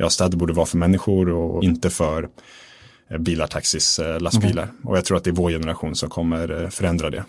ja, 0.00 0.10
städer 0.10 0.36
borde 0.38 0.52
vara 0.52 0.66
för 0.66 0.78
människor 0.78 1.28
och 1.28 1.64
inte 1.64 1.90
för 1.90 2.28
bilar, 3.18 3.46
taxis, 3.46 4.00
lastbilar. 4.20 4.62
Okay. 4.62 4.74
Och 4.84 4.96
jag 4.96 5.04
tror 5.04 5.16
att 5.16 5.24
det 5.24 5.30
är 5.30 5.34
vår 5.34 5.50
generation 5.50 5.94
som 5.94 6.10
kommer 6.10 6.70
förändra 6.70 7.10
det. 7.10 7.24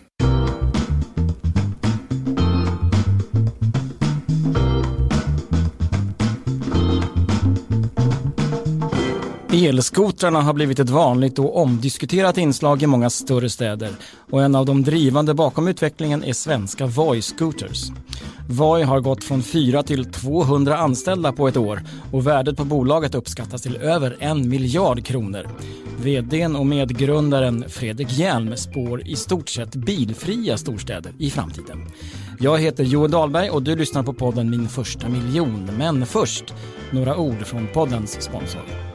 Elskotrarna 9.52 10.40
har 10.40 10.52
blivit 10.52 10.78
ett 10.78 10.90
vanligt 10.90 11.38
och 11.38 11.56
omdiskuterat 11.56 12.38
inslag 12.38 12.82
i 12.82 12.86
många 12.86 13.10
större 13.10 13.50
städer 13.50 13.90
och 14.30 14.42
en 14.42 14.54
av 14.54 14.66
de 14.66 14.82
drivande 14.82 15.34
bakom 15.34 15.68
utvecklingen 15.68 16.24
är 16.24 16.32
svenska 16.32 16.86
Voi 16.86 17.22
Scooters. 17.22 17.90
Voi 18.52 18.82
har 18.82 19.00
gått 19.00 19.24
från 19.24 19.42
4 19.42 19.82
till 19.82 20.04
200 20.04 20.76
anställda 20.76 21.32
på 21.32 21.48
ett 21.48 21.56
år 21.56 21.82
och 22.12 22.26
värdet 22.26 22.56
på 22.56 22.64
bolaget 22.64 23.14
uppskattas 23.14 23.62
till 23.62 23.76
över 23.76 24.16
en 24.20 24.48
miljard 24.48 25.04
kronor. 25.04 25.46
VDn 25.98 26.56
och 26.56 26.66
medgrundaren 26.66 27.64
Fredrik 27.68 28.12
Hjelm 28.12 28.56
spår 28.56 29.02
i 29.06 29.16
stort 29.16 29.48
sett 29.48 29.74
bilfria 29.74 30.56
storstäder 30.56 31.12
i 31.18 31.30
framtiden. 31.30 31.78
Jag 32.38 32.58
heter 32.58 32.84
Joel 32.84 33.10
Dahlberg 33.10 33.50
och 33.50 33.62
du 33.62 33.76
lyssnar 33.76 34.02
på 34.02 34.12
podden 34.12 34.50
Min 34.50 34.68
första 34.68 35.08
miljon. 35.08 35.70
Men 35.78 36.06
först, 36.06 36.54
några 36.90 37.16
ord 37.16 37.46
från 37.46 37.66
poddens 37.66 38.22
sponsor. 38.22 38.89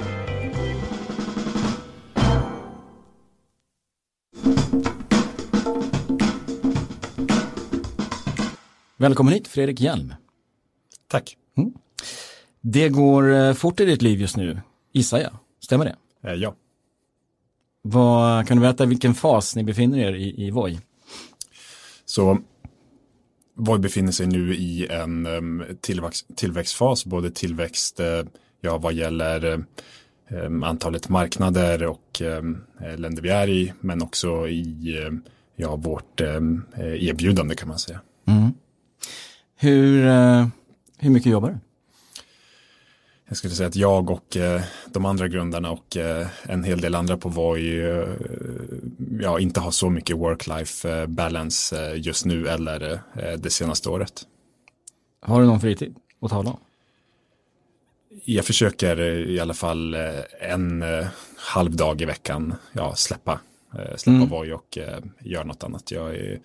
Välkommen 9.06 9.34
hit 9.34 9.48
Fredrik 9.48 9.82
Hjelm. 9.82 10.14
Tack. 11.08 11.38
Mm. 11.58 11.74
Det 12.62 12.90
går 12.90 13.34
eh, 13.34 13.54
fort 13.54 13.80
i 13.80 13.86
ditt 13.86 14.02
liv 14.02 14.22
just 14.22 14.38
nu, 14.38 14.62
gissar 14.94 15.20
jag. 15.20 15.32
Stämmer 15.60 15.86
det? 15.86 15.96
Eh, 16.30 16.34
ja. 16.34 16.56
Vad, 17.82 18.48
kan 18.48 18.58
du 18.58 18.62
berätta 18.62 18.86
vilken 18.86 19.14
fas 19.14 19.56
ni 19.56 19.64
befinner 19.64 20.00
er 20.00 20.14
i, 20.14 20.46
i 20.48 20.52
Voi? 20.52 20.80
Så 22.06 22.38
Voi 23.56 23.80
befinner 23.80 24.12
sig 24.12 24.28
nu 24.28 24.56
i 24.56 24.88
en 24.88 25.28
tillväxt, 25.82 26.28
tillväxtfas, 26.36 27.06
både 27.06 27.32
tillväxt 27.32 28.00
uh, 28.00 28.06
ja, 28.62 28.78
vad 28.78 28.94
gäller 28.94 29.66
antalet 30.64 31.10
marknader 31.10 31.86
och 31.86 32.22
länder 32.98 33.22
vi 33.22 33.30
är 33.30 33.50
i, 33.50 33.74
men 33.82 34.02
också 34.02 34.48
i 34.48 35.12
ja, 35.56 35.76
vårt 35.76 36.22
erbjudande 36.22 37.56
kan 37.56 37.68
man 37.68 37.80
säga. 37.80 38.02
Mm. 38.28 38.54
Hur, 39.66 40.06
eh, 40.06 40.48
hur 40.98 41.10
mycket 41.10 41.32
jobbar 41.32 41.50
du? 41.50 41.58
Jag 43.28 43.38
skulle 43.38 43.54
säga 43.54 43.68
att 43.68 43.76
jag 43.76 44.10
och 44.10 44.38
eh, 44.38 44.62
de 44.94 45.06
andra 45.06 45.28
grundarna 45.28 45.72
och 45.72 45.98
eh, 45.98 46.28
en 46.44 46.64
hel 46.64 46.82
del 46.82 46.96
andra 46.96 47.18
på 47.18 47.30
Voi 47.30 47.82
ja, 49.22 49.40
inte 49.40 49.60
har 49.60 49.72
så 49.72 49.90
mycket 49.90 50.16
work-life 50.16 51.08
balance 51.08 51.96
just 51.96 52.26
nu 52.26 52.48
eller 52.48 53.00
det 53.38 53.50
senaste 53.50 53.90
året. 53.90 54.22
Har 55.22 55.42
du 55.42 55.48
någon 55.48 55.62
fritid 55.62 55.96
att 56.22 56.30
tala 56.30 56.50
om? 56.50 56.60
Jag 58.26 58.46
försöker 58.46 59.00
i 59.30 59.40
alla 59.40 59.54
fall 59.54 59.96
en 60.40 60.84
halv 61.38 61.76
dag 61.76 62.02
i 62.02 62.06
veckan 62.06 62.54
ja, 62.74 62.96
släppa, 62.96 63.40
släppa 63.96 64.18
mm. 64.18 64.30
Voi 64.30 64.52
och 64.52 64.78
göra 65.20 65.44
något 65.44 65.64
annat. 65.64 65.92
Jag 65.92 66.16
är 66.16 66.40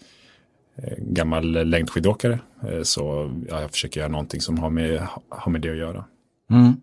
gammal 0.98 1.68
längdskidåkare. 1.68 2.38
Eh, 2.68 2.82
så 2.82 3.30
ja, 3.48 3.60
jag 3.60 3.70
försöker 3.70 4.00
göra 4.00 4.10
någonting 4.10 4.40
som 4.40 4.58
har 4.58 4.70
med, 4.70 5.06
har 5.28 5.52
med 5.52 5.60
det 5.60 5.70
att 5.70 5.76
göra. 5.76 6.04
Mm. 6.50 6.76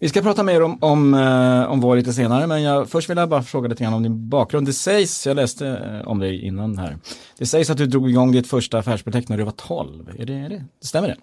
Vi 0.00 0.08
ska 0.08 0.22
prata 0.22 0.42
mer 0.42 0.62
om, 0.62 0.78
om, 0.80 1.14
eh, 1.14 1.62
om 1.62 1.80
Voi 1.80 1.98
lite 1.98 2.12
senare, 2.12 2.46
men 2.46 2.62
jag, 2.62 2.88
först 2.88 3.10
vill 3.10 3.16
jag 3.16 3.28
bara 3.28 3.42
fråga 3.42 3.68
lite 3.68 3.84
grann 3.84 3.94
om 3.94 4.02
din 4.02 4.28
bakgrund. 4.28 4.66
Det 4.66 4.72
sägs, 4.72 5.26
jag 5.26 5.36
läste 5.36 6.02
om 6.06 6.18
dig 6.18 6.42
innan 6.42 6.78
här, 6.78 6.98
det 7.38 7.46
sägs 7.46 7.70
att 7.70 7.76
du 7.76 7.86
drog 7.86 8.10
igång 8.10 8.32
ditt 8.32 8.46
första 8.46 8.78
affärsprojekt 8.78 9.28
när 9.28 9.38
du 9.38 9.44
var 9.44 9.52
12. 9.52 10.10
Är 10.18 10.26
det, 10.26 10.34
är 10.34 10.48
det? 10.48 10.64
Stämmer 10.80 11.08
det? 11.08 11.16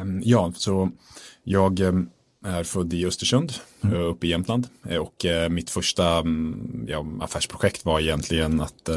Um, 0.00 0.22
ja, 0.24 0.52
så 0.56 0.90
jag 1.44 1.80
är 2.44 2.64
född 2.64 2.94
i 2.94 3.06
Östersund, 3.06 3.52
mm. 3.80 3.96
uppe 4.00 4.26
i 4.26 4.30
Jämtland. 4.30 4.66
Och 5.00 5.26
mitt 5.50 5.70
första 5.70 6.20
um, 6.20 6.86
ja, 6.88 7.06
affärsprojekt 7.20 7.84
var 7.84 8.00
egentligen 8.00 8.60
att 8.60 8.88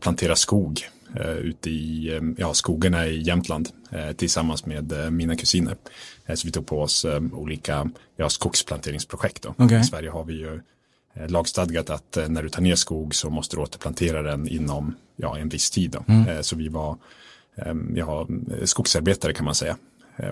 plantera 0.00 0.36
skog 0.36 0.80
eh, 1.20 1.36
ute 1.36 1.70
i 1.70 2.14
eh, 2.14 2.22
ja, 2.36 2.54
skogarna 2.54 3.06
i 3.06 3.22
Jämtland 3.22 3.68
eh, 3.90 4.12
tillsammans 4.12 4.66
med 4.66 5.12
mina 5.12 5.36
kusiner. 5.36 5.76
Så 6.34 6.46
vi 6.46 6.52
tog 6.52 6.66
på 6.66 6.82
oss 6.82 7.06
olika 7.32 7.90
ja, 8.16 8.28
skogsplanteringsprojekt. 8.28 9.42
Då. 9.42 9.64
Okay. 9.64 9.80
I 9.80 9.84
Sverige 9.84 10.10
har 10.10 10.24
vi 10.24 10.34
ju 10.34 10.60
lagstadgat 11.28 11.90
att 11.90 12.18
när 12.28 12.42
du 12.42 12.48
tar 12.48 12.62
ner 12.62 12.74
skog 12.74 13.14
så 13.14 13.30
måste 13.30 13.56
du 13.56 13.62
återplantera 13.62 14.22
den 14.22 14.48
inom 14.48 14.94
ja, 15.16 15.38
en 15.38 15.48
viss 15.48 15.70
tid. 15.70 15.96
Mm. 16.08 16.42
Så 16.42 16.56
vi 16.56 16.68
var 16.68 16.96
ja, 17.94 18.28
skogsarbetare 18.64 19.32
kan 19.32 19.44
man 19.44 19.54
säga. 19.54 19.76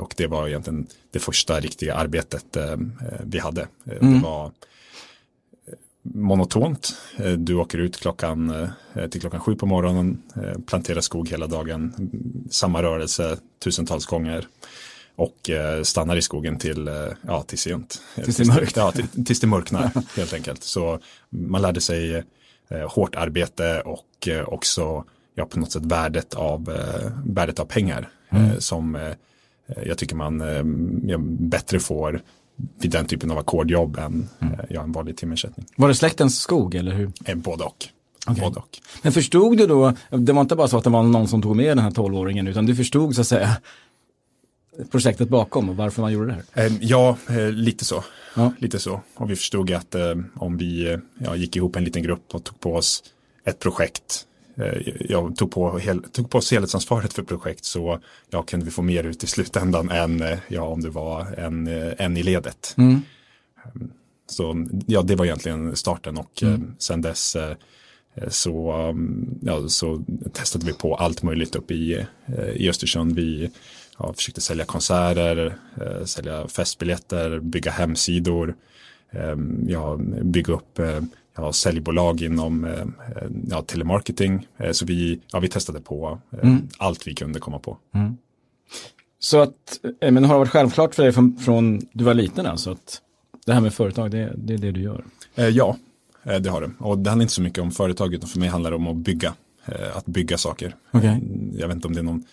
Och 0.01 0.15
det 0.17 0.27
var 0.27 0.49
egentligen 0.49 0.87
det 1.11 1.19
första 1.19 1.61
riktiga 1.61 1.95
arbetet 1.95 2.57
vi 3.25 3.39
hade. 3.39 3.69
Mm. 3.91 4.15
Det 4.15 4.21
var 4.21 4.53
monotont. 6.15 6.97
Eh, 7.17 7.33
du 7.33 7.55
åker 7.55 7.79
ut 7.79 7.97
klockan 7.97 8.51
eh, 8.95 9.07
till 9.07 9.21
klockan 9.21 9.41
sju 9.41 9.55
på 9.55 9.67
morgonen, 9.67 10.23
eh, 10.37 10.61
planterar 10.67 11.01
skog 11.01 11.29
hela 11.29 11.47
dagen, 11.47 12.11
samma 12.51 12.83
rörelse 12.83 13.39
tusentals 13.65 14.07
gånger 14.07 14.47
och 15.17 15.51
stannar 15.83 16.17
i 16.17 16.23
skogen 16.23 16.59
till, 16.59 16.91
ja, 17.27 17.43
till 17.43 17.59
sent. 17.59 18.03
Tills 18.15 18.37
det, 18.37 18.47
mörkt. 18.47 18.77
Ja, 18.77 18.93
till, 18.93 19.25
tills 19.25 19.41
det 19.41 19.47
mörknar 19.47 19.91
helt 20.17 20.33
enkelt. 20.33 20.63
Så 20.63 20.99
man 21.31 21.63
lärde 21.63 21.81
sig 21.81 22.25
hårt 22.89 23.15
arbete 23.15 23.81
och 23.81 24.29
också 24.47 25.05
ja, 25.35 25.47
på 25.47 25.59
något 25.59 25.73
sätt 25.73 25.85
värdet 25.85 26.35
av, 26.35 26.65
värdet 27.25 27.61
av 27.61 27.65
pengar 27.65 28.09
mm. 28.31 28.61
som 28.61 29.15
jag 29.87 29.99
tycker 29.99 30.17
man 30.17 30.43
bättre 31.49 31.81
får 31.81 32.23
vid 32.81 32.91
den 32.91 33.07
typen 33.07 33.31
av 33.31 33.39
ackordjobb 33.39 33.99
än 33.99 34.29
mm. 34.41 34.55
ja, 34.71 34.83
en 34.83 34.93
vanlig 34.93 35.17
timersättning. 35.17 35.67
Var 35.77 35.89
det 35.89 35.95
släktens 35.95 36.41
skog 36.41 36.75
eller 36.75 36.95
hur? 36.95 37.13
Eh, 37.25 37.35
både 37.35 37.65
och. 37.65 37.87
Okay. 38.31 38.45
både 38.45 38.57
och. 38.57 38.79
Men 39.03 39.13
förstod 39.13 39.59
du 39.59 39.67
då, 39.67 39.93
det 40.11 40.33
var 40.33 40.41
inte 40.41 40.57
bara 40.57 40.69
så 40.69 40.79
att 40.79 40.85
det 40.85 40.91
var 40.91 41.03
någon 41.03 41.29
som 41.29 41.43
tog 41.43 41.57
med 41.57 41.77
den 41.77 41.79
här 41.79 41.91
tolvåringen 41.91 42.47
utan 42.47 42.67
du 42.67 42.77
förstod 42.77 43.15
så 43.15 43.21
att 43.21 43.27
säga 43.27 43.57
projektet 44.91 45.29
bakom 45.29 45.69
och 45.69 45.77
varför 45.77 46.03
man 46.03 46.13
gjorde 46.13 46.27
det 46.27 46.33
här? 46.33 46.67
Eh, 46.67 46.73
ja, 46.81 47.17
eh, 47.29 47.51
lite 47.51 47.85
så. 47.85 48.05
Ja. 48.37 48.53
Lite 48.59 48.79
så. 48.79 49.01
Och 49.15 49.31
vi 49.31 49.37
förstod 49.37 49.73
att 49.73 49.95
om 50.35 50.57
vi 50.57 50.99
ja, 51.19 51.37
gick 51.37 51.57
ihop 51.57 51.77
en 51.77 51.85
liten 51.85 52.03
grupp 52.03 52.35
och 52.35 52.45
tog 52.45 52.61
på 52.61 52.75
oss 52.75 53.03
ett 53.45 53.59
projekt 53.59 54.27
Eh, 54.34 54.34
jag 55.09 55.37
tog 55.37 55.51
på, 55.51 55.79
hel, 55.79 56.03
tog 56.03 56.31
på 56.31 56.39
oss 56.39 56.53
helhetsansvaret 56.53 57.13
för 57.13 57.23
projekt 57.23 57.65
så 57.65 57.99
ja, 58.31 58.43
kunde 58.43 58.65
vi 58.65 58.71
få 58.71 58.83
mer 58.83 59.05
ut 59.05 59.25
i 59.25 59.27
slutändan 59.27 59.91
än 59.91 60.23
eh, 60.23 60.39
ja, 60.49 60.63
om 60.63 60.83
det 60.83 60.91
var 60.91 61.27
en, 61.39 61.67
eh, 61.67 61.93
en 61.99 62.17
i 62.17 62.23
ledet. 62.23 62.75
Mm. 62.79 63.01
Så 64.27 64.67
ja, 64.87 65.03
det 65.03 65.17
var 65.17 65.25
egentligen 65.25 65.77
starten 65.77 66.19
och 66.19 66.43
mm. 66.43 66.75
sen 66.79 67.03
dess 67.03 67.37
så, 68.29 68.73
mm, 68.73 69.39
ja, 69.43 69.69
så 69.69 70.05
testade 70.33 70.67
vi 70.67 70.73
på 70.73 70.95
allt 70.95 71.23
möjligt 71.23 71.57
uppe 71.57 71.75
i, 71.75 72.07
i 72.55 72.71
Östersund. 72.71 73.15
Vi 73.15 73.51
ja, 73.99 74.13
försökte 74.13 74.41
sälja 74.41 74.65
konserter, 74.65 75.57
sälja 76.05 76.49
festbiljetter, 76.49 77.41
bygga 77.41 77.71
hemsidor, 77.71 78.55
ja, 79.67 79.97
bygga 80.23 80.55
upp 80.55 80.81
ja, 81.37 81.53
säljbolag 81.53 82.23
inom 82.23 82.65
eh, 82.65 82.85
ja, 83.51 83.63
telemarketing. 83.63 84.47
Eh, 84.57 84.73
så 84.73 84.87
vi, 84.87 85.21
ja, 85.33 85.41
vi 85.41 85.49
testade 85.49 85.81
på 85.81 86.21
eh, 86.33 86.39
mm. 86.49 86.69
allt 86.79 87.07
vi 87.07 87.15
kunde 87.15 87.41
komma 87.41 87.59
på. 87.59 87.79
Mm. 87.95 88.17
Så 89.19 89.39
att, 89.39 89.81
men 90.01 90.25
har 90.25 90.35
det 90.35 90.39
varit 90.39 90.51
självklart 90.51 90.95
för 90.95 91.03
dig 91.03 91.13
från, 91.13 91.37
från 91.37 91.81
du 91.93 92.05
var 92.05 92.15
liten 92.15 92.47
alltså 92.47 92.71
att 92.71 93.01
det 93.47 93.53
här 93.53 93.61
med 93.61 93.75
företag, 93.75 94.11
det, 94.11 94.33
det 94.37 94.55
är 94.55 94.59
det 94.59 94.71
du 94.71 94.81
gör? 94.81 95.05
ja, 95.35 95.77
det 96.23 96.49
har 96.49 96.61
det. 96.61 96.71
Och 96.79 96.99
det 96.99 97.11
handlar 97.11 97.23
inte 97.23 97.35
så 97.35 97.43
mycket 97.43 97.59
om 97.59 97.71
företag, 97.71 98.15
utan 98.15 98.29
för 98.29 98.39
mig 98.39 98.49
handlar 98.49 98.71
det 98.71 98.77
om 98.77 98.87
att 98.87 98.97
bygga. 98.97 99.35
att 99.95 100.07
bygga 100.07 100.39
saker. 100.39 100.77
Okay. 100.93 101.21
Jag 101.53 101.69
vet 101.69 101.75
inte 101.75 101.89
om 101.89 101.95
det 101.95 102.01
är 102.01 102.03
någon 102.03 102.25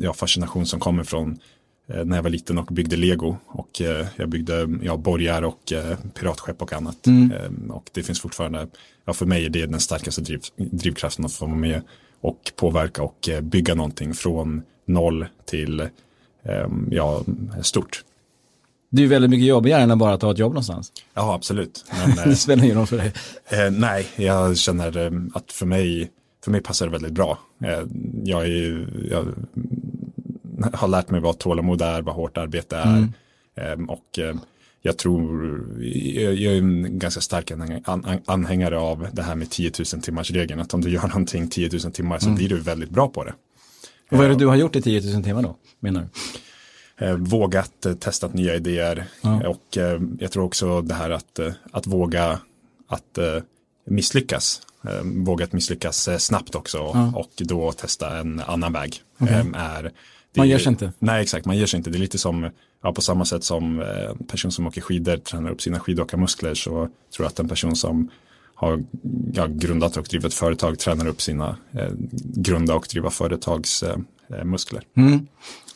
ja, 0.00 0.12
fascination 0.12 0.66
som 0.66 0.80
kommer 0.80 1.04
från 1.04 1.38
Eh, 1.38 1.57
när 1.88 2.16
jag 2.16 2.22
var 2.22 2.30
liten 2.30 2.58
och 2.58 2.66
byggde 2.66 2.96
lego 2.96 3.36
och 3.46 3.80
eh, 3.80 4.06
jag 4.16 4.28
byggde 4.28 4.78
ja, 4.82 4.96
borgar 4.96 5.42
och 5.42 5.72
eh, 5.72 5.98
piratskepp 6.14 6.62
och 6.62 6.72
annat. 6.72 7.06
Mm. 7.06 7.32
Och 7.70 7.90
det 7.92 8.02
finns 8.02 8.20
fortfarande, 8.20 8.66
ja, 9.04 9.12
för 9.12 9.26
mig 9.26 9.44
är 9.44 9.50
det 9.50 9.66
den 9.66 9.80
starkaste 9.80 10.20
driv, 10.20 10.40
drivkraften 10.56 11.24
att 11.24 11.32
få 11.32 11.46
vara 11.46 11.56
med 11.56 11.82
och 12.20 12.52
påverka 12.56 13.02
och 13.02 13.28
bygga 13.42 13.74
någonting 13.74 14.14
från 14.14 14.62
noll 14.86 15.26
till 15.44 15.88
ja, 16.90 17.22
stort. 17.62 18.04
Det 18.90 19.02
är 19.02 19.06
väldigt 19.06 19.30
mycket 19.30 19.46
jobbigare 19.46 19.82
än 19.82 19.90
att 19.90 19.98
bara 19.98 20.18
ta 20.18 20.30
ett 20.30 20.38
jobb 20.38 20.52
någonstans. 20.52 20.92
Ja, 21.14 21.34
absolut. 21.34 21.84
Men, 22.16 22.28
det 22.28 22.36
spelar 22.36 22.64
ingen 22.64 22.76
roll 22.76 22.86
för 22.86 22.96
dig. 22.96 23.12
Eh, 23.48 23.70
nej, 23.70 24.06
jag 24.16 24.56
känner 24.56 25.12
att 25.34 25.52
för 25.52 25.66
mig, 25.66 26.10
för 26.44 26.50
mig 26.50 26.60
passar 26.60 26.86
det 26.86 26.92
väldigt 26.92 27.12
bra. 27.12 27.38
Eh, 27.64 27.82
jag 28.24 28.46
är 28.46 28.88
jag 29.10 29.26
har 30.72 30.88
lärt 30.88 31.10
mig 31.10 31.20
vad 31.20 31.38
tålamod 31.38 31.82
är, 31.82 32.02
vad 32.02 32.14
hårt 32.14 32.36
arbete 32.36 32.76
är. 32.76 32.96
Mm. 32.96 33.12
Ehm, 33.56 33.90
och 33.90 34.18
eh, 34.18 34.34
jag 34.82 34.98
tror, 34.98 35.60
jag 36.14 36.54
är 36.54 36.58
en 36.58 36.98
ganska 36.98 37.20
stark 37.20 37.52
anhängare 38.26 38.78
av 38.78 39.08
det 39.12 39.22
här 39.22 39.34
med 39.34 39.50
10 39.50 39.72
000 39.94 40.02
timmars 40.02 40.30
regeln. 40.30 40.60
Att 40.60 40.74
om 40.74 40.80
du 40.80 40.90
gör 40.90 41.08
någonting 41.08 41.48
10 41.48 41.70
000 41.84 41.92
timmar 41.92 42.18
så 42.18 42.26
mm. 42.26 42.36
blir 42.36 42.48
du 42.48 42.60
väldigt 42.60 42.90
bra 42.90 43.08
på 43.08 43.24
det. 43.24 43.34
Och 44.10 44.18
vad 44.18 44.26
är 44.26 44.28
det 44.28 44.36
du 44.36 44.46
har 44.46 44.56
gjort 44.56 44.76
i 44.76 44.82
10 44.82 45.14
000 45.14 45.24
timmar 45.24 45.42
då, 45.42 45.56
menar 45.80 46.00
du? 46.00 46.08
Eh, 47.06 47.14
vågat 47.14 47.86
eh, 47.86 47.94
testa 47.94 48.28
nya 48.28 48.54
idéer 48.54 49.04
ja. 49.20 49.48
och 49.48 49.78
eh, 49.78 50.00
jag 50.18 50.32
tror 50.32 50.44
också 50.44 50.82
det 50.82 50.94
här 50.94 51.10
att, 51.10 51.40
att 51.72 51.86
våga 51.86 52.38
att 52.88 53.18
misslyckas. 53.86 54.62
Vågat 55.02 55.52
misslyckas 55.52 56.08
snabbt 56.18 56.54
också 56.54 56.78
ja. 56.78 57.12
och 57.16 57.30
då 57.36 57.72
testa 57.72 58.18
en 58.18 58.40
annan 58.40 58.72
väg. 58.72 59.02
Okay. 59.18 59.44
Är, 59.54 59.92
man 60.38 60.48
ger 60.48 60.58
sig 60.58 60.70
inte? 60.70 60.92
Nej, 60.98 61.22
exakt, 61.22 61.46
man 61.46 61.56
ger 61.56 61.66
sig 61.66 61.78
inte. 61.78 61.90
Det 61.90 61.98
är 61.98 62.00
lite 62.00 62.18
som, 62.18 62.50
ja, 62.82 62.92
på 62.92 63.00
samma 63.00 63.24
sätt 63.24 63.44
som 63.44 63.80
en 63.80 64.26
person 64.26 64.50
som 64.50 64.66
åker 64.66 64.80
skidor 64.80 65.16
tränar 65.16 65.50
upp 65.50 65.62
sina 65.62 65.80
skidåkarmuskler 65.80 66.54
så 66.54 66.70
tror 66.70 66.90
jag 67.18 67.26
att 67.26 67.38
en 67.38 67.48
person 67.48 67.76
som 67.76 68.10
har 68.54 68.84
ja, 69.32 69.46
grundat 69.46 69.96
och 69.96 70.04
drivit 70.04 70.34
företag 70.34 70.78
tränar 70.78 71.06
upp 71.06 71.22
sina 71.22 71.56
eh, 71.72 71.90
grunda 72.34 72.74
och 72.74 72.86
driva 72.90 73.10
företags 73.10 73.82
eh, 73.82 74.44
muskler. 74.44 74.82
Mm. 74.96 75.26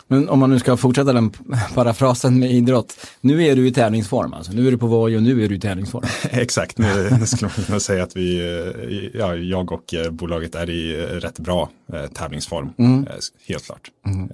Men 0.06 0.28
om 0.28 0.38
man 0.38 0.50
nu 0.50 0.58
ska 0.58 0.76
fortsätta 0.76 1.12
den 1.12 1.30
parafrasen 1.74 2.38
med 2.38 2.52
idrott. 2.52 2.96
Nu 3.20 3.44
är 3.44 3.56
du 3.56 3.66
i 3.66 3.72
tävlingsform 3.72 4.32
alltså. 4.34 4.52
Nu 4.52 4.66
är 4.66 4.70
du 4.70 4.78
på 4.78 4.86
Voi 4.86 5.16
och 5.16 5.22
nu 5.22 5.44
är 5.44 5.48
du 5.48 5.54
i 5.54 5.60
tävlingsform. 5.60 6.04
Exakt, 6.30 6.78
nu, 6.78 7.10
nu 7.20 7.26
skulle 7.26 7.50
man 7.56 7.64
kunna 7.64 7.80
säga 7.80 8.02
att 8.02 8.16
vi, 8.16 8.38
eh, 8.38 9.20
ja, 9.20 9.36
jag 9.36 9.72
och 9.72 9.94
eh, 9.94 10.10
bolaget 10.10 10.54
är 10.54 10.70
i 10.70 10.94
eh, 10.94 11.06
rätt 11.06 11.38
bra 11.38 11.70
tävlingsform. 12.14 12.72
Mm. 12.78 13.06
Helt 13.48 13.64
klart. 13.64 13.90
Mm. 14.06 14.30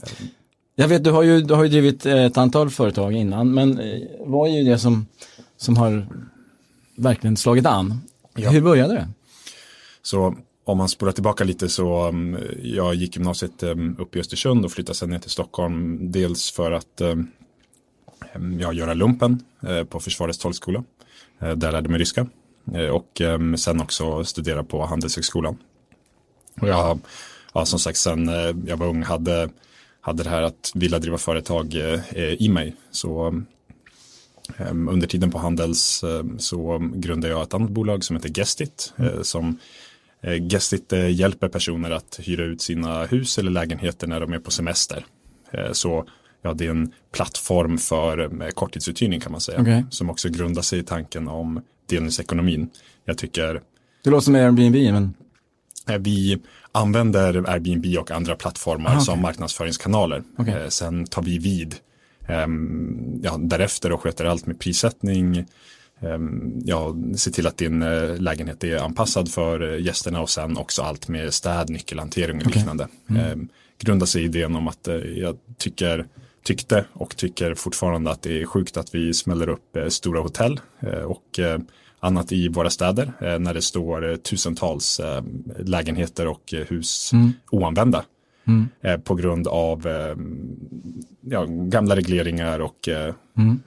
Jag 0.74 0.88
vet, 0.88 1.04
du 1.04 1.10
har, 1.10 1.22
ju, 1.22 1.40
du 1.40 1.54
har 1.54 1.64
ju 1.64 1.68
drivit 1.68 2.06
ett 2.06 2.36
antal 2.36 2.70
företag 2.70 3.12
innan, 3.12 3.54
men 3.54 3.80
vad 4.20 4.48
är 4.48 4.52
ju 4.52 4.70
det 4.70 4.78
som, 4.78 5.06
som 5.56 5.76
har 5.76 6.06
verkligen 6.96 7.36
slagit 7.36 7.66
an? 7.66 8.00
Ja. 8.36 8.50
Hur 8.50 8.60
började 8.60 8.94
det? 8.94 9.08
Så 10.02 10.36
om 10.68 10.78
man 10.78 10.88
spolar 10.88 11.12
tillbaka 11.12 11.44
lite 11.44 11.68
så 11.68 12.08
um, 12.08 12.38
jag 12.62 12.94
gick 12.94 13.16
gymnasiet 13.16 13.62
mm, 13.62 13.78
um, 13.78 13.96
upp 13.98 14.16
i 14.16 14.20
Östersund 14.20 14.64
och 14.64 14.72
flyttade 14.72 14.98
sen 14.98 15.10
ner 15.10 15.18
till 15.18 15.30
Stockholm. 15.30 15.98
Dels 16.12 16.50
för 16.50 16.72
att 16.72 17.00
um, 17.00 18.60
göra 18.60 18.94
lumpen 18.94 19.42
uh, 19.68 19.84
på 19.84 20.00
Försvarets 20.00 20.38
tolkskola. 20.38 20.84
Uh, 21.42 21.48
eh, 21.48 21.56
där 21.56 21.72
lärde 21.72 21.88
mig 21.88 22.00
ryska. 22.00 22.26
Uh, 22.74 22.88
och 22.88 23.22
sen 23.58 23.80
också 23.80 24.24
studera 24.24 24.64
på 24.64 24.86
Handelshögskolan. 24.86 25.56
Och 26.60 26.68
jag 26.68 26.98
ja, 27.54 27.64
som 27.64 27.78
sagt 27.78 27.98
sen 27.98 28.28
jag 28.66 28.76
var 28.76 28.86
ung 28.86 29.02
hade, 29.02 29.48
hade 30.00 30.22
det 30.22 30.30
här 30.30 30.42
att 30.42 30.72
vilja 30.74 30.98
driva 30.98 31.18
företag 31.18 31.74
i 32.38 32.48
mig. 32.48 32.76
Så 32.90 33.42
under 34.88 35.06
tiden 35.06 35.30
på 35.30 35.38
Handels 35.38 36.04
så 36.38 36.90
grundade 36.94 37.32
jag 37.32 37.42
ett 37.42 37.54
annat 37.54 37.70
bolag 37.70 38.04
som 38.04 38.16
heter 38.16 38.28
Gestit 38.28 38.92
som 39.22 39.58
Gestit 40.22 40.92
eh, 40.92 41.10
hjälper 41.10 41.48
personer 41.48 41.90
att 41.90 42.20
hyra 42.22 42.44
ut 42.44 42.62
sina 42.62 43.04
hus 43.04 43.38
eller 43.38 43.50
lägenheter 43.50 44.06
när 44.06 44.20
de 44.20 44.32
är 44.32 44.38
på 44.38 44.50
semester. 44.50 45.04
Eh, 45.50 45.72
så 45.72 46.08
ja, 46.42 46.54
det 46.54 46.66
är 46.66 46.70
en 46.70 46.92
plattform 47.12 47.78
för 47.78 48.50
korttidsuthyrning 48.50 49.20
kan 49.20 49.32
man 49.32 49.40
säga. 49.40 49.60
Okay. 49.60 49.82
Som 49.90 50.10
också 50.10 50.28
grundar 50.28 50.62
sig 50.62 50.78
i 50.78 50.82
tanken 50.82 51.28
om 51.28 51.62
delningsekonomin. 51.86 52.70
Jag 53.04 53.18
tycker... 53.18 53.62
Det 54.04 54.10
låter 54.10 54.24
som 54.24 54.34
Airbnb, 54.34 54.92
men... 54.92 55.14
Vi 55.98 56.38
använder 56.72 57.50
Airbnb 57.50 57.98
och 57.98 58.10
andra 58.10 58.36
plattformar 58.36 58.90
ah, 58.90 58.92
okay. 58.92 59.04
som 59.04 59.22
marknadsföringskanaler. 59.22 60.22
Okay. 60.38 60.70
Sen 60.70 61.06
tar 61.06 61.22
vi 61.22 61.38
vid 61.38 61.76
ehm, 62.28 63.20
ja, 63.22 63.36
därefter 63.38 63.92
och 63.92 64.02
sköter 64.02 64.24
allt 64.24 64.46
med 64.46 64.60
prissättning, 64.60 65.46
ja, 66.64 66.96
se 67.16 67.30
till 67.30 67.46
att 67.46 67.56
din 67.56 67.82
eh, 67.82 68.16
lägenhet 68.16 68.64
är 68.64 68.76
anpassad 68.76 69.30
för 69.30 69.72
eh, 69.72 69.84
gästerna 69.84 70.20
och 70.20 70.30
sen 70.30 70.56
också 70.56 70.82
allt 70.82 71.08
med 71.08 71.34
städ, 71.34 71.70
nyckelhantering 71.70 72.36
och 72.36 72.46
okay. 72.46 72.58
liknande. 72.58 72.88
Mm. 73.10 73.22
Ehm, 73.22 73.48
grundar 73.78 74.06
sig 74.06 74.22
i 74.22 74.24
idén 74.24 74.56
om 74.56 74.68
att 74.68 74.88
eh, 74.88 74.94
jag 74.94 75.36
tycker, 75.58 76.06
tyckte 76.42 76.84
och 76.92 77.16
tycker 77.16 77.54
fortfarande 77.54 78.10
att 78.10 78.22
det 78.22 78.42
är 78.42 78.46
sjukt 78.46 78.76
att 78.76 78.94
vi 78.94 79.14
smäller 79.14 79.48
upp 79.48 79.76
stora 79.88 80.20
hotell 80.20 80.60
och 81.04 81.40
annat 82.00 82.32
i 82.32 82.48
våra 82.48 82.70
städer 82.70 83.38
när 83.38 83.54
det 83.54 83.62
står 83.62 84.16
tusentals 84.16 85.00
lägenheter 85.58 86.26
och 86.26 86.54
hus 86.68 87.12
mm. 87.12 87.32
oanvända. 87.50 88.04
Mm. 88.46 89.00
på 89.02 89.14
grund 89.14 89.48
av 89.48 89.88
ja, 91.20 91.46
gamla 91.48 91.96
regleringar 91.96 92.58
och, 92.58 92.88
mm. 92.88 93.60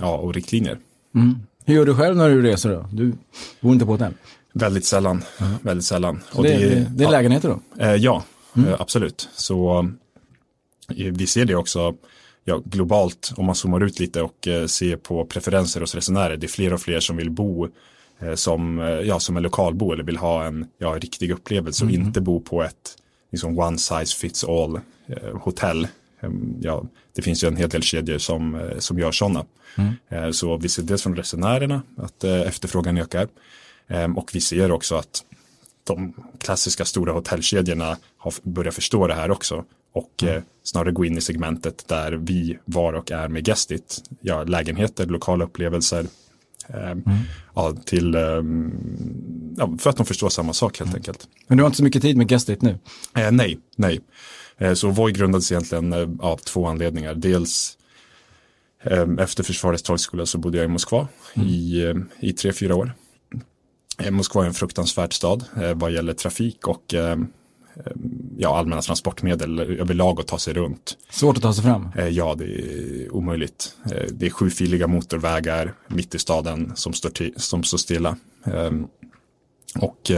ja, 0.00 0.16
och 0.16 0.34
riktlinjer. 0.34 0.78
Mm. 1.14 1.34
Hur 1.64 1.74
gör 1.74 1.86
du 1.86 1.94
själv 1.94 2.16
när 2.16 2.28
du 2.28 2.42
reser 2.42 2.70
då? 2.70 2.88
Du 2.92 3.12
bor 3.60 3.72
inte 3.72 3.86
på 3.86 3.92
hotell? 3.92 4.12
Väldigt 4.52 4.84
sällan, 4.84 5.24
mm. 5.40 5.52
väldigt 5.62 5.84
sällan. 5.84 6.20
Det, 6.36 6.42
det, 6.42 6.86
det 6.90 7.04
är 7.04 7.10
lägenheter 7.10 7.48
då? 7.48 7.84
Eh, 7.84 7.94
ja, 7.94 8.22
mm. 8.56 8.68
eh, 8.68 8.80
absolut. 8.80 9.28
Så 9.34 9.78
eh, 10.88 11.12
vi 11.12 11.26
ser 11.26 11.44
det 11.44 11.54
också 11.54 11.94
ja, 12.44 12.62
globalt 12.64 13.32
om 13.36 13.46
man 13.46 13.54
zoomar 13.54 13.80
ut 13.80 14.00
lite 14.00 14.22
och 14.22 14.48
eh, 14.48 14.66
ser 14.66 14.96
på 14.96 15.24
preferenser 15.24 15.80
hos 15.80 15.94
resenärer. 15.94 16.36
Det 16.36 16.46
är 16.46 16.48
fler 16.48 16.72
och 16.72 16.80
fler 16.80 17.00
som 17.00 17.16
vill 17.16 17.30
bo 17.30 17.68
som, 18.34 18.78
ja, 19.04 19.20
som 19.20 19.36
en 19.36 19.42
lokalbo 19.42 19.92
eller 19.92 20.04
vill 20.04 20.16
ha 20.16 20.44
en 20.44 20.66
ja, 20.78 20.88
riktig 20.88 21.30
upplevelse 21.30 21.84
och 21.84 21.90
mm. 21.90 22.06
inte 22.06 22.20
bo 22.20 22.40
på 22.40 22.62
ett 22.62 22.96
liksom, 23.32 23.58
one 23.58 23.78
size 23.78 24.16
fits 24.16 24.44
all 24.44 24.80
hotell 25.34 25.86
ja, 26.60 26.84
det 27.12 27.22
finns 27.22 27.44
ju 27.44 27.48
en 27.48 27.56
hel 27.56 27.68
del 27.68 27.82
kedjor 27.82 28.18
som, 28.18 28.54
eh, 28.54 28.78
som 28.78 28.98
gör 28.98 29.12
sådana. 29.12 29.44
Mm. 29.76 29.92
Eh, 30.08 30.30
så 30.30 30.56
vi 30.56 30.68
ser 30.68 30.82
dels 30.82 31.02
från 31.02 31.16
resenärerna 31.16 31.82
att 31.96 32.24
eh, 32.24 32.40
efterfrågan 32.40 32.98
ökar 32.98 33.28
ehm, 33.88 34.18
och 34.18 34.30
vi 34.34 34.40
ser 34.40 34.72
också 34.72 34.94
att 34.94 35.24
de 35.84 36.14
klassiska 36.38 36.84
stora 36.84 37.12
hotellkedjorna 37.12 37.96
har 38.16 38.34
börjat 38.42 38.74
förstå 38.74 39.06
det 39.06 39.14
här 39.14 39.30
också 39.30 39.64
och 39.92 40.22
mm. 40.22 40.42
snarare 40.62 40.92
gå 40.92 41.04
in 41.04 41.18
i 41.18 41.20
segmentet 41.20 41.84
där 41.88 42.12
vi 42.12 42.58
var 42.64 42.92
och 42.92 43.10
är 43.10 43.28
med 43.28 43.48
Gestit, 43.48 44.02
ja, 44.20 44.44
lägenheter, 44.44 45.06
lokala 45.06 45.44
upplevelser, 45.44 46.06
ehm, 46.68 47.02
mm. 47.06 47.18
ja, 47.54 47.72
till, 47.84 48.14
ja, 49.56 49.76
för 49.78 49.90
att 49.90 49.96
de 49.96 50.06
förstår 50.06 50.28
samma 50.28 50.52
sak 50.52 50.78
helt 50.78 50.90
mm. 50.90 50.98
enkelt. 50.98 51.28
Men 51.46 51.58
du 51.58 51.62
har 51.64 51.68
inte 51.68 51.76
så 51.76 51.84
mycket 51.84 52.02
tid 52.02 52.16
med 52.16 52.30
Gestit 52.30 52.62
nu? 52.62 52.78
Eh, 53.16 53.30
nej, 53.30 53.58
nej. 53.76 54.00
Eh, 54.58 54.74
så 54.74 54.88
Voi 54.88 55.12
grundades 55.12 55.52
egentligen 55.52 55.92
eh, 55.92 56.08
av 56.18 56.36
två 56.36 56.66
anledningar. 56.66 57.14
Dels 57.14 57.78
eh, 58.82 59.06
efter 59.18 59.42
försvarets 59.42 59.82
tolkskola 59.82 60.26
så 60.26 60.38
bodde 60.38 60.58
jag 60.58 60.64
i 60.64 60.68
Moskva 60.68 61.08
mm. 61.34 61.48
i, 61.48 61.94
i 62.20 62.32
tre, 62.32 62.52
fyra 62.52 62.74
år. 62.74 62.92
Moskva 64.10 64.42
är 64.42 64.46
en 64.46 64.54
fruktansvärd 64.54 65.14
stad 65.14 65.44
vad 65.74 65.92
gäller 65.92 66.12
trafik 66.12 66.68
och 66.68 66.94
ja, 68.36 68.58
allmänna 68.58 68.82
transportmedel 68.82 69.60
överlag 69.60 70.20
att 70.20 70.26
ta 70.26 70.38
sig 70.38 70.54
runt. 70.54 70.98
Svårt 71.10 71.36
att 71.36 71.42
ta 71.42 71.52
sig 71.52 71.64
fram? 71.64 71.88
Ja, 72.10 72.34
det 72.34 72.44
är 72.44 73.14
omöjligt. 73.14 73.76
Det 74.10 74.26
är 74.26 74.30
sjufiliga 74.30 74.86
motorvägar 74.86 75.74
mitt 75.88 76.14
i 76.14 76.18
staden 76.18 76.72
som 76.74 76.92
står, 76.92 77.10
till, 77.10 77.34
som 77.36 77.64
står 77.64 77.78
stilla. 77.78 78.16
Och 79.74 80.10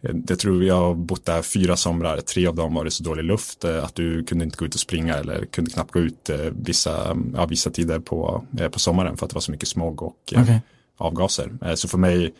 jag 0.00 0.38
tror 0.38 0.64
jag 0.64 0.74
har 0.74 0.94
bott 0.94 1.24
där 1.24 1.42
fyra 1.42 1.76
somrar, 1.76 2.20
tre 2.20 2.46
av 2.46 2.54
dem 2.54 2.74
var 2.74 2.84
det 2.84 2.90
så 2.90 3.04
dålig 3.04 3.24
luft 3.24 3.64
eh, 3.64 3.84
att 3.84 3.94
du 3.94 4.24
kunde 4.24 4.44
inte 4.44 4.56
gå 4.56 4.64
ut 4.64 4.74
och 4.74 4.80
springa 4.80 5.14
eller 5.14 5.44
kunde 5.44 5.70
knappt 5.70 5.92
gå 5.92 6.00
ut 6.00 6.30
eh, 6.30 6.36
vissa, 6.52 7.16
ja, 7.34 7.46
vissa 7.46 7.70
tider 7.70 7.98
på, 7.98 8.44
eh, 8.58 8.68
på 8.68 8.78
sommaren 8.78 9.16
för 9.16 9.26
att 9.26 9.30
det 9.30 9.34
var 9.34 9.40
så 9.40 9.52
mycket 9.52 9.68
smog 9.68 10.02
och 10.02 10.32
okay. 10.36 10.58
avgaser. 10.96 11.74
Så 11.74 11.88
för 11.88 11.98
mig 11.98 12.34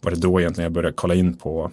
var 0.00 0.10
det 0.10 0.16
då 0.16 0.40
egentligen 0.40 0.64
jag 0.64 0.72
började 0.72 0.94
kolla 0.96 1.14
in 1.14 1.36
på 1.36 1.70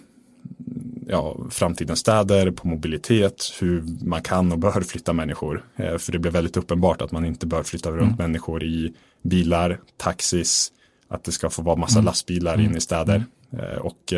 ja, 1.08 1.36
framtidens 1.50 1.98
städer, 1.98 2.50
på 2.50 2.68
mobilitet, 2.68 3.52
hur 3.60 3.84
man 4.04 4.22
kan 4.22 4.52
och 4.52 4.58
bör 4.58 4.80
flytta 4.80 5.12
människor. 5.12 5.64
För 5.76 6.12
det 6.12 6.18
blev 6.18 6.32
väldigt 6.32 6.56
uppenbart 6.56 7.02
att 7.02 7.12
man 7.12 7.24
inte 7.24 7.46
bör 7.46 7.62
flytta 7.62 7.90
runt 7.90 8.02
mm. 8.02 8.16
människor 8.18 8.64
i 8.64 8.94
bilar, 9.22 9.80
taxis, 9.96 10.72
att 11.08 11.24
det 11.24 11.32
ska 11.32 11.50
få 11.50 11.62
vara 11.62 11.76
massa 11.76 11.98
mm. 11.98 12.04
lastbilar 12.04 12.54
mm. 12.54 12.66
in 12.66 12.76
i 12.76 12.80
städer. 12.80 13.24
Mm. 13.52 13.80
Och 13.80 14.12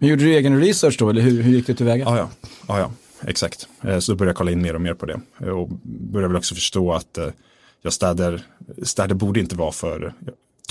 men 0.00 0.08
gjorde 0.08 0.24
du 0.24 0.34
egen 0.34 0.60
research 0.60 0.96
då, 0.98 1.10
eller 1.10 1.22
hur, 1.22 1.42
hur 1.42 1.52
gick 1.52 1.66
du 1.66 1.74
tillväga? 1.74 2.04
Ja, 2.04 2.16
ja, 2.16 2.28
ja, 2.68 2.78
ja. 2.78 2.90
exakt. 3.28 3.68
Eh, 3.82 3.98
så 3.98 4.12
då 4.12 4.16
började 4.16 4.30
jag 4.30 4.36
kolla 4.36 4.50
in 4.50 4.62
mer 4.62 4.74
och 4.74 4.80
mer 4.80 4.94
på 4.94 5.06
det. 5.06 5.20
Eh, 5.40 5.48
och 5.48 5.68
började 5.82 6.28
väl 6.28 6.36
också 6.36 6.54
förstå 6.54 6.92
att 6.92 7.18
eh, 7.18 7.28
ja, 7.82 7.90
städer, 7.90 8.42
städer 8.82 9.14
borde 9.14 9.40
inte 9.40 9.56
vara 9.56 9.72
för 9.72 10.14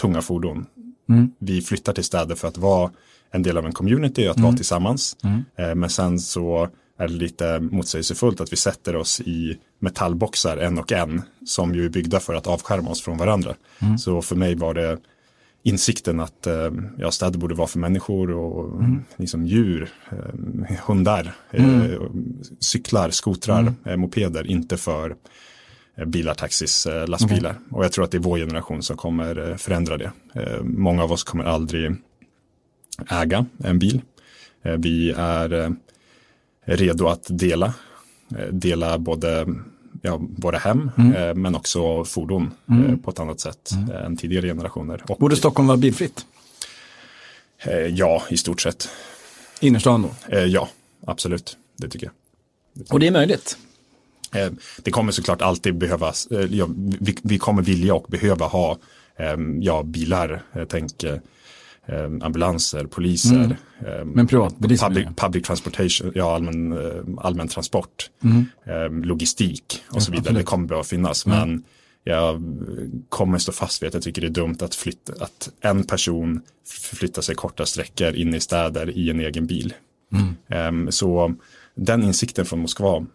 tunga 0.02 0.22
fordon. 0.22 0.66
Mm. 1.10 1.32
Vi 1.40 1.62
flyttar 1.62 1.94
till 1.94 2.04
städer 2.04 2.36
för 2.36 2.48
att 2.48 2.58
vara 2.58 2.92
en 3.32 3.44
del 3.44 3.58
av 3.58 3.66
en 3.66 3.72
community, 3.72 4.28
att 4.28 4.38
mm. 4.38 4.46
vara 4.46 4.56
tillsammans. 4.56 5.18
Mm. 5.24 5.80
Men 5.80 5.90
sen 5.90 6.20
så 6.20 6.70
är 6.98 7.08
det 7.08 7.14
lite 7.14 7.60
motsägelsefullt 7.60 8.42
att 8.42 8.54
vi 8.54 8.58
sätter 8.58 8.96
oss 8.96 9.22
i 9.22 9.58
metallboxar 9.80 10.58
en 10.58 10.78
och 10.78 10.92
en 10.92 11.22
som 11.46 11.76
ju 11.76 11.86
är 11.86 11.90
byggda 11.90 12.20
för 12.20 12.34
att 12.34 12.48
avskärma 12.48 12.90
oss 12.90 13.02
från 13.02 13.18
varandra. 13.18 13.56
Mm. 13.80 13.98
Så 13.98 14.22
för 14.22 14.36
mig 14.36 14.56
var 14.56 14.74
det 14.74 14.98
insikten 15.64 16.20
att 16.20 16.48
eh, 16.48 16.72
ja, 16.98 17.12
städer 17.12 17.40
borde 17.40 17.56
vara 17.56 17.68
för 17.68 17.80
människor 17.80 18.32
och 18.32 18.82
mm. 18.82 19.04
liksom 19.18 19.46
djur, 19.46 19.90
eh, 20.12 20.76
hundar, 20.86 21.36
eh, 21.52 21.66
mm. 21.66 22.12
cyklar, 22.60 23.10
skotrar, 23.10 23.74
mm. 23.86 24.00
mopeder, 24.00 24.48
inte 24.48 24.78
för 24.78 25.16
bilar, 26.06 26.34
taxis, 26.34 26.88
lastbilar. 27.08 27.52
Okay. 27.52 27.78
Och 27.78 27.86
jag 27.86 27.92
tror 27.92 28.06
att 28.06 28.12
det 28.12 28.18
är 28.18 28.22
vår 28.22 28.38
generation 28.38 28.84
som 28.84 28.98
kommer 28.98 29.58
förändra 29.58 29.98
det. 29.98 30.12
Många 30.64 31.04
av 31.04 31.12
oss 31.12 31.24
kommer 31.24 31.44
aldrig 31.44 31.96
äga 33.10 33.46
en 33.64 33.80
bil. 33.80 34.02
Vi 34.78 35.12
är 35.12 35.76
redo 36.66 37.08
att 37.08 37.26
dela. 37.30 37.74
Dela 38.52 38.98
både 38.98 39.48
ja, 40.02 40.20
våra 40.38 40.58
hem 40.58 40.92
mm. 40.98 41.42
men 41.42 41.56
också 41.56 42.04
fordon 42.04 42.52
mm. 42.70 43.00
på 43.00 43.12
ett 43.12 43.20
annat 43.20 43.40
sätt 43.40 43.72
mm. 43.72 44.06
än 44.06 44.18
tidigare 44.18 44.48
generationer. 44.48 45.04
Och, 45.08 45.18
Borde 45.18 45.36
Stockholm 45.36 45.68
vara 45.68 45.78
bilfritt? 45.78 46.26
Ja, 47.92 48.24
i 48.30 48.38
stort 48.38 48.62
sett. 48.62 48.90
Innerstan 49.60 50.02
då? 50.02 50.38
Ja, 50.38 50.70
absolut. 51.06 51.58
Det 51.78 51.90
tycker 51.90 52.06
jag. 52.06 52.14
Och 52.94 53.00
det 53.00 53.08
är 53.08 53.12
möjligt? 53.12 53.58
Eh, 54.32 54.52
det 54.84 54.92
kommer 54.92 55.12
såklart 55.12 55.42
alltid 55.42 55.76
behövas, 55.76 56.28
eh, 56.28 56.46
ja, 56.52 56.68
vi, 57.00 57.18
vi, 57.24 57.38
kommer 57.38 57.62
vilja 57.62 57.94
och 57.94 58.06
behöva 58.10 58.46
ha 58.46 58.78
ja, 59.62 59.84
bilar, 59.84 60.42
tänk 60.70 61.04
ambulanser, 62.22 62.86
poliser. 62.86 63.58
Mm. 63.86 64.10
Men 64.10 64.28
privatbilism? 64.28 64.86
Public, 64.86 65.08
public, 65.16 65.46
transportation, 65.46 66.12
ja 66.16 66.36
allmän, 66.36 66.72
eh, 66.72 67.04
allmän 67.18 67.48
transport, 67.48 68.10
mm. 68.24 69.04
logistik 69.04 69.84
och 69.90 70.04
så 70.04 70.12
vidare. 70.12 70.34
Det 70.34 70.44
kommer 70.44 70.68
behöva 70.68 70.84
finnas. 70.84 71.26
Mm. 71.26 71.40
Men 71.40 71.64
jag 72.04 72.44
kommer 73.10 73.38
stå 73.38 73.52
fast 73.52 73.84
vid 73.84 73.88
att 73.88 73.94
jag 73.94 74.04
tycker 74.04 74.22
det 74.22 74.28
är 74.28 74.30
dumt 74.30 74.58
att, 74.62 74.76
flytta, 74.76 75.14
att 75.24 75.50
en 75.62 75.84
person 75.84 76.42
förflyttar 76.68 77.22
sig 77.22 77.36
korta 77.36 77.66
sträckor 77.66 78.16
in 78.16 78.34
i 78.34 78.40
städer 78.40 78.90
i 78.90 79.10
en 79.10 79.20
egen 79.20 79.48
bil. 79.48 79.74
Mm. 80.52 80.92
Så 80.92 81.36
den 81.76 82.04
insikten 82.04 82.46
från 82.46 82.60
Moskva 82.60 83.06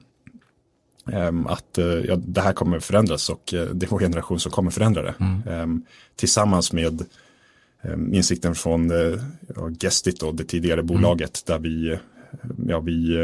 ehm, 1.12 1.46
att 1.46 1.78
eh, 1.78 1.86
ja, 1.86 2.16
det 2.16 2.40
här 2.40 2.52
kommer 2.52 2.80
förändras 2.80 3.30
och 3.30 3.54
eh, 3.54 3.66
det 3.66 3.86
är 3.86 3.90
vår 3.90 3.98
generation 3.98 4.40
som 4.40 4.52
kommer 4.52 4.70
förändra 4.70 5.02
det. 5.02 5.14
Mm. 5.20 5.42
Ehm, 5.48 5.82
tillsammans 6.16 6.72
med 6.72 7.00
ehm, 7.00 7.06
insikten 8.12 8.54
från 8.54 8.90
eh, 8.90 9.20
ja, 9.56 9.70
Gestit 9.80 10.22
och 10.22 10.34
det 10.34 10.44
tidigare 10.44 10.80
mm. 10.80 10.86
bolaget 10.86 11.46
där 11.46 11.58
vi, 11.58 11.98
ja, 12.68 12.80
vi 12.80 13.16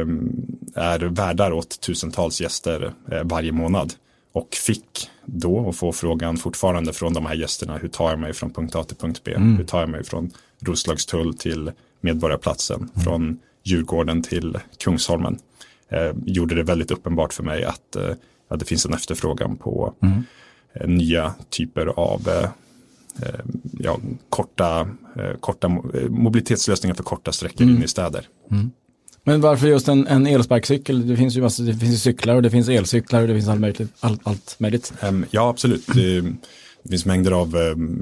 är 0.74 0.98
värdar 1.08 1.52
åt 1.52 1.80
tusentals 1.80 2.40
gäster 2.40 2.92
varje 3.24 3.52
månad 3.52 3.92
och 4.32 4.54
fick 4.54 5.10
då 5.24 5.56
och 5.56 5.76
få 5.76 5.92
frågan 5.92 6.36
fortfarande 6.36 6.92
från 6.92 7.14
de 7.14 7.26
här 7.26 7.34
gästerna 7.34 7.76
hur 7.76 7.88
tar 7.88 8.10
jag 8.10 8.18
mig 8.18 8.32
från 8.32 8.52
punkt 8.52 8.76
A 8.76 8.84
till 8.84 8.96
punkt 8.96 9.20
B? 9.24 9.34
Mm. 9.34 9.56
Hur 9.56 9.64
tar 9.64 9.80
jag 9.80 9.88
mig 9.88 10.04
från 10.04 10.30
Roslagstull 10.60 11.34
till 11.34 11.72
Medborgarplatsen? 12.00 12.76
Mm. 12.76 13.04
Från 13.04 13.38
Djurgården 13.62 14.22
till 14.22 14.58
Kungsholmen 14.78 15.38
eh, 15.88 16.12
gjorde 16.26 16.54
det 16.54 16.62
väldigt 16.62 16.90
uppenbart 16.90 17.32
för 17.32 17.42
mig 17.42 17.64
att 17.64 17.96
eh, 17.96 18.14
ja, 18.48 18.56
det 18.56 18.64
finns 18.64 18.86
en 18.86 18.94
efterfrågan 18.94 19.56
på 19.56 19.94
mm. 20.02 20.22
eh, 20.72 20.88
nya 20.88 21.34
typer 21.50 21.86
av 21.86 22.28
eh, 22.28 22.44
eh, 22.44 22.50
ja, 23.78 24.00
korta, 24.28 24.80
eh, 25.16 25.36
korta 25.40 25.68
mobilitetslösningar 26.08 26.94
för 26.94 27.02
korta 27.02 27.32
sträckor 27.32 27.62
mm. 27.62 27.76
in 27.76 27.82
i 27.82 27.88
städer. 27.88 28.28
Mm. 28.50 28.70
Men 29.24 29.40
varför 29.40 29.66
just 29.66 29.88
en, 29.88 30.06
en 30.06 30.26
elsparkcykel? 30.26 31.08
Det 31.08 31.16
finns 31.16 31.36
ju 31.36 31.42
massa, 31.42 31.62
det 31.62 31.74
finns 31.74 32.02
cyklar 32.02 32.34
och 32.34 32.42
det 32.42 32.50
finns 32.50 32.68
elcyklar 32.68 33.22
och 33.22 33.28
det 33.28 33.34
finns 33.34 33.48
allt 33.48 33.60
möjligt. 33.60 33.92
Allt, 34.00 34.20
allt 34.24 34.56
möjligt. 34.58 34.92
Ja, 35.30 35.48
absolut. 35.48 35.86
Det, 35.86 36.20
det, 36.82 36.88
finns 36.90 37.06
mängder 37.06 37.30
av 37.30 37.56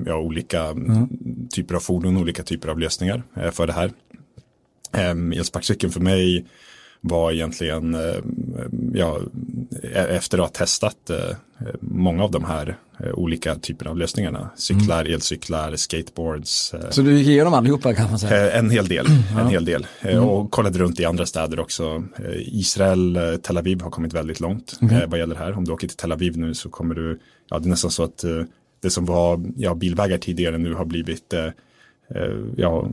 ja, 0.06 0.18
olika 0.18 0.64
mm. 0.64 1.08
typer 1.50 1.74
av 1.74 1.80
fordon, 1.80 2.16
olika 2.16 2.42
typer 2.42 2.68
av 2.68 2.78
lösningar 2.78 3.22
för 3.52 3.66
det 3.66 3.72
här. 3.72 3.92
Um, 5.10 5.32
elsparkcykeln 5.32 5.92
för 5.92 6.00
mig 6.00 6.46
var 7.00 7.32
egentligen, 7.32 7.94
uh, 7.94 8.16
ja, 8.94 9.18
e-, 9.82 10.16
efter 10.16 10.38
att 10.38 10.44
ha 10.44 10.48
testat 10.48 10.96
uh, 11.10 11.16
många 11.80 12.24
av 12.24 12.30
de 12.30 12.44
här 12.44 12.76
uh, 13.04 13.12
olika 13.14 13.54
typerna 13.54 13.90
av 13.90 13.96
lösningarna. 13.96 14.50
Cyklar, 14.56 15.00
mm. 15.00 15.14
elcyklar, 15.14 15.76
skateboards. 15.76 16.74
Så 16.90 17.02
du 17.02 17.18
gick 17.18 17.28
igenom 17.28 17.54
allihopa 17.54 17.94
kan 17.94 18.10
man 18.10 18.18
säga? 18.18 18.52
En 18.52 18.70
hel 18.70 18.88
del, 18.88 19.06
en 19.38 19.46
hel 19.46 19.64
del. 19.64 19.86
Mm. 20.00 20.24
Och 20.24 20.50
kollade 20.50 20.78
runt 20.78 21.00
i 21.00 21.04
andra 21.04 21.26
städer 21.26 21.60
också. 21.60 22.04
Israel, 22.36 23.38
Tel 23.42 23.58
Aviv 23.58 23.80
har 23.80 23.90
kommit 23.90 24.12
väldigt 24.12 24.40
långt 24.40 24.78
okay. 24.80 25.06
vad 25.06 25.18
gäller 25.18 25.34
det 25.34 25.40
här. 25.40 25.52
Om 25.58 25.64
du 25.64 25.72
åker 25.72 25.88
till 25.88 25.96
Tel 25.96 26.12
Aviv 26.12 26.38
nu 26.38 26.54
så 26.54 26.68
kommer 26.68 26.94
du, 26.94 27.18
ja 27.50 27.58
det 27.58 27.66
är 27.66 27.70
nästan 27.70 27.90
så 27.90 28.02
att 28.02 28.24
det 28.80 28.90
som 28.90 29.04
var 29.04 29.40
ja, 29.56 29.74
bilvägar 29.74 30.18
tidigare 30.18 30.58
nu 30.58 30.74
har 30.74 30.84
blivit 30.84 31.34
ja, 32.56 32.88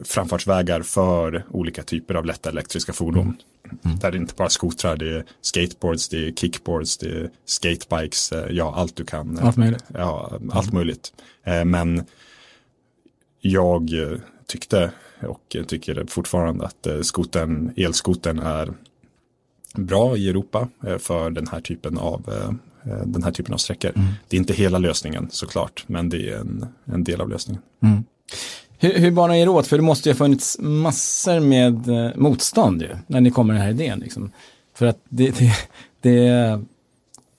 framfartsvägar 0.00 0.82
för 0.82 1.44
olika 1.50 1.82
typer 1.82 2.14
av 2.14 2.24
lätta 2.24 2.50
elektriska 2.50 2.92
fordon. 2.92 3.22
Mm. 3.22 3.78
Mm. 3.84 3.98
Där 3.98 4.10
det 4.10 4.18
inte 4.18 4.34
bara 4.34 4.48
skotrar, 4.48 4.96
det 4.96 5.16
är 5.16 5.24
skateboards, 5.40 6.08
det 6.08 6.28
är 6.28 6.32
kickboards, 6.32 6.98
det 6.98 7.08
är 7.08 7.30
skatebikes, 7.44 8.32
eh, 8.32 8.46
ja 8.50 8.74
allt 8.76 8.96
du 8.96 9.04
kan. 9.04 9.38
Allt 9.38 9.56
möjligt. 9.56 9.84
Ja, 9.94 10.32
allt 10.50 10.66
mm. 10.66 10.74
möjligt. 10.74 11.12
Eh, 11.44 11.64
men 11.64 12.04
jag 13.40 13.90
tyckte 14.46 14.90
och 15.20 15.56
tycker 15.66 16.04
fortfarande 16.08 16.64
att 16.64 16.86
skoten, 17.02 17.72
elskoten 17.76 18.38
är 18.38 18.72
bra 19.74 20.16
i 20.16 20.28
Europa 20.28 20.68
för 20.98 21.30
den 21.30 21.46
här 21.46 21.60
typen 21.60 21.98
av 21.98 22.22
den 23.04 23.22
här 23.22 23.30
typen 23.32 23.54
av 23.54 23.58
sträckor. 23.58 23.92
Mm. 23.94 24.08
Det 24.28 24.36
är 24.36 24.38
inte 24.38 24.52
hela 24.52 24.78
lösningen 24.78 25.28
såklart, 25.30 25.84
men 25.86 26.08
det 26.08 26.30
är 26.30 26.38
en, 26.38 26.66
en 26.84 27.04
del 27.04 27.20
av 27.20 27.28
lösningen. 27.28 27.62
Mm. 27.82 28.04
Hur, 28.78 28.98
hur 28.98 29.10
banar 29.10 29.34
er 29.34 29.48
åt? 29.48 29.66
För 29.66 29.76
det 29.76 29.82
måste 29.82 30.08
ju 30.08 30.12
ha 30.12 30.18
funnits 30.18 30.56
massor 30.60 31.40
med 31.40 31.88
eh, 31.88 32.10
motstånd 32.16 32.82
ju, 32.82 32.88
när 33.06 33.20
ni 33.20 33.30
kommer 33.30 33.54
med 33.54 33.60
den 33.60 33.66
här 33.66 33.84
idén. 33.84 33.98
Liksom. 33.98 34.30
För 34.74 34.86
att 34.86 34.98
det, 35.08 35.38
det, 35.38 35.52
det, 36.00 36.10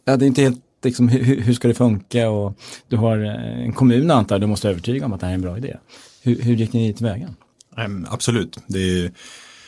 ja, 0.06 0.18
det 0.18 0.26
är 0.26 0.28
inte 0.28 0.42
helt, 0.42 0.62
liksom, 0.84 1.10
hur, 1.10 1.42
hur, 1.42 1.54
ska 1.54 1.68
det 1.68 1.74
funka 1.74 2.30
och 2.30 2.60
du 2.88 2.98
har 2.98 3.18
eh, 3.26 3.64
en 3.64 3.74
kommun 3.74 4.12
antar 4.12 4.40
du 4.40 4.48
måste 4.48 4.70
övertyga 4.70 5.06
om 5.06 5.14
att 5.14 5.20
det 5.20 5.26
här 5.26 5.34
är 5.34 5.36
en 5.36 5.42
bra 5.42 5.58
idé. 5.58 5.78
Hur, 6.24 6.42
hur 6.42 6.56
gick 6.56 6.74
ni 6.74 6.94
tillväga? 6.94 7.34
Um, 7.78 8.08
absolut, 8.10 8.60
det 8.68 9.12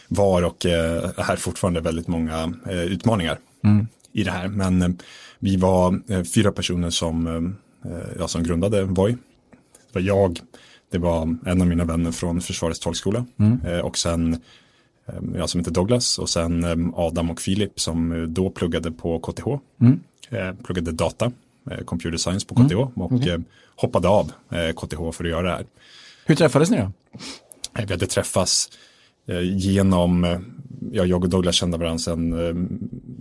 var 0.07 0.43
och 0.43 0.65
uh, 0.65 0.71
är 1.29 1.35
fortfarande 1.35 1.81
väldigt 1.81 2.07
många 2.07 2.53
utmaningar 2.69 3.39
mm. 3.63 3.87
i 4.11 4.23
det 4.23 4.31
här. 4.31 4.47
Men 4.47 4.97
vi 5.39 5.57
var 5.57 6.01
fyra 6.23 6.51
personer 6.51 6.89
som, 6.89 7.55
ja, 8.19 8.27
som 8.27 8.43
grundade 8.43 8.83
Voi. 8.83 9.11
Det 9.11 9.99
var 9.99 10.01
jag, 10.01 10.39
det 10.91 10.97
var 10.97 11.35
en 11.45 11.61
av 11.61 11.67
mina 11.67 11.85
vänner 11.85 12.11
från 12.11 12.41
Försvarets 12.41 12.79
tolkskola 12.79 13.25
mm. 13.39 13.59
Eh, 13.65 13.79
och 13.79 13.97
sen 13.97 14.33
eh, 15.07 15.15
jag 15.35 15.49
som 15.49 15.59
heter 15.59 15.71
Douglas 15.71 16.19
och 16.19 16.29
sen 16.29 16.63
eh, 16.63 16.99
Adam 16.99 17.31
och 17.31 17.41
Filip 17.41 17.79
som 17.79 18.25
då 18.33 18.49
pluggade 18.49 18.91
på 18.91 19.19
KTH. 19.19 19.47
Mm. 19.81 19.99
Pluggade 20.63 20.91
data, 20.91 21.31
computer 21.85 22.17
science 22.17 22.47
på 22.47 22.55
KTH 22.55 22.73
mm. 22.73 22.87
och 22.93 23.11
okay. 23.11 23.39
hoppade 23.75 24.07
av 24.07 24.31
KTH 24.75 25.11
för 25.11 25.23
att 25.23 25.29
göra 25.29 25.41
det 25.41 25.49
här. 25.49 25.65
Hur 26.25 26.35
träffades 26.35 26.69
ni 26.69 26.77
då? 26.77 26.91
Vi 27.73 27.93
hade 27.93 28.07
träffats 28.07 28.69
genom, 29.43 30.23
ja, 30.91 31.05
jag 31.05 31.23
och 31.23 31.29
Douglas 31.29 31.55
kände 31.55 31.77
varandra 31.77 31.99
sedan, 31.99 32.33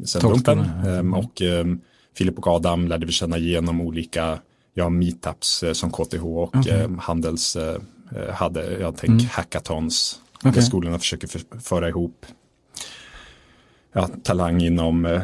sedan 0.04 0.30
lumpen 0.30 1.14
och 1.14 1.42
Filip 2.16 2.38
och 2.38 2.46
Adam 2.46 2.88
lärde 2.88 3.06
vi 3.06 3.12
känna 3.12 3.38
genom 3.38 3.80
olika 3.80 4.38
ja, 4.78 4.88
meetups 4.88 5.62
eh, 5.62 5.73
som 5.73 5.92
KTH 5.92 6.25
och 6.25 6.56
okay. 6.56 6.73
eh, 6.73 6.90
Handels 6.99 7.56
eh, 7.56 7.80
hade, 8.33 8.78
jag 8.80 8.97
tänker 8.97 9.12
mm. 9.14 9.26
hackathons, 9.30 10.21
okay. 10.38 10.52
där 10.52 10.61
skolorna 10.61 10.99
försöker 10.99 11.28
för, 11.28 11.61
föra 11.61 11.88
ihop 11.88 12.26
ja, 13.92 14.09
talang 14.23 14.62
inom 14.62 15.06
eh, 15.06 15.23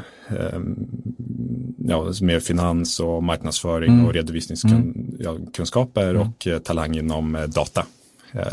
ja, 1.77 2.13
med 2.21 2.43
finans 2.43 3.01
och 3.01 3.23
marknadsföring 3.23 3.93
mm. 3.93 4.07
och 4.07 4.15
redovisningskunskaper 4.15 6.11
mm. 6.11 6.23
och 6.23 6.47
eh, 6.47 6.59
talang 6.59 6.97
inom 6.97 7.37
eh, 7.37 7.43
data. 7.43 7.87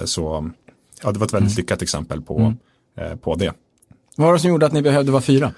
så 0.05 0.51
ja, 1.03 1.11
det 1.11 1.19
var 1.19 1.25
ett 1.25 1.33
väldigt 1.33 1.51
mm. 1.51 1.57
lyckat 1.57 1.81
exempel 1.81 2.21
på, 2.21 2.55
mm. 2.97 3.17
på 3.17 3.35
det. 3.35 3.53
Vad 4.15 4.27
var 4.27 4.33
det 4.33 4.39
som 4.39 4.49
gjorde 4.49 4.65
att 4.65 4.73
ni 4.73 4.81
behövde 4.81 5.11
vara 5.11 5.21
fyra? 5.21 5.53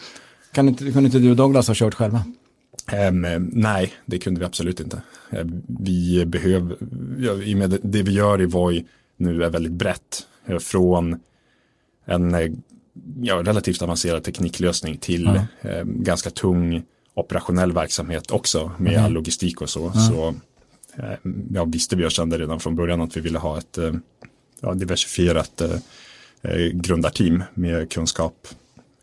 Kan 0.52 0.68
inte, 0.68 0.92
kunde 0.92 1.06
inte 1.06 1.20
du 1.20 1.30
och 1.30 1.36
Douglas 1.36 1.68
ha 1.68 1.76
kört 1.76 1.94
själva? 1.94 2.24
Um, 2.94 3.50
nej, 3.54 3.94
det 4.06 4.20
kunde 4.20 4.40
vi 4.40 4.46
absolut 4.46 4.80
inte. 4.80 5.02
Uh, 5.34 5.46
vi 5.80 6.26
behöver, 6.26 6.78
i 7.44 7.54
och 7.54 7.58
med 7.58 7.80
det 7.84 8.04
vi 8.04 8.12
gör 8.12 8.42
i 8.42 8.46
Voi 8.46 8.86
nu 9.18 9.44
är 9.44 9.50
väldigt 9.50 9.72
brett. 9.72 10.28
Uh, 10.50 10.58
från 10.58 11.20
en 12.06 12.36
uh, 12.36 12.52
ja, 13.22 13.36
relativt 13.36 13.82
avancerad 13.82 14.24
tekniklösning 14.24 14.98
till 14.98 15.28
mm. 15.62 16.04
ganska 16.04 16.30
tung 16.30 16.84
operationell 17.14 17.72
verksamhet 17.72 18.32
också 18.32 18.72
med 18.78 18.94
mm. 18.94 19.06
all 19.06 19.12
logistik 19.12 19.62
och 19.62 19.70
så. 19.70 19.88
Mm. 19.88 19.94
Så 19.94 20.36
ja, 21.50 21.66
visste 21.66 21.96
vi 21.96 22.06
och 22.06 22.12
kände 22.12 22.38
redan 22.38 22.60
från 22.60 22.76
början 22.76 23.02
att 23.02 23.18
vi 23.18 23.22
ville 23.22 23.40
ha 23.40 23.58
ett 23.58 23.78
ja, 24.62 24.74
diversifierat 24.74 25.62
grundarteam 26.74 27.44
med 27.54 27.92
kunskap 27.92 28.48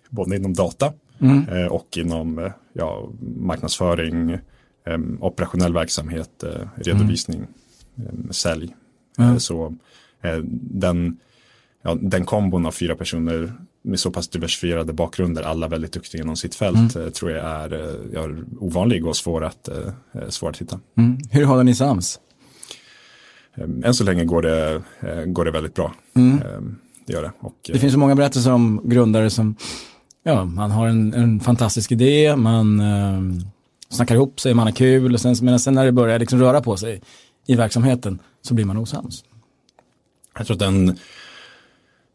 både 0.09 0.37
inom 0.37 0.55
data 0.55 0.93
mm. 1.21 1.49
Eh, 1.49 1.67
och 1.67 1.97
inom 1.97 2.39
eh, 2.39 2.53
ja, 2.73 3.09
marknadsföring, 3.37 4.31
eh, 4.31 4.99
operationell 5.21 5.73
verksamhet, 5.73 6.45
redovisning, 6.75 7.47
mm. 7.97 8.33
sälj. 8.33 8.75
Mm. 9.19 9.41
Så 9.41 9.75
den, 10.53 11.17
ja, 11.83 11.99
den 12.01 12.25
kombon 12.25 12.67
av 12.67 12.73
fyra 12.73 12.97
personer 12.97 13.53
med 13.83 14.01
så 14.01 14.11
pass 14.11 14.29
diversifierade 14.29 14.93
bakgrunder, 14.93 15.43
alla 15.43 15.69
väldigt 15.69 15.93
duktiga 15.93 16.23
inom 16.23 16.37
sitt 16.37 16.55
fält, 16.55 16.97
mm. 16.97 17.13
tror 17.13 17.31
jag 17.31 17.45
är 17.45 17.97
ja, 18.13 18.29
ovanlig 18.59 19.07
och 19.07 19.17
svår 19.17 19.45
att, 19.45 19.69
svår 20.29 20.51
att 20.51 20.61
hitta. 20.61 20.81
Mm. 20.97 21.19
Hur 21.31 21.45
håller 21.45 21.65
ni 21.65 21.75
sams? 21.75 22.21
Än 23.85 23.95
så 23.95 24.05
länge 24.05 24.25
går 24.25 24.43
det, 24.43 24.83
går 25.27 25.45
det 25.45 25.51
väldigt 25.51 25.75
bra. 25.75 25.95
Mm. 26.15 26.41
Det 27.09 27.15
gör 27.15 27.23
det. 27.23 27.33
Och, 27.41 27.57
det 27.73 27.79
finns 27.79 27.93
så 27.93 27.99
många 27.99 28.15
berättelser 28.15 28.53
om 28.53 28.81
grundare 28.85 29.31
som, 29.31 29.57
ja, 30.23 30.45
man 30.45 30.71
har 30.71 30.87
en, 30.87 31.15
en 31.15 31.41
fantastisk 31.41 31.93
idé, 31.93 32.37
man 32.37 32.81
eh, 32.81 33.47
snackar 33.89 34.15
ihop 34.15 34.41
sig, 34.41 34.55
man 34.55 34.67
har 34.67 34.73
kul, 34.73 35.15
och 35.15 35.21
sen, 35.21 35.37
men 35.43 35.61
sen 35.61 35.75
när 35.75 35.85
det 35.85 35.93
börjar 35.93 36.19
liksom 36.19 36.41
röra 36.41 36.61
på 36.61 36.77
sig 36.77 37.03
i 37.47 37.55
verksamheten 37.55 38.19
så 38.43 38.55
blir 38.55 38.65
man 38.65 38.77
osams. 38.77 39.25
Jag 40.39 40.47
tror 40.47 40.55
att 40.55 40.61
den 40.61 40.99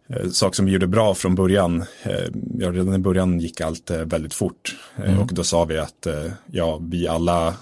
eh, 0.08 0.30
sak 0.30 0.56
som 0.56 0.66
vi 0.66 0.72
gjorde 0.72 0.88
bra 0.88 1.14
från 1.14 1.36
början, 1.36 1.82
eh, 2.04 2.30
ja, 2.60 2.72
redan 2.72 2.94
i 2.94 2.98
början 2.98 3.40
gick 3.40 3.62
allt 3.62 3.92
eh, 3.92 3.98
väldigt 3.98 4.34
fort. 4.34 4.76
Eh, 4.98 5.10
mm. 5.10 5.20
Och 5.20 5.34
då 5.34 5.44
sa 5.44 5.66
vi 5.66 5.78
att 5.78 6.06
eh, 6.06 6.32
ja, 6.52 6.80
vi 6.82 7.08
alla 7.08 7.56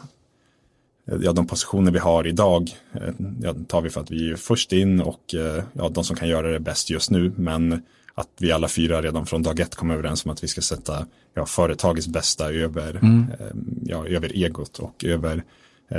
ja, 1.06 1.32
de 1.32 1.48
positioner 1.48 1.92
vi 1.92 2.00
har 2.00 2.28
idag 2.28 2.72
eh, 2.94 3.14
ja, 3.42 3.56
tar 3.68 3.82
vi 3.82 3.90
för 3.90 4.02
att 4.02 4.12
vi 4.12 4.32
är 4.32 4.36
först 4.36 4.74
in 4.74 5.02
och 5.02 5.36
eh, 5.36 5.64
ja, 5.74 5.90
de 5.90 6.04
som 6.04 6.16
kan 6.16 6.28
göra 6.28 6.52
det 6.52 6.60
bäst 6.60 6.90
just 6.90 7.12
nu. 7.12 7.32
Men 7.36 7.82
att 8.22 8.30
vi 8.40 8.52
alla 8.52 8.68
fyra 8.68 9.02
redan 9.02 9.26
från 9.26 9.44
dag 9.44 9.60
ett 9.60 9.76
kom 9.76 9.92
överens 9.92 10.26
om 10.26 10.32
att 10.32 10.44
vi 10.44 10.48
ska 10.48 10.62
sätta 10.62 11.06
ja, 11.34 11.46
företagets 11.46 12.08
bästa 12.08 12.52
över, 12.52 13.00
mm. 13.02 13.28
Eh, 13.40 13.46
ja, 13.84 14.08
över 14.08 14.36
egot 14.36 14.80
och 14.80 15.06
över 15.06 15.44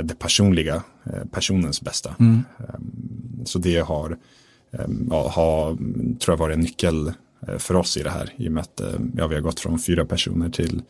det 0.03 0.19
personliga, 0.19 0.83
personens 1.31 1.81
bästa. 1.81 2.15
Mm. 2.19 2.43
Så 3.45 3.59
det 3.59 3.79
har, 3.79 4.17
ja, 5.09 5.29
har, 5.29 5.75
tror 6.19 6.33
jag 6.33 6.37
varit 6.37 6.53
en 6.53 6.61
nyckel 6.61 7.13
för 7.57 7.75
oss 7.75 7.97
i 7.97 8.03
det 8.03 8.09
här. 8.09 8.33
I 8.35 8.47
och 8.47 8.51
med 8.51 8.61
att 8.61 8.81
ja, 9.17 9.27
vi 9.27 9.35
har 9.35 9.41
gått 9.41 9.59
från 9.59 9.79
fyra 9.79 10.05
personer 10.05 10.49
till 10.49 10.81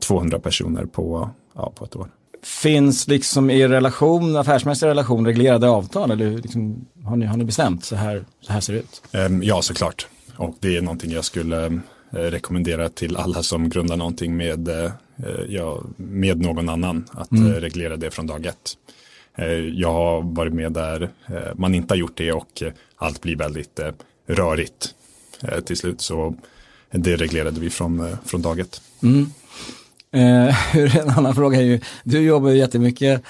200 0.00 0.38
personer 0.38 0.84
på, 0.84 1.30
ja, 1.54 1.72
på 1.76 1.84
ett 1.84 1.96
år. 1.96 2.10
Finns 2.42 3.08
liksom 3.08 3.50
i 3.50 3.68
relation, 3.68 4.36
affärsmässig 4.36 4.86
relation 4.86 5.26
reglerade 5.26 5.68
avtal 5.68 6.10
eller 6.10 6.30
liksom, 6.30 6.86
har, 7.04 7.16
ni, 7.16 7.26
har 7.26 7.36
ni 7.36 7.44
bestämt 7.44 7.84
så 7.84 7.96
här, 7.96 8.24
så 8.40 8.52
här 8.52 8.60
ser 8.60 8.72
det 8.72 8.78
ut? 8.78 9.02
Ehm, 9.12 9.42
ja, 9.42 9.62
såklart. 9.62 10.06
Och 10.36 10.56
det 10.60 10.76
är 10.76 10.82
någonting 10.82 11.10
jag 11.10 11.24
skulle 11.24 11.66
eh, 11.66 11.70
rekommendera 12.10 12.88
till 12.88 13.16
alla 13.16 13.42
som 13.42 13.68
grundar 13.68 13.96
någonting 13.96 14.36
med, 14.36 14.68
eh, 14.68 14.90
ja, 15.48 15.82
med 15.96 16.40
någon 16.40 16.68
annan 16.68 17.04
att 17.10 17.30
mm. 17.30 17.52
Eh, 17.52 17.60
reglera 17.60 17.96
det 17.96 18.10
från 18.10 18.26
dag 18.26 18.46
ett. 18.46 18.76
Jag 19.74 19.92
har 19.92 20.22
varit 20.22 20.52
med 20.52 20.72
där 20.72 21.10
man 21.54 21.74
inte 21.74 21.94
har 21.94 21.98
gjort 21.98 22.16
det 22.16 22.32
och 22.32 22.62
allt 22.96 23.20
blir 23.20 23.36
väldigt 23.36 23.80
rörigt 24.26 24.94
till 25.64 25.76
slut. 25.76 26.00
Så 26.00 26.34
det 26.90 27.16
reglerade 27.16 27.60
vi 27.60 27.70
från, 27.70 28.16
från 28.24 28.42
dag 28.42 28.60
ett. 28.60 28.80
Mm. 29.02 29.30
Eh, 30.10 30.76
en 30.96 31.10
annan 31.10 31.34
fråga 31.34 31.58
är 31.58 31.62
ju, 31.62 31.80
du 32.04 32.20
jobbar 32.20 32.50
ju 32.50 32.58
jättemycket 32.58 33.22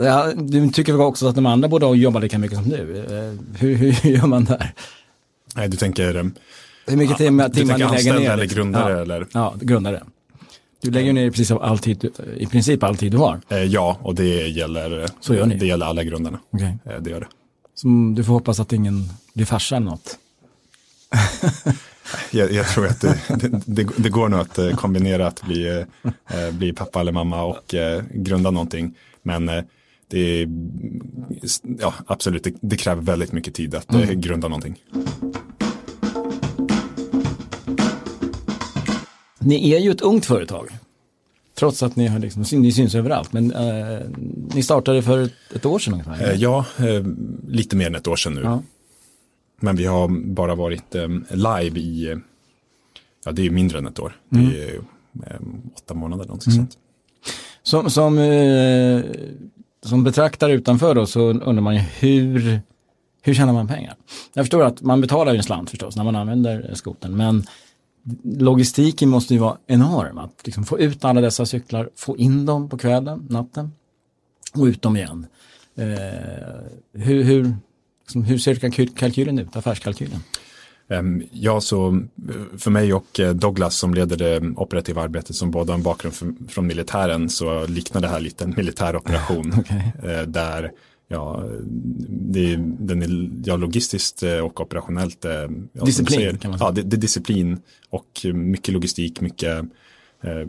Ja, 0.00 0.32
du 0.36 0.70
tycker 0.70 1.00
också 1.00 1.26
att 1.26 1.34
de 1.34 1.46
andra 1.46 1.68
borde 1.68 1.86
jobba 1.86 2.18
lika 2.18 2.38
mycket 2.38 2.58
som 2.58 2.68
du. 2.68 2.76
Hur, 3.58 3.74
hur 3.74 4.06
gör 4.10 4.26
man 4.26 4.44
där? 4.44 4.72
Nej, 5.58 5.68
du 5.68 5.76
tänker 5.76 6.32
hur 6.86 6.96
mycket 6.96 7.16
timmar, 7.16 7.48
timmar 7.48 7.78
du 7.78 7.88
lägger 7.88 8.18
ner? 8.18 8.30
eller 8.30 8.44
grundare? 8.44 8.92
Ja, 8.92 9.02
eller? 9.02 9.26
ja 9.32 9.54
grundare. 9.60 10.02
Du 10.82 10.90
lägger 10.90 11.12
ner 11.12 11.30
precis 11.30 11.50
all 11.50 11.78
tid, 11.78 12.10
i 12.36 12.46
princip 12.46 12.82
all 12.82 12.96
tid 12.96 13.12
du 13.12 13.18
har. 13.18 13.40
Eh, 13.48 13.62
ja, 13.62 13.98
och 14.02 14.14
det 14.14 14.48
gäller, 14.48 15.06
Så 15.20 15.34
gör 15.34 15.46
ni. 15.46 15.54
det 15.54 15.66
gäller 15.66 15.86
alla 15.86 16.04
grundarna. 16.04 16.38
Okay. 16.50 16.72
det 17.00 17.10
gör 17.10 17.20
det. 17.20 17.26
Så 17.74 17.88
du 18.16 18.24
får 18.24 18.32
hoppas 18.32 18.60
att 18.60 18.72
ingen 18.72 19.08
blir 19.34 19.46
farsa 19.46 19.76
eller 19.76 19.86
något. 19.86 20.18
Jag, 22.30 22.52
jag, 22.52 22.68
tror 22.68 22.86
att 22.86 23.00
det, 23.00 23.18
det, 23.66 23.88
det, 23.96 24.08
går 24.08 24.28
nog 24.28 24.40
att 24.40 24.58
eh, 24.58 24.70
kombinera 24.70 25.26
att 25.26 25.42
bli, 25.42 25.84
eh, 26.28 26.50
bli 26.52 26.72
pappa 26.72 27.00
eller 27.00 27.12
mamma 27.12 27.42
och 27.42 27.74
eh, 27.74 28.02
grunda 28.12 28.50
någonting. 28.50 28.94
Men 29.22 29.50
det 30.08 30.42
är, 30.42 30.48
ja 31.80 31.94
absolut, 32.06 32.44
det, 32.44 32.54
det 32.60 32.76
kräver 32.76 33.02
väldigt 33.02 33.32
mycket 33.32 33.54
tid 33.54 33.74
att 33.74 33.94
mm. 33.94 34.20
grunda 34.20 34.48
någonting. 34.48 34.82
Ni 39.38 39.70
är 39.70 39.78
ju 39.78 39.90
ett 39.90 40.00
ungt 40.00 40.26
företag. 40.26 40.68
Trots 41.54 41.82
att 41.82 41.96
ni, 41.96 42.06
har 42.06 42.18
liksom, 42.18 42.44
ni 42.60 42.72
syns 42.72 42.94
överallt. 42.94 43.32
Men 43.32 43.52
eh, 43.52 44.00
ni 44.54 44.62
startade 44.62 45.02
för 45.02 45.30
ett, 45.54 45.66
år 45.66 45.78
sedan 45.78 45.92
ungefär? 45.92 46.36
ja, 46.38 46.66
eh, 46.78 47.06
lite 47.48 47.76
mer 47.76 47.86
än 47.86 47.94
ett 47.94 48.08
år 48.08 48.16
sedan 48.16 48.34
nu. 48.34 48.40
Ja. 48.40 48.62
Men 49.60 49.76
vi 49.76 49.84
har 49.84 50.08
bara 50.08 50.54
varit 50.54 50.94
um, 50.94 51.24
live 51.30 51.80
i, 51.80 52.16
ja 53.24 53.32
det 53.32 53.46
är 53.46 53.50
mindre 53.50 53.78
än 53.78 53.86
ett 53.86 53.98
år. 53.98 54.16
Mm. 54.32 54.50
Det 54.50 54.64
är 54.64 54.76
um, 55.36 55.70
åtta 55.74 55.94
månader 55.94 56.24
någonting 56.24 56.52
mm. 56.52 56.66
sånt. 56.66 56.78
Som, 57.62 57.90
som, 57.90 58.18
eh, 58.18 59.02
som 59.88 60.04
betraktare 60.04 60.52
utanför 60.52 60.94
då 60.94 61.06
så 61.06 61.20
undrar 61.20 61.60
man 61.60 61.74
ju 61.74 61.80
hur, 61.80 62.60
hur 63.22 63.34
tjänar 63.34 63.52
man 63.52 63.68
pengar? 63.68 63.96
Jag 64.34 64.44
förstår 64.44 64.64
att 64.64 64.82
man 64.82 65.00
betalar 65.00 65.32
ju 65.32 65.36
en 65.36 65.44
slant 65.44 65.70
förstås 65.70 65.96
när 65.96 66.04
man 66.04 66.16
använder 66.16 66.70
skoten 66.74 67.16
men 67.16 67.46
logistiken 68.24 69.08
måste 69.08 69.34
ju 69.34 69.40
vara 69.40 69.56
enorm. 69.66 70.18
Att 70.18 70.40
liksom 70.44 70.64
få 70.64 70.78
ut 70.78 71.04
alla 71.04 71.20
dessa 71.20 71.46
cyklar, 71.46 71.90
få 71.96 72.16
in 72.16 72.46
dem 72.46 72.68
på 72.68 72.78
kvällen, 72.78 73.26
natten 73.30 73.72
och 74.54 74.64
ut 74.64 74.82
dem 74.82 74.96
igen. 74.96 75.26
Eh, 75.76 75.84
hur, 76.92 77.22
hur, 77.22 77.54
Liksom, 78.08 78.24
hur 78.24 78.38
ser 78.38 78.86
kalkylen 78.96 79.38
ut, 79.38 79.56
affärskalkylen? 79.56 80.20
Ehm, 80.90 81.22
ja, 81.30 81.60
så 81.60 81.88
eh, 81.88 82.58
för 82.58 82.70
mig 82.70 82.94
och 82.94 83.20
eh, 83.20 83.34
Douglas 83.34 83.76
som 83.76 83.94
leder 83.94 84.16
det 84.16 84.40
operativa 84.56 85.02
arbetet 85.02 85.36
som 85.36 85.50
båda 85.50 85.72
har 85.72 85.78
en 85.78 85.82
bakgrund 85.82 86.14
från 86.48 86.66
militären 86.66 87.28
så 87.28 87.66
liknar 87.66 88.00
det 88.00 88.08
här 88.08 88.20
lite 88.20 88.44
en 88.44 88.54
militär 88.56 88.96
operation. 88.96 89.52
okay. 89.58 90.12
Eh, 90.12 90.22
där 90.22 90.70
ja, 91.08 91.44
det, 92.08 92.56
den 92.78 93.02
är 93.02 93.30
ja, 93.44 93.56
logistiskt 93.56 94.22
och 94.22 94.60
operationellt. 94.60 95.24
Ja, 95.72 95.84
disciplin 95.84 96.18
säger, 96.18 96.36
kan 96.36 96.50
man 96.50 96.58
säga. 96.58 96.68
Ja, 96.68 96.72
det, 96.72 96.82
det, 96.82 96.96
är 96.96 97.00
disciplin 97.00 97.60
och 97.90 98.26
mycket 98.34 98.74
logistik, 98.74 99.20
mycket, 99.20 99.64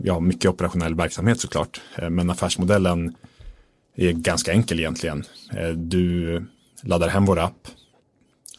ja, 0.02 0.20
mycket 0.20 0.50
operationell 0.50 0.94
verksamhet 0.94 1.40
såklart. 1.40 1.80
Men 2.10 2.30
affärsmodellen 2.30 3.14
är 3.96 4.12
ganska 4.12 4.52
enkel 4.52 4.80
egentligen. 4.80 5.24
Du 5.76 6.42
laddar 6.82 7.08
hem 7.08 7.24
vår 7.24 7.38
app. 7.38 7.68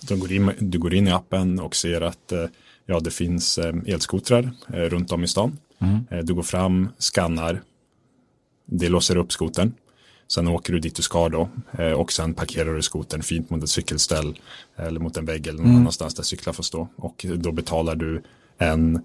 Du 0.01 0.17
går, 0.17 0.31
in, 0.31 0.51
du 0.59 0.79
går 0.79 0.93
in 0.93 1.07
i 1.07 1.11
appen 1.11 1.59
och 1.59 1.75
ser 1.75 2.01
att 2.01 2.31
eh, 2.31 2.45
ja, 2.85 2.99
det 2.99 3.11
finns 3.11 3.57
eh, 3.57 3.75
elskotrar 3.85 4.51
eh, 4.73 4.79
runt 4.79 5.11
om 5.11 5.23
i 5.23 5.27
stan. 5.27 5.57
Mm. 5.79 6.25
Du 6.25 6.33
går 6.33 6.43
fram, 6.43 6.89
skannar, 6.97 7.61
det 8.65 8.89
låser 8.89 9.17
upp 9.17 9.31
skotern. 9.31 9.73
Sen 10.27 10.47
åker 10.47 10.73
du 10.73 10.79
dit 10.79 10.95
du 10.95 11.01
ska 11.01 11.29
då 11.29 11.49
och 11.97 12.11
sen 12.11 12.33
parkerar 12.33 12.75
du 12.75 12.81
skotern 12.81 13.21
fint 13.21 13.49
mot 13.49 13.63
ett 13.63 13.69
cykelställ 13.69 14.39
eller 14.75 14.99
mot 14.99 15.17
en 15.17 15.25
vägg 15.25 15.47
eller 15.47 15.59
någon 15.59 15.67
mm. 15.67 15.81
annanstans 15.81 16.15
där 16.15 16.23
cyklar 16.23 16.53
får 16.53 16.63
stå. 16.63 16.87
Och 16.95 17.25
då 17.35 17.51
betalar 17.51 17.95
du 17.95 18.21
en, 18.57 19.01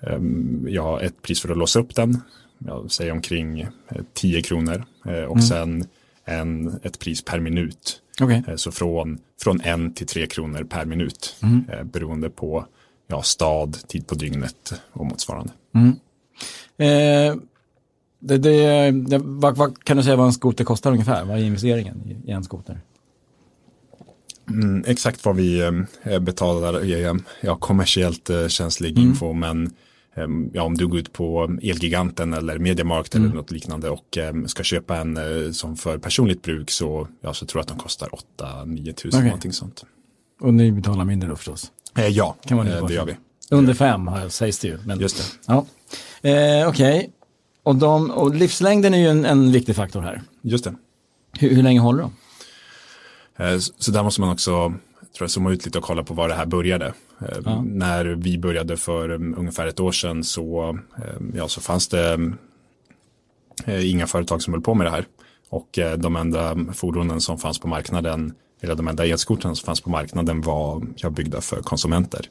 ehm, 0.00 0.66
ja, 0.68 1.00
ett 1.00 1.22
pris 1.22 1.40
för 1.40 1.48
att 1.48 1.58
låsa 1.58 1.80
upp 1.80 1.94
den, 1.94 2.20
jag 2.58 2.90
säger 2.90 3.12
omkring 3.12 3.66
10 4.12 4.42
kronor 4.42 4.84
och 5.02 5.10
mm. 5.10 5.42
sen 5.42 5.86
en, 6.24 6.80
ett 6.82 6.98
pris 6.98 7.24
per 7.24 7.40
minut 7.40 8.02
Okay. 8.22 8.42
Eh, 8.48 8.56
så 8.56 8.72
från, 8.72 9.18
från 9.42 9.60
en 9.60 9.94
till 9.94 10.06
tre 10.06 10.26
kronor 10.26 10.64
per 10.64 10.84
minut 10.84 11.36
mm. 11.42 11.64
beroende 11.84 12.30
på 12.30 12.66
ja, 13.06 13.22
stad, 13.22 13.88
tid 13.88 14.06
på 14.06 14.14
dygnet 14.14 14.72
och 14.92 15.06
motsvarande. 15.06 15.52
Mm. 15.74 15.88
Eh, 16.76 17.36
det, 18.18 18.38
det, 18.38 18.90
det, 18.90 19.18
vad, 19.18 19.56
vad, 19.56 19.84
kan 19.84 19.96
du 19.96 20.02
säga 20.02 20.16
vad 20.16 20.26
en 20.26 20.32
skoter 20.32 20.64
kostar 20.64 20.92
ungefär? 20.92 21.24
Vad 21.24 21.38
är 21.38 21.42
investeringen 21.42 22.20
i, 22.26 22.30
en 22.30 22.44
skoter? 22.44 22.80
Mm, 24.48 24.84
exakt 24.86 25.24
vad 25.24 25.36
vi 25.36 25.60
eh, 26.02 26.18
betalar 26.18 26.84
är 26.84 27.20
ja, 27.40 27.56
kommersiellt 27.56 28.30
eh, 28.30 28.48
känslig 28.48 28.98
mm. 28.98 29.10
info 29.10 29.32
men 29.32 29.56
Ehm, 29.56 29.74
ja, 30.52 30.62
om 30.62 30.74
du 30.74 30.86
går 30.86 30.98
ut 30.98 31.12
på 31.12 31.58
Elgiganten 31.62 32.34
eller 32.34 32.58
Mediamarkt 32.58 33.14
mm. 33.14 33.26
eller 33.26 33.36
något 33.36 33.50
liknande 33.50 33.90
och 33.90 34.18
um, 34.30 34.48
ska 34.48 34.62
köpa 34.62 34.96
en 34.96 35.16
uh, 35.16 35.52
som 35.52 35.76
för 35.76 35.98
personligt 35.98 36.42
bruk 36.42 36.70
så, 36.70 37.08
ja, 37.20 37.34
så 37.34 37.46
tror 37.46 37.60
jag 37.60 37.62
att 37.62 37.78
de 37.78 37.82
kostar 37.82 38.08
8-9 38.38 38.92
tusen 38.92 39.18
okay. 39.18 39.24
någonting 39.24 39.52
sånt. 39.52 39.84
Och 40.40 40.54
ni 40.54 40.72
betalar 40.72 41.04
mindre 41.04 41.28
då 41.28 41.36
förstås? 41.36 41.72
Eh, 41.98 42.08
ja, 42.08 42.36
kan 42.46 42.56
man 42.56 42.68
eh, 42.68 42.86
det 42.86 42.94
gör 42.94 43.04
vi. 43.04 43.16
Under 43.50 43.74
fem 43.74 44.10
sägs 44.28 44.58
det 44.58 44.68
ju. 44.68 44.78
Men, 44.84 45.00
Just 45.00 45.16
det. 45.16 45.24
Ja. 45.46 45.66
Eh, 46.30 46.68
Okej, 46.68 47.12
okay. 47.64 47.88
och, 47.88 48.22
och 48.22 48.34
livslängden 48.34 48.94
är 48.94 48.98
ju 48.98 49.08
en, 49.08 49.24
en, 49.24 49.52
viktig 49.52 49.76
faktor 49.76 50.00
här. 50.00 50.22
Just 50.42 50.64
det. 50.64 50.74
Hur, 51.38 51.54
hur 51.54 51.62
länge 51.62 51.80
håller 51.80 52.02
de? 52.02 52.12
Eh, 53.44 53.58
så, 53.58 53.72
så 53.78 53.90
där 53.90 54.02
måste 54.02 54.20
man 54.20 54.30
också 54.30 54.74
tror 55.16 55.24
jag, 55.24 55.30
zooma 55.30 55.52
ut 55.52 55.64
lite 55.64 55.78
och 55.78 55.84
kolla 55.84 56.02
på 56.02 56.14
var 56.14 56.28
det 56.28 56.34
här 56.34 56.46
började. 56.46 56.92
Eh, 57.20 57.38
ja. 57.44 57.62
När 57.62 58.04
vi 58.04 58.38
började 58.38 58.76
för 58.76 59.10
um, 59.10 59.34
ungefär 59.38 59.66
ett 59.66 59.80
år 59.80 59.92
sedan 59.92 60.24
så, 60.24 60.78
eh, 60.96 61.20
ja, 61.34 61.48
så 61.48 61.60
fanns 61.60 61.88
det 61.88 62.32
eh, 63.64 63.90
inga 63.90 64.06
företag 64.06 64.42
som 64.42 64.54
höll 64.54 64.62
på 64.62 64.74
med 64.74 64.86
det 64.86 64.90
här. 64.90 65.06
Och 65.48 65.78
de 65.98 66.16
enda 66.16 66.56
fordonen 66.72 67.20
som 67.20 67.38
fanns 67.38 67.58
på 67.58 67.68
marknaden, 67.68 68.34
eller 68.60 68.74
de 68.74 68.88
enda 68.88 69.06
elskotrarna 69.06 69.54
som 69.54 69.66
fanns 69.66 69.80
på 69.80 69.90
marknaden 69.90 70.40
var 70.40 70.82
ja, 70.96 71.10
byggda 71.10 71.40
för 71.40 71.62
konsumenter. 71.62 72.28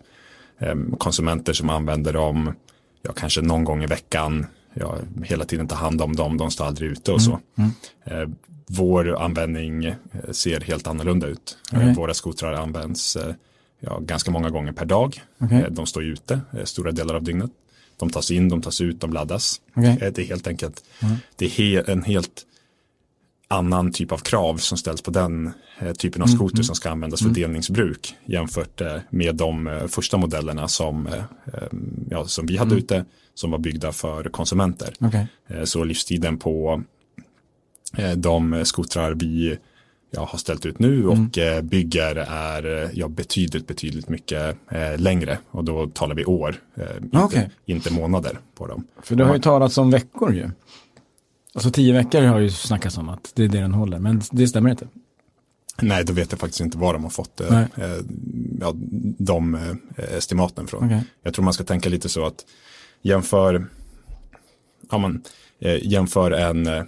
konsumenter 0.98 1.54
som 1.54 1.70
använder 1.70 2.14
dem, 2.14 2.54
ja, 3.02 3.14
kanske 3.14 3.42
någon 3.42 3.64
gång 3.64 3.84
i 3.84 3.86
veckan, 3.86 4.46
ja, 4.74 4.98
hela 5.24 5.46
tiden 5.46 5.68
tar 5.68 5.76
hand 5.76 6.02
om 6.02 6.16
dem, 6.16 6.38
de 6.38 6.52
står 6.52 6.66
aldrig 6.66 6.92
ute 6.92 7.12
och 7.12 7.22
så. 7.22 7.40
Mm. 7.58 7.72
Mm. 8.06 8.36
Vår 8.68 9.22
användning 9.22 9.96
ser 10.32 10.60
helt 10.60 10.88
annorlunda 10.88 11.28
ut. 11.28 11.58
Okay. 11.72 11.94
Våra 11.94 12.14
skotrar 12.14 12.54
används 12.54 13.18
ja, 13.86 14.00
ganska 14.00 14.32
många 14.32 14.50
gånger 14.50 14.72
per 14.72 14.86
dag. 14.86 15.22
Okay. 15.40 15.66
De 15.70 15.86
står 15.86 16.04
ute 16.04 16.42
stora 16.64 16.92
delar 16.92 17.16
av 17.16 17.24
dygnet. 17.24 17.52
De 17.98 18.10
tas 18.10 18.32
in, 18.32 18.50
de 18.50 18.62
tas 18.62 18.82
ut, 18.82 19.02
de 19.02 19.14
laddas. 19.14 19.62
Okay. 19.76 19.98
Det 20.12 20.20
är 20.20 20.26
helt 20.26 20.48
enkelt, 20.48 20.84
mm. 21.00 21.16
det 21.36 21.46
är 21.46 21.50
he 21.50 21.92
en 21.92 22.04
helt 22.04 22.46
annan 23.54 23.92
typ 23.92 24.12
av 24.12 24.18
krav 24.18 24.58
som 24.58 24.78
ställs 24.78 25.02
på 25.02 25.12
den 25.12 25.52
eh, 25.80 25.94
typen 25.94 26.22
av 26.22 26.28
mm, 26.28 26.38
skoter 26.38 26.56
mm. 26.56 26.64
som 26.64 26.76
ska 26.76 26.90
användas 26.90 27.20
för 27.20 27.26
mm. 27.26 27.42
delningsbruk 27.42 28.16
jämfört 28.26 28.82
eh, 28.82 28.98
med 29.10 29.36
de 29.36 29.68
eh, 29.68 29.88
första 29.88 30.18
modellerna 30.18 30.68
som, 30.68 31.10
ja, 32.10 32.26
som 32.26 32.46
vi 32.46 32.58
hade 32.58 32.72
mm. 32.72 32.78
ute 32.78 33.06
som 33.36 33.52
var 33.52 33.58
byggda 33.58 33.92
för 33.92 34.24
konsumenter. 34.24 34.94
Okay. 35.00 35.26
Så 35.66 35.84
livstiden 35.84 36.38
på 36.38 36.84
de 38.16 38.62
skotrar 38.66 39.14
vi 39.14 39.58
ja, 40.14 40.28
har 40.32 40.40
ställt 40.40 40.66
ut 40.66 40.80
nu 40.80 41.08
och 41.08 41.38
mm. 41.38 41.68
bygger 41.68 42.16
är 42.16 42.90
ja, 42.94 43.08
betydligt, 43.08 43.68
betydligt 43.68 44.10
mycket 44.10 44.58
eh, 44.70 44.98
längre. 44.98 45.38
Och 45.52 45.64
då 45.64 45.88
talar 45.88 46.16
vi 46.16 46.26
år, 46.26 46.56
eh, 46.76 46.84
inte, 47.04 47.18
okay. 47.18 47.46
inte 47.66 47.94
månader 47.94 48.40
på 48.56 48.68
dem. 48.68 48.88
För 49.02 49.16
det 49.16 49.26
har 49.26 49.36
ju 49.36 49.42
talats 49.42 49.78
om 49.78 49.92
veckor 49.92 50.34
ju. 50.34 50.50
Alltså 51.54 51.72
tio 51.72 51.94
veckor 51.94 52.22
har 52.22 52.40
ju 52.40 52.50
snackats 52.50 52.98
om 52.98 53.10
att 53.10 53.32
det 53.36 53.44
är 53.44 53.48
det 53.48 53.60
den 53.60 53.74
håller, 53.74 54.00
men 54.00 54.22
det 54.32 54.48
stämmer 54.48 54.70
inte. 54.70 54.88
Nej, 55.82 56.04
då 56.04 56.14
vet 56.14 56.32
jag 56.32 56.40
faktiskt 56.40 56.62
inte 56.62 56.78
var 56.78 56.94
de 56.94 57.04
har 57.04 57.10
fått 57.10 57.42
eh, 57.42 57.62
eh 57.62 57.68
ja, 58.60 58.74
de 59.18 59.56
eh, 59.56 60.16
estimaten 60.18 60.68
från. 60.68 60.86
Okay. 60.86 61.00
Jag 61.24 61.34
tror 61.34 61.46
man 61.46 61.54
ska 61.54 61.64
tänka 61.64 61.90
lite 61.90 62.10
så 62.10 62.26
att 62.26 62.46
jämför, 63.02 63.68
ja, 64.92 64.98
man, 64.98 65.24
eh, 65.60 65.88
jämför 65.88 66.32
en, 66.32 66.68
eh, 66.68 66.84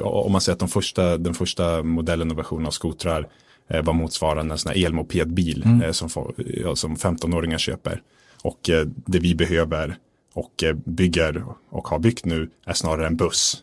om 0.00 0.32
man 0.32 0.40
säger 0.40 0.54
att 0.54 0.60
de 0.60 0.68
första, 0.68 1.18
den 1.18 1.34
första 1.34 1.82
modellen 1.82 2.30
och 2.30 2.38
versionen 2.38 2.66
av 2.66 2.70
skotrar 2.70 3.28
eh, 3.68 3.82
var 3.84 3.92
motsvarande 3.92 4.54
en 4.54 4.58
sån 4.58 4.72
här 4.72 4.86
elmopedbil 4.86 5.62
mm. 5.66 5.94
som, 5.94 6.34
ja, 6.36 6.76
som 6.76 6.96
15-åringar 6.96 7.58
köper. 7.58 8.02
Och 8.42 8.70
det 9.06 9.18
vi 9.18 9.34
behöver 9.34 9.96
och 10.32 10.64
eh, 10.64 10.74
bygger 10.74 11.44
och 11.70 11.88
har 11.88 11.98
byggt 11.98 12.24
nu 12.24 12.50
är 12.64 12.72
snarare 12.72 13.06
en 13.06 13.16
buss. 13.16 13.62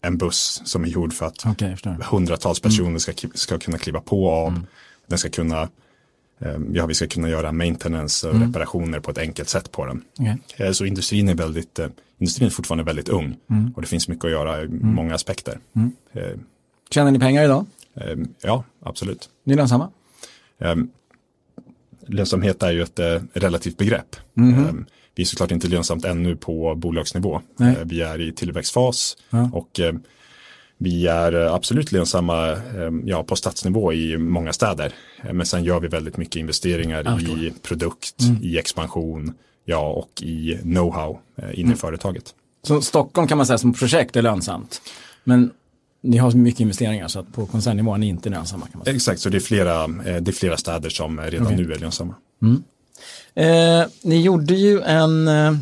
En 0.00 0.18
buss 0.18 0.62
som 0.64 0.84
är 0.84 0.88
gjord 0.88 1.12
för 1.12 1.26
att 1.26 1.46
okay, 1.46 1.76
hundratals 2.10 2.60
personer 2.60 2.88
mm. 2.88 3.00
ska, 3.00 3.12
ska 3.34 3.58
kunna 3.58 3.78
kliva 3.78 4.00
på 4.00 4.30
av. 4.30 4.48
Mm. 4.48 4.66
Den 5.06 5.18
ska 5.18 5.28
kunna, 5.28 5.68
ja 6.72 6.86
vi 6.86 6.94
ska 6.94 7.06
kunna 7.06 7.28
göra 7.28 7.52
maintenance 7.52 8.28
och 8.28 8.34
mm. 8.34 8.48
reparationer 8.48 9.00
på 9.00 9.10
ett 9.10 9.18
enkelt 9.18 9.48
sätt 9.48 9.72
på 9.72 9.86
den. 9.86 10.02
Okay. 10.18 10.74
Så 10.74 10.84
industrin 10.84 11.28
är 11.28 11.34
väldigt, 11.34 11.78
eh, 11.78 11.88
industrin 12.18 12.46
är 12.46 12.50
fortfarande 12.50 12.84
väldigt 12.84 13.08
ung 13.08 13.36
mm. 13.50 13.72
och 13.76 13.82
det 13.82 13.88
finns 13.88 14.08
mycket 14.08 14.24
att 14.24 14.30
göra 14.30 14.62
i 14.62 14.64
mm. 14.64 14.94
många 14.94 15.14
aspekter. 15.14 15.58
Mm. 15.76 15.92
Eh, 16.12 16.38
Tjänar 16.90 17.10
ni 17.10 17.18
pengar 17.18 17.44
idag? 17.44 17.66
Ehm, 17.94 18.28
ja, 18.42 18.64
absolut. 18.82 19.30
Ni 19.44 19.52
är 19.52 19.56
lönsamma? 19.56 19.90
Ehm, 20.58 20.90
lönsamhet 22.06 22.62
är 22.62 22.72
ju 22.72 22.82
ett 22.82 23.00
relativt 23.32 23.76
begrepp. 23.76 24.16
Mm. 24.36 24.86
Vi 25.14 25.22
är 25.22 25.26
såklart 25.26 25.50
inte 25.50 25.68
lönsamt 25.68 26.04
ännu 26.04 26.36
på 26.36 26.74
bolagsnivå. 26.74 27.40
Nej. 27.56 27.76
Eh, 27.76 27.84
vi 27.84 28.00
är 28.00 28.20
i 28.20 28.32
tillväxtfas 28.32 29.16
ja. 29.30 29.50
och 29.52 29.80
eh, 29.80 29.94
vi 30.78 31.06
är 31.06 31.32
absolut 31.32 31.92
lönsamma 31.92 32.52
eh, 32.52 32.90
ja, 33.04 33.22
på 33.22 33.36
stadsnivå 33.36 33.92
i 33.92 34.18
många 34.18 34.52
städer. 34.52 34.92
Men 35.32 35.46
sen 35.46 35.64
gör 35.64 35.80
vi 35.80 35.88
väldigt 35.88 36.16
mycket 36.16 36.36
investeringar 36.36 37.20
i 37.20 37.52
produkt, 37.62 38.20
mm. 38.20 38.42
i 38.42 38.58
expansion 38.58 39.34
ja, 39.64 39.88
och 39.88 40.22
i 40.22 40.58
know-how 40.62 41.18
inne 41.38 41.52
mm. 41.52 41.72
i 41.72 41.76
företaget. 41.76 42.34
Så 42.62 42.82
Stockholm 42.82 43.28
kan 43.28 43.38
man 43.38 43.46
säga 43.46 43.58
som 43.58 43.72
projekt 43.72 44.16
är 44.16 44.22
lönsamt. 44.22 44.80
Men 45.24 45.50
ni 46.00 46.16
har 46.16 46.32
mycket 46.32 46.60
investeringar 46.60 47.08
så 47.08 47.18
att 47.18 47.32
på 47.32 47.46
koncernnivå 47.46 47.94
är 47.94 47.98
ni 47.98 48.06
inte 48.06 48.28
lönsamma. 48.28 48.66
Kan 48.66 48.78
man 48.78 48.84
säga. 48.84 48.96
Exakt, 48.96 49.20
så 49.20 49.28
det 49.28 49.38
är 49.38 49.40
flera, 49.40 49.86
det 49.86 50.28
är 50.28 50.32
flera 50.32 50.56
städer 50.56 50.90
som 50.90 51.20
redan 51.20 51.46
okay. 51.46 51.56
nu 51.56 51.72
är 51.72 51.78
lönsamma. 51.78 52.14
Mm. 52.42 52.62
Eh, 53.34 53.86
ni 54.02 54.22
gjorde 54.22 54.54
ju 54.54 54.80
en... 54.80 55.28
Eh, 55.28 55.56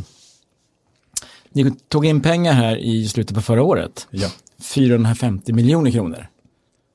ni 1.52 1.72
tog 1.88 2.06
in 2.06 2.20
pengar 2.20 2.52
här 2.52 2.76
i 2.76 3.08
slutet 3.08 3.36
på 3.36 3.42
förra 3.42 3.62
året. 3.62 4.06
Ja. 4.10 4.28
450 4.62 5.52
miljoner 5.52 5.90
kronor. 5.90 6.26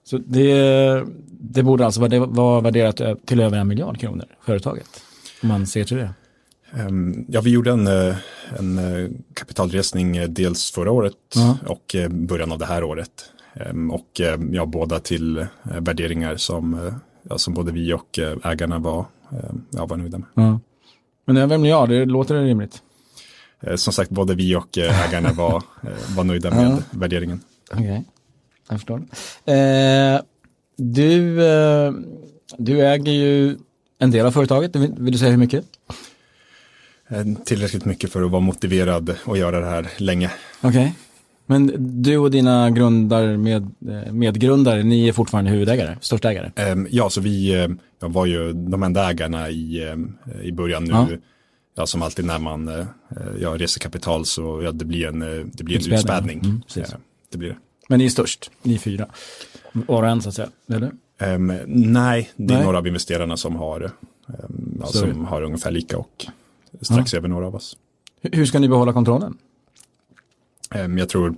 Så 0.04 0.18
det, 0.18 1.04
det 1.32 1.64
borde 1.64 1.86
alltså 1.86 2.08
vara 2.28 2.62
värderat 2.62 3.02
till 3.26 3.40
över 3.40 3.58
en 3.58 3.68
miljard 3.68 4.00
kronor, 4.00 4.26
företaget. 4.46 5.02
Om 5.42 5.50
man 5.50 5.68
ser 5.68 5.84
till 5.84 5.98
det. 5.98 6.14
Um, 6.74 7.26
ja, 7.28 7.42
vi 7.42 7.50
gjorde 7.50 7.72
en, 7.72 7.88
eh, 7.88 8.16
en 8.60 8.78
eh, 8.78 9.10
kapitalresning 9.34 10.18
eh, 10.18 10.30
dels 10.30 10.72
förra 10.72 10.92
året 10.92 11.14
uh 11.38 11.42
-huh. 11.42 11.66
och 11.66 11.96
början 12.10 12.52
av 12.52 12.60
det 12.60 12.66
här 12.66 12.84
året. 12.84 13.12
Um, 13.70 13.92
och 13.92 14.22
ja, 14.52 14.66
båda 14.66 15.00
till 15.00 15.46
värderingar 15.64 16.36
som, 16.36 16.92
ja, 17.30 17.38
som 17.38 17.54
både 17.54 17.72
vi 17.72 17.94
och 17.94 18.20
ägarna 18.44 18.80
var, 18.80 19.06
ja, 19.70 19.86
var 19.86 19.98
nöjda 19.98 20.18
med. 20.18 20.28
Uh 20.28 20.54
-huh. 20.54 20.60
Men 21.26 21.38
över 21.38 21.56
en 21.56 21.62
miljard, 21.62 21.90
det 21.90 22.06
låter 22.06 22.36
det 22.36 22.44
rimligt? 22.44 22.82
Som 23.76 23.94
sagt, 23.94 24.10
både 24.12 24.36
vi 24.36 24.56
och 24.56 24.78
ägarna 24.78 25.34
var, 25.34 25.64
var 26.16 26.24
nöjda 26.24 26.52
med 26.52 26.72
ja. 26.72 26.78
värderingen. 26.92 27.42
Okej, 27.72 27.84
okay. 27.84 28.02
jag 28.70 28.80
förstår. 28.80 29.04
Eh, 29.46 30.22
du, 30.78 31.48
eh, 31.48 31.94
du 32.58 32.88
äger 32.88 33.12
ju 33.12 33.58
en 34.00 34.12
del 34.12 34.26
av 34.26 34.32
företaget, 34.32 34.76
vill, 34.76 34.94
vill 34.98 35.12
du 35.12 35.18
säga 35.18 35.32
hur 35.32 35.38
mycket? 35.38 35.66
Tillräckligt 37.46 37.86
mycket 37.86 38.12
för 38.12 38.24
att 38.24 38.32
vara 38.32 38.42
motiverad 38.42 39.16
och 39.26 39.38
göra 39.38 39.60
det 39.60 39.66
här 39.66 39.88
länge. 39.98 40.32
Okej. 40.62 40.70
Okay. 40.70 40.92
Men 41.50 41.72
du 42.04 42.18
och 42.18 42.32
dina 42.32 42.70
grundar 42.70 43.38
med, 43.38 43.72
medgrundare, 44.14 44.84
ni 44.84 45.08
är 45.08 45.14
fortfarande 45.14 45.52
huvudägare, 45.52 45.98
största 46.02 46.32
ägare? 46.32 46.52
Ehm, 46.56 46.88
ja, 46.92 47.10
så 47.10 47.22
vi 47.22 47.64
eh, 47.64 47.68
var 48.00 48.26
ju 48.26 48.54
de 48.54 48.84
enda 48.84 49.10
ägarna 49.10 49.50
i, 49.50 49.84
eh, 49.84 50.46
i 50.46 50.52
början 50.52 50.84
nu. 50.84 50.92
Ja. 50.92 51.08
ja 51.76 51.86
som 51.86 52.02
alltid 52.02 52.26
när 52.26 52.40
man 52.40 52.68
eh, 52.68 52.86
ja, 53.42 53.50
reser 53.58 53.80
kapital 53.80 54.26
så 54.26 54.62
ja, 54.64 54.72
det 54.72 54.86
blir 54.86 55.08
en, 55.08 55.20
det 55.54 55.64
blir 55.64 55.88
en 55.88 55.94
utspädning. 55.94 56.40
Mm, 56.40 56.62
det 57.30 57.38
blir 57.38 57.50
det. 57.50 57.58
Men 57.90 58.00
ni 58.00 58.06
är 58.06 58.10
störst, 58.10 58.52
ni 58.62 58.74
är 58.74 58.78
fyra. 58.80 59.08
Var 59.72 60.04
och 60.04 60.10
en 60.10 60.22
så 60.22 60.30
att 60.30 60.36
säga, 60.36 60.50
eller? 60.68 60.92
Um, 61.22 61.48
nej, 61.68 62.32
det 62.36 62.54
är 62.54 62.58
nej. 62.58 62.66
några 62.66 62.78
av 62.78 62.88
investerarna 62.88 63.38
som 63.38 63.56
har, 63.56 63.92
um, 64.26 64.84
som 64.86 65.26
har 65.26 65.42
ungefär 65.42 65.72
lika 65.72 65.98
och 65.98 66.26
strax 66.82 67.14
över 67.14 67.28
några 67.28 67.48
av 67.48 67.56
oss. 67.56 67.78
Hur 68.22 68.46
ska 68.46 68.60
ni 68.60 68.70
behålla 68.70 68.94
kontrollen? 68.94 69.38
Ehm, 70.72 70.98
jag 70.98 71.10
tror 71.10 71.36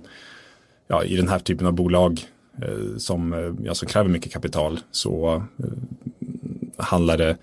ja, 0.86 1.04
i 1.04 1.16
den 1.16 1.28
här 1.28 1.38
typen 1.38 1.66
av 1.66 1.72
bolag 1.72 2.26
eh, 2.62 2.96
som, 2.96 3.32
eh, 3.32 3.52
ja, 3.62 3.74
som 3.74 3.88
kräver 3.88 4.10
mycket 4.10 4.32
kapital 4.32 4.80
så 4.90 5.42
eh, 5.58 6.84
handlar 6.84 7.18
det 7.18 7.36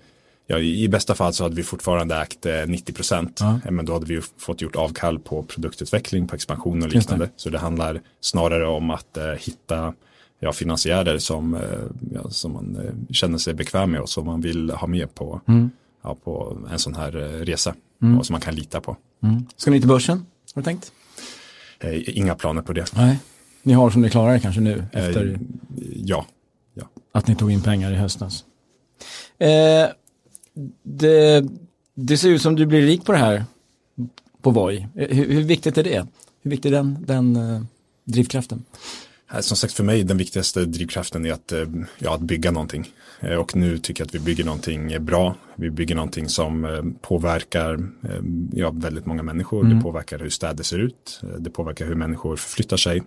Ja, 0.50 0.58
I 0.58 0.88
bästa 0.88 1.14
fall 1.14 1.32
så 1.32 1.42
hade 1.42 1.54
vi 1.54 1.62
fortfarande 1.62 2.16
ägt 2.16 2.46
90 2.66 2.92
procent. 2.92 3.38
Ja. 3.40 3.60
Men 3.70 3.86
då 3.86 3.92
hade 3.92 4.06
vi 4.06 4.20
fått 4.38 4.60
gjort 4.60 4.76
avkall 4.76 5.18
på 5.18 5.42
produktutveckling, 5.42 6.26
på 6.26 6.34
expansion 6.34 6.82
och 6.82 6.88
liknande. 6.88 7.24
Det. 7.24 7.30
Så 7.36 7.50
det 7.50 7.58
handlar 7.58 8.00
snarare 8.20 8.66
om 8.66 8.90
att 8.90 9.16
eh, 9.16 9.24
hitta 9.24 9.94
ja, 10.40 10.52
finansiärer 10.52 11.18
som, 11.18 11.54
eh, 11.54 11.60
ja, 12.14 12.30
som 12.30 12.52
man 12.52 12.76
eh, 12.76 13.14
känner 13.14 13.38
sig 13.38 13.54
bekväm 13.54 13.90
med 13.90 14.00
och 14.00 14.08
som 14.08 14.26
man 14.26 14.40
vill 14.40 14.70
ha 14.70 14.86
med 14.86 15.14
på, 15.14 15.40
mm. 15.48 15.70
ja, 16.02 16.16
på 16.24 16.58
en 16.72 16.78
sån 16.78 16.94
här 16.94 17.10
resa. 17.44 17.74
Mm. 18.02 18.18
Och 18.18 18.26
som 18.26 18.34
man 18.34 18.40
kan 18.40 18.54
lita 18.54 18.80
på. 18.80 18.96
Mm. 19.22 19.46
Ska 19.56 19.70
ni 19.70 19.80
till 19.80 19.88
börsen? 19.88 20.26
Har 20.54 20.62
du 20.62 20.64
tänkt? 20.64 20.92
Eh, 21.80 22.18
inga 22.18 22.34
planer 22.34 22.62
på 22.62 22.72
det. 22.72 22.96
Nej. 22.96 23.18
Ni 23.62 23.72
har 23.72 23.90
som 23.90 24.02
ni 24.02 24.10
klarar 24.10 24.32
det 24.32 24.40
kanske 24.40 24.60
nu? 24.60 24.84
Eh, 24.92 25.06
efter 25.06 25.38
ja. 25.94 26.26
ja. 26.74 26.84
Att 27.12 27.28
ni 27.28 27.36
tog 27.36 27.52
in 27.52 27.62
pengar 27.62 27.92
i 27.92 27.96
höstas. 27.96 28.44
Eh, 29.38 29.88
det, 30.82 31.44
det, 31.94 32.16
ser 32.16 32.28
ut 32.28 32.42
som 32.42 32.56
du 32.56 32.66
blir 32.66 32.82
rik 32.82 33.04
på 33.04 33.12
det 33.12 33.18
här 33.18 33.44
på 34.42 34.50
Voi. 34.50 34.88
Eh, 34.96 35.16
hur, 35.16 35.32
hur 35.32 35.42
viktigt 35.42 35.78
är 35.78 35.84
det? 35.84 36.06
Hur 36.42 36.50
viktig 36.50 36.68
är 36.68 36.72
den, 36.72 36.98
den 37.06 37.36
uh, 37.36 37.62
drivkraften? 38.04 38.64
Som 39.40 39.56
sagt 39.56 39.72
för 39.72 39.84
mig 39.84 40.04
den 40.04 40.18
viktigaste 40.18 40.64
drivkraften 40.64 41.26
är 41.26 41.32
att, 41.32 41.52
ja, 41.98 42.14
att 42.14 42.20
bygga 42.20 42.50
någonting. 42.50 42.88
Och 43.38 43.56
nu 43.56 43.78
tycker 43.78 44.00
jag 44.00 44.06
att 44.06 44.14
vi 44.14 44.18
bygger 44.18 44.44
någonting 44.44 45.04
bra. 45.04 45.34
Vi 45.56 45.70
bygger 45.70 45.94
någonting 45.94 46.28
som 46.28 46.94
påverkar 47.00 47.88
ja, 48.52 48.70
väldigt 48.70 49.06
många 49.06 49.22
människor. 49.22 49.64
Mm. 49.64 49.76
Det 49.76 49.82
påverkar 49.82 50.18
hur 50.18 50.28
städer 50.28 50.64
ser 50.64 50.78
ut. 50.78 51.20
Det 51.38 51.50
påverkar 51.50 51.86
hur 51.86 51.94
människor 51.94 52.36
förflyttar 52.36 52.76
sig. 52.76 53.02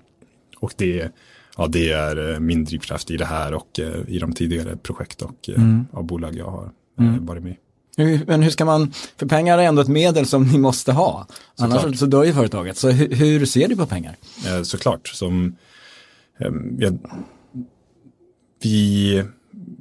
Och 0.59 0.73
det, 0.77 1.11
ja, 1.57 1.67
det 1.67 1.91
är 1.91 2.39
min 2.39 2.65
drivkraft 2.65 3.11
i 3.11 3.17
det 3.17 3.25
här 3.25 3.53
och 3.53 3.79
i 4.07 4.19
de 4.19 4.33
tidigare 4.33 4.77
projekt 4.77 5.21
och 5.21 5.49
mm. 5.49 5.85
av 5.91 6.03
bolag 6.03 6.35
jag 6.35 6.51
har 6.51 6.71
mm. 6.99 7.25
varit 7.25 7.43
med 7.43 7.55
men 7.97 8.43
hur 8.43 8.49
ska 8.49 8.65
man, 8.65 8.91
för 9.17 9.25
pengar 9.25 9.57
är 9.57 9.63
ändå 9.63 9.81
ett 9.81 9.87
medel 9.87 10.25
som 10.25 10.43
ni 10.43 10.57
måste 10.57 10.91
ha. 10.91 11.27
Annars 11.57 11.81
Såklart. 11.81 11.97
så 11.97 12.05
dör 12.05 12.23
ju 12.23 12.33
företaget. 12.33 12.77
Så 12.77 12.89
hur, 12.89 13.15
hur 13.15 13.45
ser 13.45 13.67
du 13.67 13.75
på 13.75 13.85
pengar? 13.85 14.15
Såklart, 14.63 15.07
som 15.07 15.55
ja, 16.77 16.91
vi, 18.63 19.23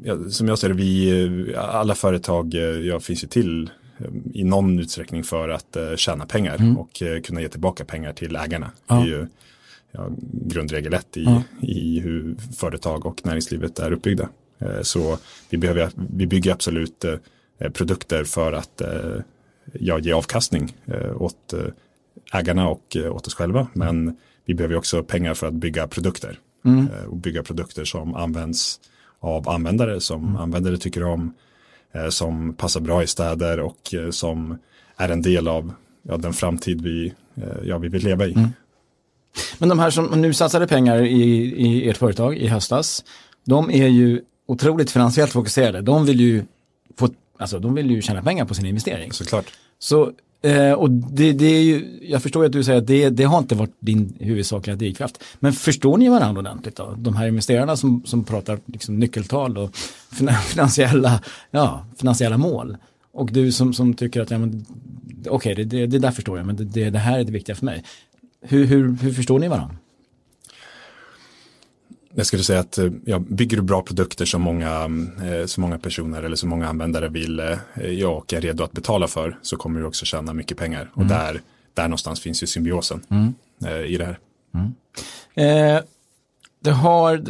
ja, 0.04 0.30
som 0.30 0.48
jag 0.48 0.58
ser 0.58 0.68
det, 0.68 0.74
vi, 0.74 1.54
alla 1.56 1.94
företag 1.94 2.54
ja, 2.84 3.00
finns 3.00 3.24
ju 3.24 3.28
till 3.28 3.70
i 4.32 4.44
någon 4.44 4.78
utsträckning 4.78 5.24
för 5.24 5.48
att 5.48 5.76
tjäna 5.96 6.26
pengar 6.26 6.54
mm. 6.54 6.78
och 6.78 7.02
kunna 7.24 7.40
ge 7.40 7.48
tillbaka 7.48 7.84
pengar 7.84 8.12
till 8.12 8.36
ägarna. 8.36 8.70
Ja. 8.86 8.94
Det 8.94 9.02
är 9.02 9.06
ju 9.06 9.26
ja, 9.92 10.10
grundregel 10.32 10.94
ett 10.94 11.16
i, 11.16 11.24
ja. 11.24 11.42
i 11.60 12.00
hur 12.00 12.36
företag 12.56 13.06
och 13.06 13.26
näringslivet 13.26 13.78
är 13.78 13.92
uppbyggda. 13.92 14.28
Så 14.82 15.18
vi, 15.50 15.58
behöver, 15.58 15.90
vi 15.94 16.26
bygger 16.26 16.52
absolut 16.52 17.04
produkter 17.72 18.24
för 18.24 18.52
att 18.52 18.82
ja, 19.72 19.98
ge 19.98 20.12
avkastning 20.12 20.76
åt 21.14 21.54
ägarna 22.32 22.68
och 22.68 22.96
åt 23.10 23.26
oss 23.26 23.34
själva. 23.34 23.66
Men 23.72 24.16
vi 24.44 24.54
behöver 24.54 24.76
också 24.76 25.02
pengar 25.02 25.34
för 25.34 25.46
att 25.46 25.54
bygga 25.54 25.88
produkter. 25.88 26.38
Mm. 26.64 26.88
Och 27.08 27.16
bygga 27.16 27.42
produkter 27.42 27.84
som 27.84 28.14
används 28.14 28.80
av 29.22 29.48
användare 29.48 30.00
som 30.00 30.24
mm. 30.24 30.36
användare 30.36 30.76
tycker 30.76 31.04
om, 31.04 31.34
eh, 31.92 32.08
som 32.08 32.54
passar 32.54 32.80
bra 32.80 33.02
i 33.02 33.06
städer 33.06 33.60
och 33.60 33.94
eh, 33.94 34.10
som 34.10 34.58
är 34.96 35.08
en 35.08 35.22
del 35.22 35.48
av 35.48 35.72
ja, 36.02 36.16
den 36.16 36.32
framtid 36.32 36.80
vi, 36.80 37.14
eh, 37.34 37.44
ja, 37.64 37.78
vi 37.78 37.88
vill 37.88 38.04
leva 38.04 38.26
i. 38.26 38.32
Mm. 38.32 38.48
Men 39.58 39.68
de 39.68 39.78
här 39.78 39.90
som 39.90 40.06
nu 40.06 40.34
satsade 40.34 40.66
pengar 40.66 41.02
i, 41.02 41.22
i 41.56 41.88
ert 41.88 41.96
företag 41.96 42.36
i 42.36 42.46
höstas, 42.46 43.04
de 43.44 43.70
är 43.70 43.88
ju 43.88 44.20
otroligt 44.46 44.90
finansiellt 44.90 45.32
fokuserade. 45.32 45.80
De 45.80 46.06
vill 46.06 46.20
ju 46.20 46.44
få, 46.96 47.08
alltså 47.38 47.58
de 47.58 47.74
vill 47.74 47.90
ju 47.90 48.02
tjäna 48.02 48.22
pengar 48.22 48.44
på 48.44 48.54
sin 48.54 48.66
investering. 48.66 49.12
Såklart. 49.12 49.46
Så 49.78 50.12
Eh, 50.44 50.72
och 50.72 50.90
det, 50.90 51.32
det, 51.32 51.46
är 51.46 51.62
ju, 51.62 51.98
jag 52.02 52.22
förstår 52.22 52.44
att 52.44 52.52
du 52.52 52.64
säger 52.64 52.78
att 52.78 52.86
det, 52.86 53.10
det 53.10 53.24
har 53.24 53.38
inte 53.38 53.54
varit 53.54 53.76
din 53.80 54.16
huvudsakliga 54.20 54.76
drivkraft. 54.76 55.22
Men 55.38 55.52
förstår 55.52 55.98
ni 55.98 56.08
varandra 56.08 56.40
ordentligt 56.40 56.76
då? 56.76 56.94
De 56.98 57.16
här 57.16 57.26
investerarna 57.26 57.76
som, 57.76 58.02
som 58.04 58.24
pratar 58.24 58.58
liksom 58.66 58.98
nyckeltal 58.98 59.58
och 59.58 59.76
finansiella, 60.46 61.22
ja, 61.50 61.86
finansiella 61.98 62.38
mål. 62.38 62.76
Och 63.12 63.32
du 63.32 63.52
som, 63.52 63.74
som 63.74 63.94
tycker 63.94 64.20
att, 64.20 64.30
ja, 64.30 64.38
okej, 64.38 65.30
okay, 65.30 65.54
det, 65.54 65.64
det, 65.64 65.86
det 65.86 65.98
där 65.98 66.10
förstår 66.10 66.38
jag, 66.38 66.46
men 66.46 66.56
det, 66.56 66.90
det, 66.90 66.98
här 66.98 67.18
är 67.18 67.24
det 67.24 67.32
viktiga 67.32 67.56
för 67.56 67.64
mig. 67.64 67.84
Hur, 68.40 68.64
hur, 68.64 68.96
hur 68.96 69.12
förstår 69.12 69.38
ni 69.38 69.48
varandra? 69.48 69.76
Jag 72.14 72.26
skulle 72.26 72.42
säga 72.42 72.60
att 72.60 72.78
eh, 72.78 72.90
ja, 73.04 73.18
bygger 73.18 73.56
du 73.56 73.62
bra 73.62 73.82
produkter 73.82 74.24
som 74.24 74.42
många, 74.42 74.84
eh, 75.24 75.46
så 75.46 75.60
många 75.60 75.78
personer 75.78 76.22
eller 76.22 76.36
så 76.36 76.46
många 76.46 76.68
användare 76.68 77.08
vill 77.08 77.40
eh, 77.40 77.56
ja, 77.90 78.08
och 78.08 78.32
är 78.32 78.40
redo 78.40 78.64
att 78.64 78.72
betala 78.72 79.08
för 79.08 79.38
så 79.42 79.56
kommer 79.56 79.80
du 79.80 79.86
också 79.86 80.04
tjäna 80.04 80.32
mycket 80.32 80.58
pengar. 80.58 80.80
Mm. 80.80 80.92
Och 80.94 81.04
där, 81.06 81.40
där 81.74 81.82
någonstans 81.82 82.20
finns 82.20 82.42
ju 82.42 82.46
symbiosen 82.46 83.00
mm. 83.10 83.34
i 83.86 83.96
det 83.96 84.04
här. 84.04 84.18
Mm. 84.54 84.74
Eh, 85.34 85.82
det 86.62 86.70
har, 86.70 87.24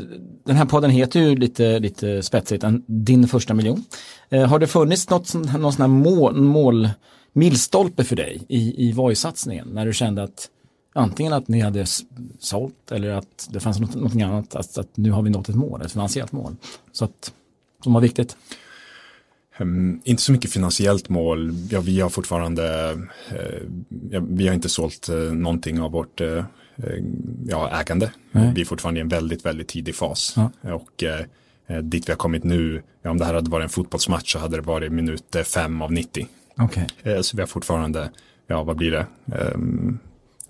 den 0.44 0.56
här 0.56 0.64
podden 0.64 0.90
heter 0.90 1.20
ju 1.20 1.36
lite, 1.36 1.78
lite 1.78 2.22
spetsigt, 2.22 2.64
Din 2.86 3.28
första 3.28 3.54
miljon. 3.54 3.84
Eh, 4.28 4.46
har 4.46 4.58
det 4.58 4.66
funnits 4.66 5.10
något, 5.10 5.34
någon 5.34 5.72
sån 5.72 5.80
här 5.80 5.88
mål, 5.88 6.34
mål 6.34 6.90
milstolpe 7.32 8.04
för 8.04 8.16
dig 8.16 8.42
i, 8.48 8.88
i 8.88 8.92
Voi-satsningen 8.92 9.68
när 9.72 9.86
du 9.86 9.92
kände 9.92 10.22
att 10.22 10.48
antingen 10.92 11.32
att 11.32 11.48
ni 11.48 11.60
hade 11.60 11.86
sålt 12.38 12.92
eller 12.92 13.10
att 13.10 13.48
det 13.50 13.60
fanns 13.60 13.80
något, 13.80 13.94
något 13.94 14.14
annat, 14.14 14.54
att, 14.54 14.78
att 14.78 14.96
nu 14.96 15.10
har 15.10 15.22
vi 15.22 15.30
nått 15.30 15.48
ett 15.48 15.54
mål, 15.54 15.82
ett 15.82 15.92
finansiellt 15.92 16.32
mål. 16.32 16.56
Så 16.92 17.04
att, 17.04 17.32
som 17.82 17.92
var 17.92 18.00
viktigt. 18.00 18.36
Um, 19.58 20.00
inte 20.04 20.22
så 20.22 20.32
mycket 20.32 20.52
finansiellt 20.52 21.08
mål. 21.08 21.54
Ja, 21.70 21.80
vi 21.80 22.00
har 22.00 22.08
fortfarande, 22.08 22.92
uh, 23.32 23.62
ja, 24.10 24.20
vi 24.28 24.46
har 24.46 24.54
inte 24.54 24.68
sålt 24.68 25.08
uh, 25.12 25.32
någonting 25.32 25.80
av 25.80 25.90
vårt 25.90 26.20
uh, 26.20 26.44
ja, 27.46 27.80
ägande. 27.80 28.12
Nej. 28.32 28.52
Vi 28.54 28.60
är 28.60 28.64
fortfarande 28.64 29.00
i 29.00 29.02
en 29.02 29.08
väldigt, 29.08 29.46
väldigt 29.46 29.68
tidig 29.68 29.94
fas. 29.94 30.34
Ja. 30.36 30.72
Och 30.72 31.04
dit 31.82 32.08
vi 32.08 32.12
har 32.12 32.16
kommit 32.16 32.44
nu, 32.44 32.82
ja, 33.02 33.10
om 33.10 33.18
det 33.18 33.24
här 33.24 33.34
hade 33.34 33.50
varit 33.50 33.64
en 33.64 33.68
fotbollsmatch 33.68 34.32
så 34.32 34.38
hade 34.38 34.56
det 34.56 34.62
varit 34.62 34.92
minut 34.92 35.36
5 35.54 35.82
av 35.82 35.92
90. 35.92 36.26
Okay. 36.58 37.22
Så 37.22 37.36
vi 37.36 37.42
har 37.42 37.46
fortfarande, 37.46 38.10
ja 38.46 38.62
vad 38.62 38.76
blir 38.76 38.90
det, 38.90 39.06
um, 39.54 39.98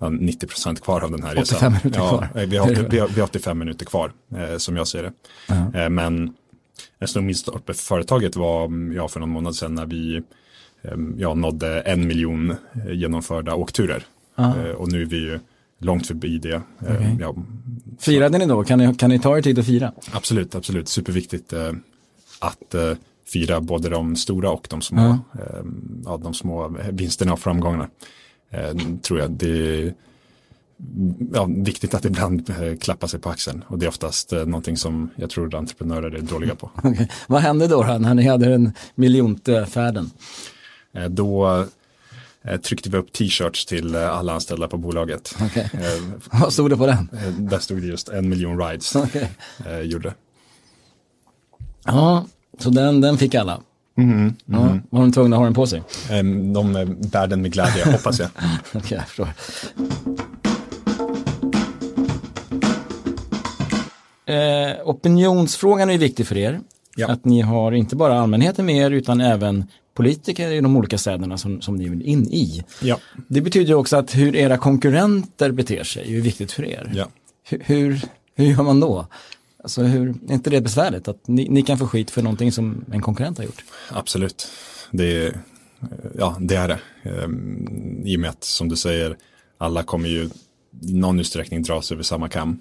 90 0.09 0.47
procent 0.47 0.81
kvar 0.81 1.01
av 1.01 1.11
den 1.11 1.23
här 1.23 1.39
85 1.39 1.43
resan. 1.43 1.71
minuter 1.71 1.99
ja, 1.99 2.09
kvar. 2.09 2.45
Vi 2.45 2.57
har, 2.57 2.67
vi, 2.89 2.99
har, 2.99 3.07
vi 3.07 3.19
har 3.19 3.27
85 3.27 3.59
minuter 3.59 3.85
kvar, 3.85 4.11
eh, 4.35 4.57
som 4.57 4.77
jag 4.77 4.87
ser 4.87 5.03
det. 5.03 5.09
Uh 5.09 5.13
-huh. 5.49 5.83
eh, 5.83 5.89
men 5.89 6.33
en 6.99 7.07
stor 7.07 7.21
milstolpe 7.21 7.73
för 7.73 7.83
företaget 7.83 8.35
var 8.35 8.65
mm, 8.65 8.95
ja, 8.95 9.07
för 9.07 9.19
någon 9.19 9.29
månad 9.29 9.55
sedan 9.55 9.75
när 9.75 9.85
vi 9.85 10.15
eh, 10.81 10.91
ja, 11.17 11.33
nådde 11.33 11.81
en 11.81 12.07
miljon 12.07 12.51
eh, 12.51 12.93
genomförda 12.93 13.55
åkturer. 13.55 14.05
Uh 14.39 14.45
-huh. 14.45 14.71
och 14.71 14.91
nu 14.91 15.01
är 15.01 15.05
vi 15.05 15.17
ju 15.17 15.39
långt 15.77 16.07
förbi 16.07 16.37
det. 16.37 16.61
Eh, 16.87 16.95
okay. 16.95 17.15
Ja, 17.19 17.35
Firade 17.99 18.37
ni 18.37 18.45
då? 18.45 18.63
Kan 18.63 18.79
ni, 18.79 18.95
kan 18.95 19.09
ni 19.09 19.19
ta 19.19 19.37
er 19.37 19.41
tid 19.41 19.59
att 19.59 19.65
fira? 19.65 19.91
Absolut, 20.11 20.55
absolut. 20.55 20.89
Superviktigt 20.89 21.53
eh, 21.53 21.71
att 22.39 22.75
fira 23.27 23.61
både 23.61 23.89
de 23.89 24.15
stora 24.15 24.51
och 24.51 24.67
de 24.69 24.81
små, 24.81 25.01
uh 25.01 25.17
-huh. 25.33 26.01
ja, 26.05 26.17
de 26.17 26.33
små 26.33 26.75
vinsterna 26.91 27.33
och 27.33 27.39
framgångarna. 27.39 27.87
Eh, 28.53 28.73
tror 29.01 29.19
jag. 29.19 29.31
Det 29.31 29.79
är 29.79 29.93
ja, 31.33 31.47
viktigt 31.49 31.93
att 31.93 32.05
ibland 32.05 32.49
eh, 32.49 32.77
klappa 32.77 33.07
sig 33.07 33.19
på 33.19 33.29
axeln 33.29 33.63
och 33.67 33.79
det 33.79 33.85
är 33.85 33.87
oftast 33.87 34.33
eh, 34.33 34.45
någonting 34.45 34.77
som 34.77 35.09
jag 35.15 35.29
tror 35.29 35.55
entreprenörer 35.55 36.11
är 36.11 36.21
dåliga 36.21 36.55
på. 36.55 36.71
Okay. 36.83 37.07
Vad 37.27 37.41
hände 37.41 37.67
då, 37.67 37.83
då 37.83 37.97
när 37.97 38.13
ni 38.13 38.27
hade 38.27 38.49
den 38.49 38.73
miljonte 38.95 39.65
färden? 39.65 40.11
Då 41.09 41.65
tryckte 42.63 42.89
vi 42.89 42.97
upp 42.97 43.11
t-shirts 43.11 43.65
till 43.65 43.95
alla 43.95 44.33
anställda 44.33 44.67
på 44.67 44.77
bolaget. 44.77 45.35
Okay. 45.45 45.67
Vad 46.31 46.53
stod 46.53 46.69
det 46.69 46.77
på 46.77 46.85
den? 46.85 47.09
Där 47.37 47.59
stod 47.59 47.81
det 47.81 47.87
just 47.87 48.09
en 48.09 48.29
miljon 48.29 48.59
rides. 48.59 48.95
Okay. 48.95 49.27
Gjorde. 49.83 50.13
Ja, 51.85 52.25
så 52.57 52.69
den, 52.69 53.01
den 53.01 53.17
fick 53.17 53.35
alla. 53.35 53.61
Mm, 53.97 54.35
ja, 54.45 54.61
mm. 54.61 54.81
Var 54.89 54.99
de 54.99 55.11
tvungna 55.11 55.35
att 55.35 55.39
ha 55.39 55.45
den 55.45 55.53
på 55.53 55.67
sig? 55.67 55.83
De 56.53 56.73
bär 57.11 57.27
den 57.27 57.41
med 57.41 57.53
glädje, 57.53 57.85
hoppas 57.91 58.19
jag. 58.19 58.29
Okej, 58.35 58.81
okay, 58.81 58.97
jag 58.97 59.07
förstår. 59.07 59.27
Eh, 64.25 64.87
opinionsfrågan 64.89 65.89
är 65.89 65.97
viktig 65.97 66.27
för 66.27 66.37
er. 66.37 66.59
Ja. 66.95 67.07
Att 67.07 67.25
ni 67.25 67.41
har 67.41 67.71
inte 67.71 67.95
bara 67.95 68.19
allmänheten 68.19 68.65
med 68.65 68.75
er 68.75 68.91
utan 68.91 69.21
även 69.21 69.65
politiker 69.93 70.51
i 70.51 70.61
de 70.61 70.77
olika 70.77 70.97
städerna 70.97 71.37
som, 71.37 71.61
som 71.61 71.75
ni 71.75 71.89
vill 71.89 72.01
in 72.01 72.23
i. 72.23 72.63
Ja. 72.81 72.97
Det 73.27 73.41
betyder 73.41 73.73
också 73.73 73.97
att 73.97 74.15
hur 74.15 74.35
era 74.35 74.57
konkurrenter 74.57 75.51
beter 75.51 75.83
sig 75.83 76.17
är 76.17 76.21
viktigt 76.21 76.51
för 76.51 76.65
er. 76.65 76.91
Ja. 76.95 77.07
Hur, 77.43 77.61
hur, 77.65 78.01
hur 78.35 78.45
gör 78.45 78.63
man 78.63 78.79
då? 78.79 79.07
Alltså 79.63 79.81
hur, 79.81 80.09
är 80.09 80.33
inte 80.33 80.49
det 80.49 80.61
besvärligt 80.61 81.07
att 81.07 81.27
ni, 81.27 81.49
ni, 81.49 81.61
kan 81.61 81.77
få 81.77 81.87
skit 81.87 82.11
för 82.11 82.21
någonting 82.21 82.51
som 82.51 82.85
en 82.91 83.01
konkurrent 83.01 83.37
har 83.37 83.45
gjort? 83.45 83.63
Absolut, 83.91 84.47
det, 84.91 85.35
ja, 86.17 86.37
det 86.39 86.55
är 86.55 86.67
det. 86.67 86.79
Ehm, 87.03 88.01
I 88.05 88.15
och 88.15 88.19
med 88.19 88.29
att 88.29 88.43
som 88.43 88.69
du 88.69 88.75
säger, 88.75 89.17
alla 89.57 89.83
kommer 89.83 90.09
ju 90.09 90.29
i 90.81 90.93
någon 90.93 91.19
utsträckning 91.19 91.63
dras 91.63 91.91
över 91.91 92.03
samma 92.03 92.29
kam. 92.29 92.59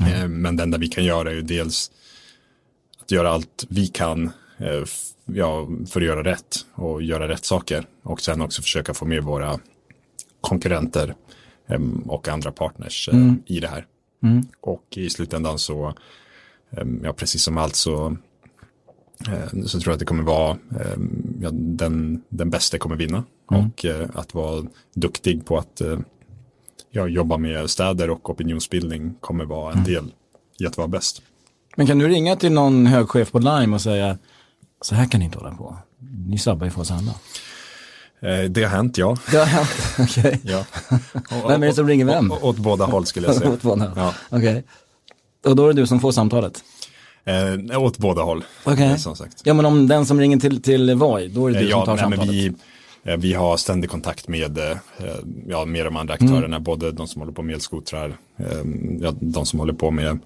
Mm. 0.00 0.12
Ehm, 0.12 0.42
men 0.42 0.56
det 0.56 0.62
enda 0.62 0.78
vi 0.78 0.88
kan 0.88 1.04
göra 1.04 1.30
är 1.30 1.34
ju 1.34 1.42
dels 1.42 1.90
att 3.02 3.10
göra 3.10 3.30
allt 3.30 3.66
vi 3.68 3.86
kan 3.86 4.30
eh, 4.58 4.84
ja, 5.24 5.68
för 5.86 6.00
att 6.00 6.06
göra 6.06 6.24
rätt 6.24 6.66
och 6.74 7.02
göra 7.02 7.28
rätt 7.28 7.44
saker. 7.44 7.86
Och 8.02 8.20
sen 8.20 8.40
också 8.40 8.62
försöka 8.62 8.94
få 8.94 9.04
med 9.04 9.22
våra 9.22 9.58
konkurrenter 10.40 11.14
ehm, 11.68 12.02
och 12.06 12.28
andra 12.28 12.52
partners 12.52 13.08
eh, 13.08 13.16
mm. 13.16 13.42
i 13.46 13.60
det 13.60 13.68
här. 13.68 13.86
Mm. 14.24 14.46
Och 14.60 14.84
i 14.96 15.10
slutändan 15.10 15.58
så, 15.58 15.94
ehm, 16.70 17.00
ja 17.04 17.12
precis 17.12 17.42
som 17.42 17.58
allt 17.58 17.76
så, 17.76 18.16
eh, 19.28 19.62
så 19.66 19.80
tror 19.80 19.90
jag 19.90 19.92
att 19.92 19.98
det 19.98 20.04
kommer 20.04 20.22
vara, 20.22 20.50
ehm, 20.52 21.38
ja, 21.40 21.50
den, 21.52 22.22
den 22.28 22.50
bästa 22.50 22.78
kommer 22.78 22.96
vinna. 22.96 23.24
Mm. 23.50 23.66
Och 23.66 23.84
eh, 23.84 24.08
att 24.14 24.34
vara 24.34 24.64
duktig 24.94 25.46
på 25.46 25.58
att 25.58 25.80
eh, 25.80 25.98
ja, 26.90 27.06
jobba 27.06 27.36
med 27.36 27.70
städer 27.70 28.10
och 28.10 28.30
opinionsbildning 28.30 29.14
kommer 29.20 29.44
vara 29.44 29.72
en 29.72 29.78
mm. 29.78 29.90
del 29.92 30.12
i 30.58 30.66
att 30.66 30.76
vara 30.76 30.88
bäst. 30.88 31.22
Men 31.76 31.86
kan 31.86 31.98
du 31.98 32.08
ringa 32.08 32.36
till 32.36 32.52
någon 32.52 32.86
högchef 32.86 33.32
på 33.32 33.38
Lime 33.38 33.74
och 33.74 33.80
säga 33.80 34.18
så 34.80 34.94
här 34.94 35.06
kan 35.06 35.18
ni 35.18 35.24
inte 35.24 35.38
hålla 35.38 35.54
på. 35.54 35.78
Ni 36.26 36.38
sabbar 36.38 36.66
ju 36.66 36.70
för 36.70 36.80
oss 36.80 36.90
andra. 36.90 37.12
Eh, 38.24 38.44
det 38.50 38.62
har 38.62 38.70
hänt, 38.70 38.98
ja. 38.98 39.16
Det 39.30 39.36
har 39.36 39.46
hänt, 39.46 39.68
okej. 39.98 40.40
Ja. 40.42 40.64
vem 41.48 41.62
är 41.62 41.66
det 41.66 41.74
som 41.74 41.88
ringer 41.88 42.04
vem? 42.04 42.32
Åt 42.32 42.56
båda 42.56 42.84
håll 42.84 43.06
skulle 43.06 43.26
jag 43.26 43.36
säga. 43.36 43.50
åt 43.52 43.62
båda 43.62 43.92
ja. 43.96 44.14
Okej. 44.30 44.50
Okay. 44.50 44.62
Och 45.50 45.56
då 45.56 45.64
är 45.64 45.68
det 45.68 45.80
du 45.80 45.86
som 45.86 46.00
får 46.00 46.12
samtalet? 46.12 46.64
Eh, 47.24 47.82
åt 47.82 47.98
båda 47.98 48.22
håll. 48.22 48.44
Okay. 48.64 48.98
som 48.98 49.16
sagt. 49.16 49.42
Ja, 49.44 49.54
men 49.54 49.66
om 49.66 49.88
den 49.88 50.06
som 50.06 50.20
ringer 50.20 50.38
till, 50.38 50.62
till 50.62 50.94
Voi, 50.94 51.28
då 51.28 51.46
är 51.46 51.52
det 51.52 51.58
du 51.58 51.68
ja, 51.68 51.76
som 51.76 51.84
tar 51.84 51.94
nej, 51.94 52.18
samtalet? 52.18 52.34
Vi, 52.34 52.52
eh, 53.04 53.16
vi 53.16 53.34
har 53.34 53.56
ständig 53.56 53.90
kontakt 53.90 54.28
med, 54.28 54.58
eh, 54.58 54.76
ja, 55.48 55.64
med 55.64 55.86
de 55.86 55.96
andra 55.96 56.14
aktörerna, 56.14 56.46
mm. 56.46 56.62
både 56.62 56.92
de 56.92 57.08
som 57.08 57.20
håller 57.20 57.32
på 57.32 57.42
med 57.42 57.54
elskotrar, 57.54 58.16
ja, 59.00 59.14
de 59.20 59.46
som 59.46 59.58
håller 59.58 59.72
på 59.72 59.90
med 59.90 60.18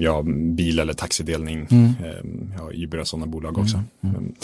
ja, 0.00 0.22
bil 0.26 0.78
eller 0.78 0.92
taxidelning, 0.92 1.66
mm. 1.70 1.92
ja, 2.58 2.70
Uber 2.72 2.98
och 2.98 3.08
sådana 3.08 3.26
bolag 3.26 3.58
också. 3.58 3.82
Mm. 4.02 4.16
mm. 4.16 4.34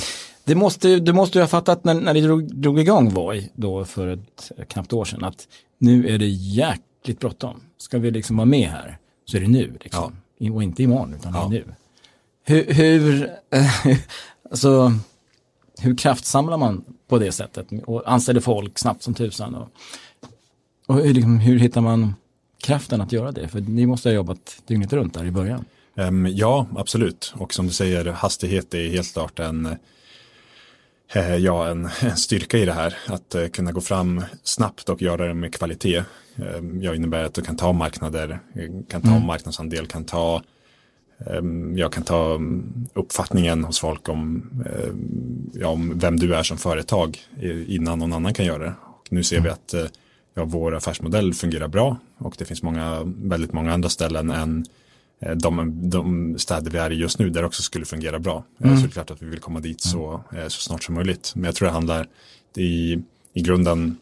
Det 0.45 0.55
måste, 0.55 1.01
du 1.01 1.13
måste 1.13 1.39
ju 1.39 1.43
ha 1.43 1.49
fattat 1.49 1.85
när, 1.85 1.95
när 1.95 2.15
ni 2.15 2.21
drog, 2.21 2.57
drog 2.57 2.81
igång 2.81 3.11
Voi 3.11 3.51
då 3.55 3.85
för 3.85 4.07
ett 4.07 4.53
knappt 4.69 4.93
år 4.93 5.05
sedan 5.05 5.25
att 5.25 5.49
nu 5.79 6.09
är 6.09 6.19
det 6.19 6.29
jäkligt 6.29 7.21
bråttom. 7.21 7.61
Ska 7.79 7.99
vi 7.99 8.11
liksom 8.11 8.37
vara 8.37 8.47
med 8.47 8.69
här 8.69 8.99
så 9.25 9.37
är 9.37 9.41
det 9.41 9.49
nu. 9.49 9.79
Liksom. 9.81 10.17
Ja. 10.39 10.53
Och 10.53 10.63
inte 10.63 10.83
imorgon 10.83 11.15
utan 11.15 11.35
ja. 11.35 11.49
nu. 11.49 11.65
Hur, 12.45 12.75
hur 12.75 13.31
alltså, 14.51 14.93
hur 15.81 15.97
kraftsamlar 15.97 16.57
man 16.57 16.85
på 17.09 17.19
det 17.19 17.33
sättet 17.33 17.67
och 17.87 18.13
anställer 18.13 18.41
folk 18.41 18.79
snabbt 18.79 19.03
som 19.03 19.15
tusan? 19.15 19.55
Och, 19.55 19.69
och 20.87 20.95
hur, 20.95 21.15
liksom, 21.15 21.39
hur 21.39 21.59
hittar 21.59 21.81
man 21.81 22.15
kraften 22.63 23.01
att 23.01 23.13
göra 23.13 23.33
det? 23.33 23.49
För 23.49 23.61
ni 23.61 23.87
måste 23.87 24.09
ha 24.09 24.15
jobbat 24.15 24.63
dygnet 24.67 24.93
runt 24.93 25.15
där 25.15 25.25
i 25.25 25.31
början. 25.31 25.65
Um, 25.95 26.27
ja, 26.27 26.67
absolut. 26.77 27.35
Och 27.37 27.55
som 27.55 27.67
du 27.67 27.73
säger, 27.73 28.05
hastighet 28.05 28.75
är 28.75 28.89
helt 28.89 29.13
klart 29.13 29.39
en, 29.39 29.77
uh, 31.17 31.37
ja, 31.37 31.69
en, 31.69 31.89
en, 32.01 32.17
styrka 32.17 32.59
i 32.59 32.65
det 32.65 32.73
här. 32.73 32.97
Att 33.07 33.35
uh, 33.35 33.47
kunna 33.47 33.73
gå 33.73 33.81
fram 33.81 34.25
snabbt 34.43 34.89
och 34.89 35.03
göra 35.03 35.27
det 35.27 35.35
med 35.35 35.55
kvalitet. 35.55 36.03
Um, 36.37 36.83
ja, 36.83 36.95
innebär 36.95 37.25
att 37.25 37.35
du 37.35 37.43
kan 37.43 37.57
ta 37.57 37.73
marknader, 37.73 38.39
kan 38.89 39.03
ta 39.03 39.09
mm. 39.09 39.27
marknadsandel, 39.27 39.87
kan 39.87 40.05
ta 40.05 40.43
um, 41.19 41.79
jag 41.79 41.93
kan 41.93 42.03
ta 42.03 42.41
uppfattningen 42.95 43.65
hos 43.65 43.81
folk 43.81 44.09
om, 44.09 44.51
ja, 45.53 45.69
om 45.69 45.99
vem 45.99 46.17
du 46.17 46.35
är 46.35 46.43
som 46.43 46.59
företag 46.59 47.19
innan 47.67 47.99
någon 47.99 48.13
annan 48.13 48.35
kan 48.35 48.47
göra 48.47 48.65
det. 48.65 48.75
Och 48.83 49.07
nu 49.11 49.23
ser 49.23 49.41
vi 49.41 49.49
mm. 49.49 49.53
att 49.53 49.75
ja, 50.35 50.45
vår 50.45 50.75
affärsmodell 50.75 51.35
fungerar 51.35 51.69
bra 51.69 51.97
och 52.19 52.35
det 52.39 52.45
finns 52.45 52.63
många, 52.63 53.03
väldigt 53.05 53.53
många 53.53 53.73
andra 53.73 53.89
ställen 53.89 54.31
än 54.31 54.59
eh, 54.59 54.65
de, 55.35 55.81
de 55.91 56.35
städer 56.39 56.71
vi 56.71 56.79
är 56.79 56.93
i 56.93 56.95
just 56.95 57.19
nu 57.19 57.31
där 57.31 57.45
också 57.45 57.63
skulle 57.63 57.85
fungera 57.85 58.19
bra. 58.19 58.45
Eh, 58.61 58.67
mm. 58.67 58.77
Så 58.77 58.87
det 58.87 58.91
är 58.91 58.93
klart 58.93 59.11
att 59.11 59.23
vi 59.23 59.27
vill 59.27 59.41
komma 59.41 59.61
dit 59.61 59.81
så, 59.81 60.25
eh, 60.37 60.49
så 60.49 60.61
snart 60.61 60.85
som 60.85 60.95
möjligt. 60.95 61.33
Men 61.35 61.45
jag 61.45 61.55
tror 61.55 61.67
det 61.69 61.73
handlar 61.75 62.09
i, 62.57 62.99
i 63.33 63.43
grunden 63.43 63.97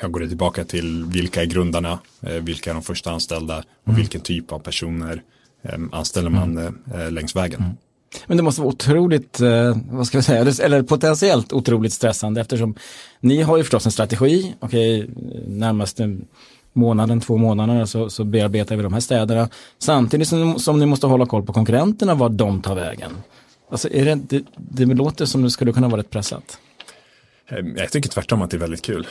jag 0.00 0.12
går 0.12 0.26
tillbaka 0.26 0.64
till 0.64 1.04
vilka 1.04 1.42
är 1.42 1.46
grundarna, 1.46 1.98
vilka 2.40 2.70
är 2.70 2.74
de 2.74 2.82
första 2.82 3.10
anställda 3.10 3.58
och 3.58 3.88
mm. 3.88 4.00
vilken 4.00 4.20
typ 4.20 4.52
av 4.52 4.58
personer 4.58 5.22
anställer 5.92 6.30
man 6.30 6.58
mm. 6.58 7.14
längs 7.14 7.36
vägen. 7.36 7.60
Mm. 7.60 7.76
Men 8.26 8.36
det 8.36 8.42
måste 8.42 8.60
vara 8.60 8.68
otroligt, 8.68 9.40
eh, 9.40 9.76
vad 9.90 10.06
ska 10.06 10.18
vi 10.18 10.24
säga, 10.24 10.40
eller 10.64 10.82
potentiellt 10.82 11.52
otroligt 11.52 11.92
stressande 11.92 12.40
eftersom 12.40 12.74
ni 13.20 13.42
har 13.42 13.56
ju 13.56 13.62
förstås 13.62 13.86
en 13.86 13.92
strategi, 13.92 14.54
okej, 14.60 15.10
närmaste 15.46 16.18
månaden, 16.74 17.20
två 17.20 17.36
månader 17.36 17.84
så, 17.84 18.10
så 18.10 18.24
bearbetar 18.24 18.76
vi 18.76 18.82
de 18.82 18.92
här 18.92 19.00
städerna. 19.00 19.48
Samtidigt 19.78 20.28
som, 20.28 20.58
som 20.58 20.78
ni 20.78 20.86
måste 20.86 21.06
hålla 21.06 21.26
koll 21.26 21.42
på 21.42 21.52
konkurrenterna, 21.52 22.14
var 22.14 22.28
de 22.28 22.62
tar 22.62 22.74
vägen. 22.74 23.12
Alltså 23.70 23.88
är 23.88 24.04
det, 24.04 24.14
det, 24.14 24.44
det 24.56 24.84
låter 24.84 25.24
som 25.26 25.42
det 25.42 25.50
skulle 25.50 25.72
kunna 25.72 25.88
vara 25.88 26.00
rätt 26.00 26.10
pressat. 26.10 26.58
Ehm, 27.48 27.76
jag 27.76 27.90
tycker 27.90 28.08
tvärtom 28.08 28.42
att 28.42 28.50
det 28.50 28.56
är 28.56 28.58
väldigt 28.58 28.82
kul. 28.82 29.06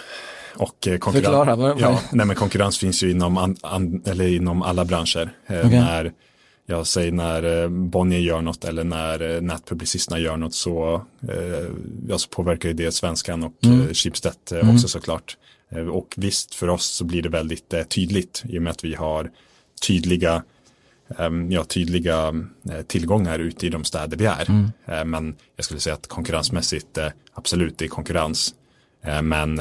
Och 0.56 0.88
eh, 0.88 0.98
konkurrens, 0.98 1.26
Förklara, 1.26 1.56
vad, 1.56 1.80
ja, 1.80 2.00
nej, 2.12 2.26
men 2.26 2.36
konkurrens 2.36 2.78
finns 2.78 3.04
ju 3.04 3.12
inom, 3.12 3.38
an, 3.38 3.56
an, 3.62 4.02
eller 4.06 4.28
inom 4.28 4.62
alla 4.62 4.86
branscher. 4.86 5.30
Eh, 5.48 5.58
okay. 5.58 5.70
När 5.70 6.12
jag 6.66 6.88
säger 6.88 7.12
när 7.12 7.64
eh, 7.64 7.70
Bonnier 7.70 8.20
gör 8.20 8.42
något 8.42 8.66
eller 8.66 8.84
när 8.84 9.36
eh, 9.36 9.42
nätpublicisterna 9.42 10.20
gör 10.20 10.38
något 10.38 10.54
så, 10.54 11.06
eh, 11.30 11.68
ja, 12.08 12.18
så 12.18 12.30
påverkar 12.30 12.74
det 12.74 12.92
svenskan 12.92 13.44
och 13.44 13.54
mm. 13.66 13.94
Schibsted 13.94 14.34
mm. 14.52 14.76
också 14.76 14.88
såklart. 14.88 15.38
Och 15.92 16.14
visst, 16.18 16.56
för 16.56 16.68
oss 16.68 16.86
så 16.86 17.04
blir 17.04 17.22
det 17.22 17.30
väldigt 17.30 17.74
tydligt 17.90 18.44
i 18.50 18.60
och 18.60 18.62
med 18.62 18.72
att 18.72 18.84
vi 18.84 18.96
har 18.96 19.32
tydliga, 19.88 20.44
ehm, 21.18 21.52
ja, 21.52 21.64
tydliga 21.64 22.34
tillgångar 22.88 23.40
ute 23.40 23.68
i 23.68 23.70
de 23.70 23.84
städer 23.84 24.18
vi 24.18 24.26
är. 24.26 24.50
Mm. 24.50 25.10
Men 25.10 25.36
jag 25.56 25.66
skulle 25.66 25.80
säga 25.80 25.96
att 25.96 26.08
konkurrensmässigt, 26.08 26.98
absolut, 27.34 27.78
det 27.78 27.86
är 27.86 27.90
konkurrens. 27.90 28.56
Men 29.24 29.58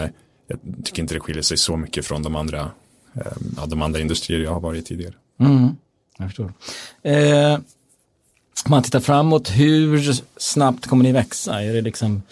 jag 0.47 0.59
tycker 0.85 1.03
inte 1.03 1.15
det 1.15 1.21
skiljer 1.21 1.43
sig 1.43 1.57
så 1.57 1.77
mycket 1.77 2.07
från 2.07 2.23
de 2.23 2.37
andra, 2.37 2.71
ja, 3.57 3.67
de 3.67 3.83
andra 3.83 4.01
industrier 4.01 4.41
jag 4.41 4.53
har 4.53 4.61
varit 4.61 4.81
i 4.81 4.85
tidigare. 4.85 5.15
Mm. 5.41 5.69
Jag 6.19 6.29
förstår. 6.29 6.53
Eh, 7.03 7.55
om 8.65 8.71
man 8.71 8.83
tittar 8.83 9.01
framåt, 9.01 9.51
hur 9.51 10.23
snabbt 10.37 10.87
kommer 10.87 11.05
ni 11.05 11.13
växa? 11.13 11.63
Är 11.63 11.73
det 11.73 11.81
liksom 11.81 12.23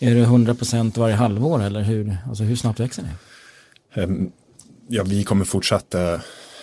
är 0.00 0.14
det 0.14 0.24
100% 0.24 0.98
varje 0.98 1.14
halvår 1.14 1.62
eller 1.62 1.82
hur, 1.82 2.16
alltså 2.28 2.44
hur 2.44 2.56
snabbt 2.56 2.80
växer 2.80 3.02
ni? 3.02 3.08
Um, 4.02 4.32
ja, 4.88 5.04
vi 5.06 5.24
kommer 5.24 5.44
fortsätta 5.44 6.20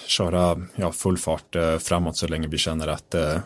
köra 0.07 0.61
ja, 0.75 0.91
full 0.91 1.17
fart 1.17 1.55
uh, 1.55 1.77
framåt 1.77 2.17
så 2.17 2.27
länge 2.27 2.47
vi 2.47 2.57
känner 2.57 2.87
att 2.87 3.15
uh, 3.15 3.39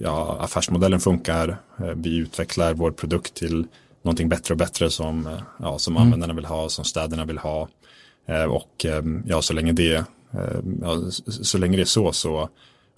ja, 0.00 0.36
affärsmodellen 0.40 1.00
funkar. 1.00 1.48
Uh, 1.80 1.92
vi 1.96 2.16
utvecklar 2.16 2.74
vår 2.74 2.90
produkt 2.90 3.34
till 3.34 3.66
någonting 4.02 4.28
bättre 4.28 4.54
och 4.54 4.58
bättre 4.58 4.90
som, 4.90 5.38
ja, 5.58 5.78
som 5.78 5.96
mm. 5.96 6.02
användarna 6.02 6.34
vill 6.34 6.44
ha, 6.44 6.68
som 6.68 6.84
städerna 6.84 7.24
vill 7.24 7.38
ha. 7.38 7.68
och 8.48 8.86
um, 8.88 9.22
ja, 9.26 9.42
så 9.42 9.52
länge 9.52 9.72
det 9.72 10.04
Eh, 10.34 10.60
ja, 10.80 11.10
så 11.26 11.58
länge 11.58 11.76
det 11.76 11.82
är 11.82 11.84
så 11.84 12.12
så, 12.12 12.48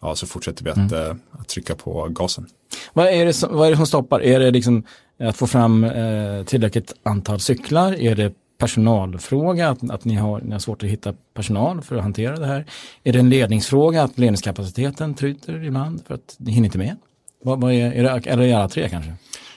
ja, 0.00 0.14
så 0.14 0.26
fortsätter 0.26 0.64
vi 0.64 0.70
att, 0.70 0.76
mm. 0.76 1.06
Eh, 1.06 1.16
att 1.32 1.48
trycka 1.48 1.74
på 1.74 2.08
gasen. 2.10 2.46
Vad 2.92 3.06
är, 3.06 3.26
det 3.26 3.32
som, 3.32 3.56
vad 3.56 3.66
är 3.66 3.70
det 3.70 3.76
som 3.76 3.86
stoppar? 3.86 4.22
Är 4.22 4.40
det 4.40 4.50
liksom 4.50 4.84
att 5.20 5.36
få 5.36 5.46
fram 5.46 5.84
eh, 5.84 6.44
tillräckligt 6.44 6.94
antal 7.02 7.40
cyklar? 7.40 7.92
Är 7.92 8.14
det 8.14 8.32
personalfråga, 8.58 9.68
att, 9.68 9.90
att 9.90 10.04
ni, 10.04 10.14
har, 10.14 10.40
ni 10.40 10.52
har 10.52 10.58
svårt 10.58 10.82
att 10.82 10.88
hitta 10.88 11.14
personal 11.34 11.82
för 11.82 11.96
att 11.96 12.02
hantera 12.02 12.36
det 12.36 12.46
här? 12.46 12.66
Är 13.04 13.12
det 13.12 13.18
en 13.18 13.30
ledningsfråga, 13.30 14.02
att 14.02 14.18
ledningskapaciteten 14.18 15.14
tryter 15.14 15.64
ibland 15.64 16.02
för 16.06 16.14
att 16.14 16.36
ni 16.38 16.52
hinner 16.52 16.66
inte 16.66 16.78
med? 16.78 16.96
Vad, 17.42 17.60
vad 17.60 17.72
är, 17.72 17.92
är 17.92 18.02
det, 18.02 18.30
är 18.30 18.36
det 18.36 18.52
alla 18.52 18.68
tre 18.68 18.88
kanske? 18.88 19.12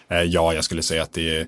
Ja, 0.07 0.53
jag 0.53 0.63
skulle 0.63 0.81
säga 0.81 1.03
att 1.03 1.13
det 1.13 1.37
är 1.37 1.47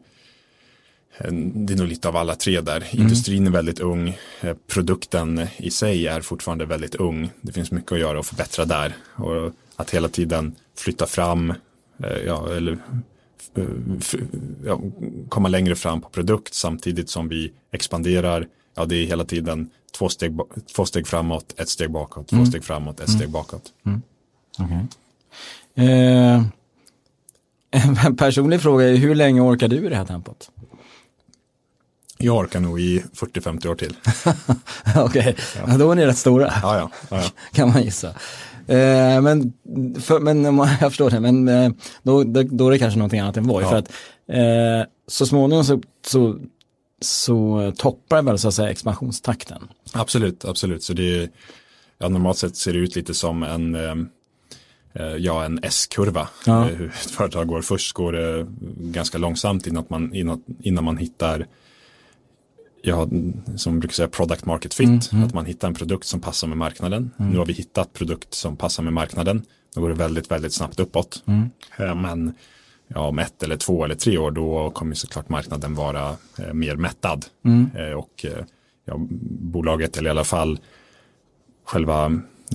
det 1.19 1.73
är 1.73 1.78
nog 1.78 1.88
lite 1.88 2.08
av 2.08 2.15
alla 2.15 2.36
tre 2.36 2.62
där. 2.62 2.78
Mm. 2.78 3.04
Industrin 3.04 3.47
är 3.47 3.51
väldigt 3.51 3.80
ung. 3.80 4.17
Eh, 4.41 4.56
produkten 4.67 5.47
i 5.58 5.71
sig 5.71 6.08
är 6.08 6.21
fortfarande 6.21 6.65
väldigt 6.65 6.95
ung. 6.95 7.30
Det 7.41 7.51
finns 7.51 7.71
mycket 7.71 7.91
att 7.91 7.99
göra 7.99 8.19
och 8.19 8.25
förbättra 8.25 8.65
där. 8.65 8.95
Och 9.15 9.51
att 9.75 9.89
hela 9.89 10.10
tiden 10.10 10.56
flytta 10.78 11.06
fram, 11.06 11.54
eh, 12.04 12.17
ja, 12.25 12.56
eller 12.56 12.78
ja, 14.65 14.82
komma 15.30 15.47
längre 15.49 15.75
fram 15.75 16.01
på 16.01 16.10
produkt 16.10 16.54
samtidigt 16.54 17.10
som 17.10 17.30
vi 17.30 17.51
expanderar. 17.71 18.47
Ja, 18.75 18.86
det 18.86 18.95
är 18.95 19.06
hela 19.06 19.25
tiden 19.25 19.69
två 19.97 20.10
steg, 20.10 20.39
två 20.75 20.86
steg 20.86 21.08
framåt, 21.08 21.54
ett 21.58 21.69
steg 21.69 21.91
bakåt, 21.91 22.28
två 22.28 22.36
mm. 22.36 22.47
steg 22.47 22.63
framåt, 22.63 22.99
ett 22.99 23.08
mm. 23.08 23.19
steg 23.19 23.30
bakåt. 23.30 23.73
Mm. 23.86 24.01
Okay. 24.60 25.88
Eh, 25.88 26.43
en 28.06 28.17
personlig 28.17 28.62
fråga 28.62 28.89
är 28.89 28.95
hur 28.95 29.15
länge 29.15 29.41
orkar 29.41 29.67
du 29.67 29.86
i 29.86 29.89
det 29.89 29.95
här 29.95 30.06
tempot? 30.06 30.51
Jag 32.25 32.38
orkar 32.38 32.59
nog 32.59 32.79
i 32.79 33.03
40-50 33.13 33.67
år 33.67 33.75
till. 33.75 33.95
Okej, 34.95 35.03
okay. 35.03 35.33
ja. 35.67 35.77
då 35.77 35.91
är 35.91 35.95
ni 35.95 36.05
rätt 36.05 36.17
stora. 36.17 36.53
Ja, 36.61 36.77
ja. 36.77 36.91
ja, 37.09 37.17
ja. 37.17 37.29
kan 37.51 37.69
man 37.69 37.83
gissa. 37.83 38.07
Eh, 38.67 39.21
men, 39.21 39.53
för, 40.01 40.19
men 40.19 40.57
jag 40.81 40.91
förstår 40.91 41.09
det, 41.09 41.19
men 41.19 41.47
eh, 41.47 41.71
då, 42.03 42.23
då, 42.23 42.43
då, 42.43 42.67
är 42.67 42.71
det 42.71 42.79
kanske 42.79 42.99
någonting 42.99 43.19
annat 43.19 43.38
än 43.38 43.47
Voi. 43.47 43.63
För 43.63 43.75
att 43.75 43.91
eh, 44.27 44.89
så 45.07 45.25
småningom 45.25 45.63
så, 45.65 45.81
så, 46.05 46.39
så 47.01 47.73
toppar 47.77 48.21
väl 48.21 48.39
så 48.39 48.47
att 48.47 48.53
säga 48.53 48.69
expansionstakten. 48.69 49.67
Absolut, 49.93 50.45
absolut. 50.45 50.83
Så 50.83 50.93
det 50.93 51.23
är, 51.23 51.29
ja, 51.97 52.09
normalt 52.09 52.38
sett 52.38 52.57
ser 52.57 52.73
det 52.73 52.79
ut 52.79 52.95
lite 52.95 53.13
som 53.13 53.43
en 53.43 53.75
eh, 53.75 53.95
eh, 54.93 55.15
ja, 55.17 55.45
en 55.45 55.59
S-kurva. 55.63 56.27
Ja. 56.45 56.63
Hur 56.63 56.88
ett 56.88 57.11
företag 57.11 57.47
går 57.47 57.61
först 57.61 57.93
går 57.93 58.11
det 58.11 58.47
ganska 58.77 59.17
långsamt 59.17 59.67
innan 59.67 59.85
man, 59.88 60.15
innan, 60.15 60.43
innan 60.61 60.83
man 60.83 60.97
hittar 60.97 61.47
ja, 62.86 63.08
som 63.56 63.80
brukar 63.80 63.93
säga 63.93 64.08
product 64.08 64.45
market 64.45 64.74
fit, 64.74 64.88
mm, 64.88 65.00
mm. 65.12 65.24
att 65.24 65.34
man 65.34 65.45
hittar 65.45 65.67
en 65.67 65.74
produkt 65.74 66.08
som 66.08 66.21
passar 66.21 66.48
med 66.48 66.58
marknaden. 66.58 67.12
Mm. 67.19 67.32
Nu 67.32 67.38
har 67.38 67.45
vi 67.45 67.54
hittat 67.54 67.93
produkt 67.93 68.34
som 68.34 68.58
passar 68.58 68.84
med 68.84 68.93
marknaden. 68.93 69.43
Då 69.76 69.82
går 69.82 69.89
det 69.89 69.95
väldigt, 69.95 70.32
väldigt 70.32 70.54
snabbt 70.54 70.80
uppåt. 70.80 71.24
Mm. 71.26 71.50
Eh, 71.78 71.95
men 71.95 72.34
ja, 72.88 73.08
om 73.08 73.19
ett 73.19 73.43
eller 73.43 73.58
två 73.58 73.86
eller 73.86 73.95
tre 73.95 74.17
år 74.17 74.32
då 74.32 74.69
kommer 74.69 74.95
såklart 74.95 75.30
marknaden 75.30 75.76
vara 75.76 76.15
eh, 76.39 76.54
mer 76.54 76.76
mättad. 76.76 77.26
Mm. 77.45 77.69
Eh, 77.76 77.91
och 77.91 78.26
eh, 78.26 78.45
ja, 78.86 78.95
bolaget, 79.39 79.98
eller 79.98 80.10
i 80.10 80.12
alla 80.12 80.24
fall 80.24 80.60
själva 81.65 82.06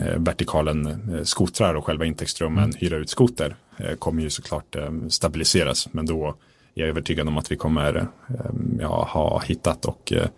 eh, 0.00 0.18
vertikalen 0.18 0.86
eh, 0.86 1.22
skotrar 1.22 1.74
och 1.74 1.84
själva 1.84 2.04
intäktsströmmen 2.04 2.64
mm. 2.64 2.76
hyra 2.78 2.96
ut 2.96 3.10
skoter 3.10 3.56
kommer 3.98 4.22
ju 4.22 4.30
såklart 4.30 4.76
stabiliseras. 5.08 5.88
Men 5.92 6.06
då 6.06 6.36
jag 6.74 6.86
är 6.86 6.90
övertygad 6.90 7.28
om 7.28 7.38
att 7.38 7.52
vi 7.52 7.56
kommer 7.56 7.94
ehm, 7.96 8.78
ja, 8.80 9.08
ha 9.12 9.40
hittat 9.40 9.84
och 9.84 10.12
eh, 10.12 10.28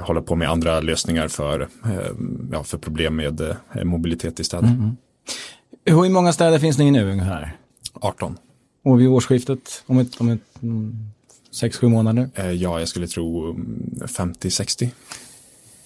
hålla 0.00 0.22
på 0.22 0.34
med 0.34 0.50
andra 0.50 0.80
lösningar 0.80 1.28
för, 1.28 1.68
ehm, 1.84 2.48
ja, 2.52 2.64
för 2.64 2.78
problem 2.78 3.16
med 3.16 3.40
eh, 3.40 3.84
mobilitet 3.84 4.40
i 4.40 4.44
städer. 4.44 4.68
Mm. 4.68 4.96
Hur 5.84 6.10
många 6.10 6.32
städer 6.32 6.58
finns 6.58 6.78
ni 6.78 6.90
nu 6.90 7.10
ungefär? 7.10 7.56
18. 7.94 8.38
Och 8.84 9.00
vid 9.00 9.08
årsskiftet, 9.08 9.84
om 9.86 9.98
ett, 9.98 10.20
om 10.20 10.28
ett 10.28 10.62
mm, 10.62 11.12
6-7 11.52 11.88
månader? 11.88 12.30
Eh, 12.34 12.50
ja, 12.50 12.78
jag 12.78 12.88
skulle 12.88 13.06
tro 13.06 13.52
50-60. 13.52 14.82
Mm, 14.82 14.92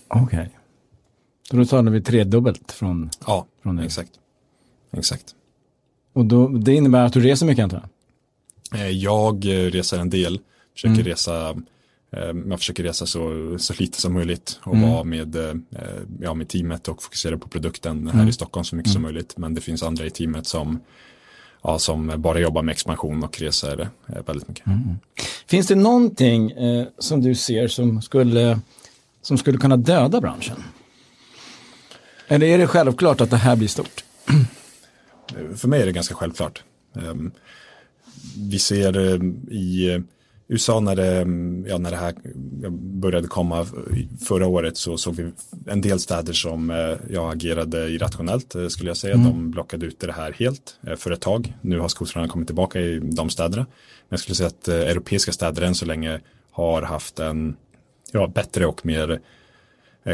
Okej. 0.09 0.25
Okay. 0.25 0.49
då 1.59 1.65
talar 1.65 1.93
vi 1.93 2.01
tredubbelt 2.01 2.73
från, 2.73 3.11
ja, 3.27 3.47
från 3.63 3.77
nu. 3.77 3.85
exakt. 3.85 4.11
exakt. 4.93 5.35
Och 6.13 6.25
då, 6.25 6.49
det 6.49 6.75
innebär 6.75 7.05
att 7.05 7.13
du 7.13 7.21
reser 7.21 7.47
mycket 7.47 7.63
antar 7.63 7.77
jag? 7.79 7.89
Eh, 8.75 8.91
jag 8.91 9.47
reser 9.47 9.99
en 9.99 10.11
del, 10.11 10.41
försöker 10.75 10.95
mm. 10.95 11.05
resa 11.05 11.51
eh, 12.11 12.33
jag 12.49 12.59
försöker 12.59 12.83
resa 12.83 13.07
så, 13.07 13.57
så 13.59 13.75
lite 13.79 14.01
som 14.01 14.13
möjligt 14.13 14.61
och 14.63 14.75
mm. 14.75 14.91
vara 14.91 15.05
med, 15.05 15.37
eh, 15.37 15.55
ja, 16.21 16.35
med 16.35 16.49
teamet 16.49 16.89
och 16.89 17.03
fokusera 17.03 17.39
på 17.39 17.49
produkten 17.49 18.07
här 18.07 18.15
mm. 18.15 18.29
i 18.29 18.33
Stockholm 18.33 18.65
så 18.65 18.77
mycket 18.77 18.93
som 18.93 19.05
mm. 19.05 19.13
möjligt. 19.13 19.37
Men 19.37 19.55
det 19.55 19.61
finns 19.61 19.83
andra 19.83 20.07
i 20.07 20.11
teamet 20.11 20.47
som 20.47 20.81
ja, 21.63 21.79
som 21.79 22.13
bara 22.17 22.39
jobbar 22.39 22.63
med 22.63 22.73
expansion 22.73 23.25
och 23.25 23.41
resor 23.41 23.89
väldigt 24.27 24.49
mycket. 24.49 24.67
Mm. 24.67 24.99
Finns 25.47 25.67
det 25.67 25.75
någonting 25.75 26.51
eh, 26.51 26.87
som 26.99 27.23
du 27.23 27.35
ser 27.35 27.69
som 27.69 28.03
skulle, 28.03 28.61
som 29.23 29.39
skulle 29.39 29.59
kunna 29.59 29.77
döda 29.77 30.21
branschen? 30.21 30.57
Eller 32.29 32.47
är 32.47 32.59
det 32.59 32.67
självklart 32.67 33.21
att 33.21 33.31
det 33.31 33.37
här 33.37 33.57
blir 33.57 33.69
stort? 33.69 34.05
För 35.57 35.69
mig 35.69 35.83
är 35.83 35.87
det 35.87 35.93
ganska 35.93 36.15
självklart. 36.15 36.63
Um, 36.93 37.33
vi 38.37 38.59
ser 38.59 38.97
uh, 38.97 39.25
i 39.51 40.03
USA 40.49 40.81
när 40.81 40.97
det, 40.97 41.17
ja, 41.71 41.79
när 41.79 41.91
det 41.91 41.97
här 41.97 42.15
började 42.79 43.29
komma 43.29 43.67
förra 44.27 44.47
året 44.47 44.77
så 44.77 44.99
såg 44.99 45.15
vi 45.15 45.33
en 45.67 45.81
del 45.81 46.01
städer 46.01 46.33
som 46.33 46.71
eh, 46.71 46.95
jag 47.11 47.33
agerade 47.33 47.89
irrationellt 47.89 48.55
eh, 48.55 48.69
skulle 48.69 48.91
jag 48.91 48.97
säga. 48.97 49.15
Mm. 49.15 49.27
De 49.27 49.51
blockade 49.51 49.87
ut 49.87 50.01
det 50.01 50.13
här 50.13 50.33
helt 50.33 50.79
eh, 50.87 50.97
för 50.97 51.11
ett 51.11 51.21
tag. 51.21 51.55
Nu 51.61 51.79
har 51.79 51.89
skotrarna 51.89 52.29
kommit 52.29 52.49
tillbaka 52.49 52.81
i 52.81 52.99
de 52.99 53.31
städerna. 53.31 53.63
Men 53.63 54.09
jag 54.09 54.21
skulle 54.21 54.35
säga 54.35 54.47
att 54.47 54.69
europeiska 54.69 55.33
städer 55.33 55.63
än 55.63 55.75
så 55.75 55.85
länge 55.85 56.21
har 56.51 56.83
haft 56.83 57.19
en 57.19 57.57
ja, 58.13 58.27
bättre 58.27 58.67
och 58.67 58.87
mer 58.87 59.21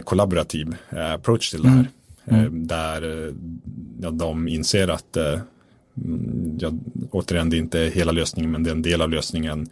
kollaborativ 0.05 0.77
approach 0.91 1.51
till 1.51 1.63
det 1.63 1.69
här. 1.69 1.87
Mm. 2.25 2.41
Mm. 2.41 2.67
Där 2.67 3.33
ja, 4.01 4.11
de 4.11 4.49
inser 4.49 4.89
att 4.89 5.17
ja, 6.59 6.73
återigen, 7.11 7.51
det 7.51 7.57
är 7.57 7.59
inte 7.59 7.79
hela 7.79 8.13
lösningen 8.13 8.51
men 8.51 8.63
det 8.63 8.71
är 8.71 8.75
en 8.75 8.83
del 8.83 9.03
av 9.03 9.11
lösningen 9.11 9.69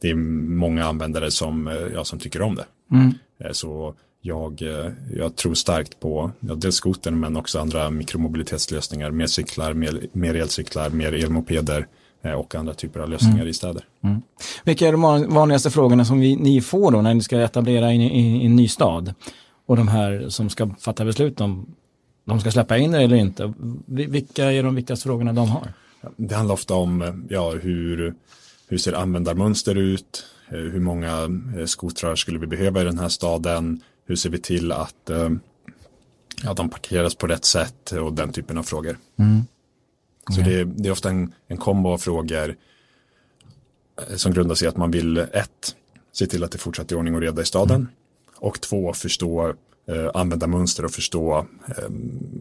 det 0.00 0.10
är 0.10 0.14
många 0.14 0.84
användare 0.84 1.30
som, 1.30 1.68
eh, 1.68 1.74
ja, 1.94 2.04
som 2.04 2.18
tycker 2.18 2.42
om 2.42 2.54
det. 2.54 2.64
Mm. 2.92 3.14
Eh, 3.38 3.52
så 3.52 3.94
jag, 4.20 4.62
eh, 4.62 4.92
jag 5.16 5.36
tror 5.36 5.54
starkt 5.54 6.00
på 6.00 6.30
ja, 6.40 6.54
dels 6.54 6.76
skotern 6.76 7.20
men 7.20 7.36
också 7.36 7.58
andra 7.58 7.90
mikromobilitetslösningar, 7.90 9.10
mer 9.10 9.26
cyklar, 9.26 9.74
mer, 9.74 10.00
mer 10.12 10.34
elcyklar, 10.34 10.90
mer 10.90 11.12
elmopeder 11.12 11.86
och 12.36 12.54
andra 12.54 12.74
typer 12.74 13.00
av 13.00 13.08
lösningar 13.08 13.36
mm. 13.36 13.48
i 13.48 13.52
städer. 13.52 13.84
Mm. 14.04 14.22
Vilka 14.64 14.88
är 14.88 14.92
de 14.92 15.34
vanligaste 15.34 15.70
frågorna 15.70 16.04
som 16.04 16.20
vi, 16.20 16.36
ni 16.36 16.60
får 16.60 16.90
då 16.90 17.02
när 17.02 17.14
ni 17.14 17.22
ska 17.22 17.40
etablera 17.40 17.92
i 17.92 18.46
en 18.46 18.56
ny 18.56 18.68
stad? 18.68 19.14
Och 19.66 19.76
de 19.76 19.88
här 19.88 20.26
som 20.28 20.50
ska 20.50 20.70
fatta 20.80 21.04
beslut 21.04 21.40
om 21.40 21.66
de 22.26 22.40
ska 22.40 22.50
släppa 22.50 22.78
in 22.78 22.90
det 22.90 23.02
eller 23.02 23.16
inte. 23.16 23.52
Vilka 23.86 24.52
är 24.52 24.62
de 24.62 24.74
viktigaste 24.74 25.02
frågorna 25.02 25.32
de 25.32 25.48
har? 25.48 25.72
Det 26.16 26.34
handlar 26.34 26.54
ofta 26.54 26.74
om 26.74 27.26
ja, 27.28 27.50
hur, 27.50 28.14
hur 28.68 28.78
ser 28.78 28.92
användarmönster 28.92 29.74
ut? 29.74 30.24
Eh, 30.48 30.58
hur 30.58 30.80
många 30.80 31.28
eh, 31.58 31.64
skotrar 31.66 32.16
skulle 32.16 32.38
vi 32.38 32.46
behöva 32.46 32.80
i 32.80 32.84
den 32.84 32.98
här 32.98 33.08
staden? 33.08 33.80
Hur 34.06 34.16
ser 34.16 34.30
vi 34.30 34.38
till 34.38 34.72
att 34.72 35.10
eh, 35.10 35.30
ja, 36.42 36.54
de 36.54 36.70
parkeras 36.70 37.14
på 37.14 37.26
rätt 37.26 37.44
sätt 37.44 37.92
och 37.92 38.12
den 38.12 38.32
typen 38.32 38.58
av 38.58 38.62
frågor. 38.62 38.98
Mm. 39.16 39.40
Okay. 40.30 40.44
Så 40.44 40.50
det, 40.50 40.64
det, 40.64 40.88
är 40.88 40.92
ofta 40.92 41.10
en, 41.10 41.32
en 41.48 41.56
kombo 41.56 41.88
av 41.88 41.98
frågor 41.98 42.56
som 44.16 44.32
grundar 44.32 44.54
sig 44.54 44.66
i 44.66 44.68
att 44.68 44.76
man 44.76 44.90
vill 44.90 45.18
ett, 45.18 45.76
se 46.12 46.26
till 46.26 46.44
att 46.44 46.52
det 46.52 46.58
fortsätter 46.58 46.96
i 46.96 46.98
ordning 46.98 47.14
och 47.14 47.20
reda 47.20 47.42
i 47.42 47.44
staden 47.44 47.76
mm. 47.76 47.88
och 48.36 48.60
två, 48.60 48.92
förstå 48.92 49.54
eh, 49.88 50.10
användarmönster 50.14 50.84
och 50.84 50.90
förstå, 50.90 51.46
eh, 51.68 51.84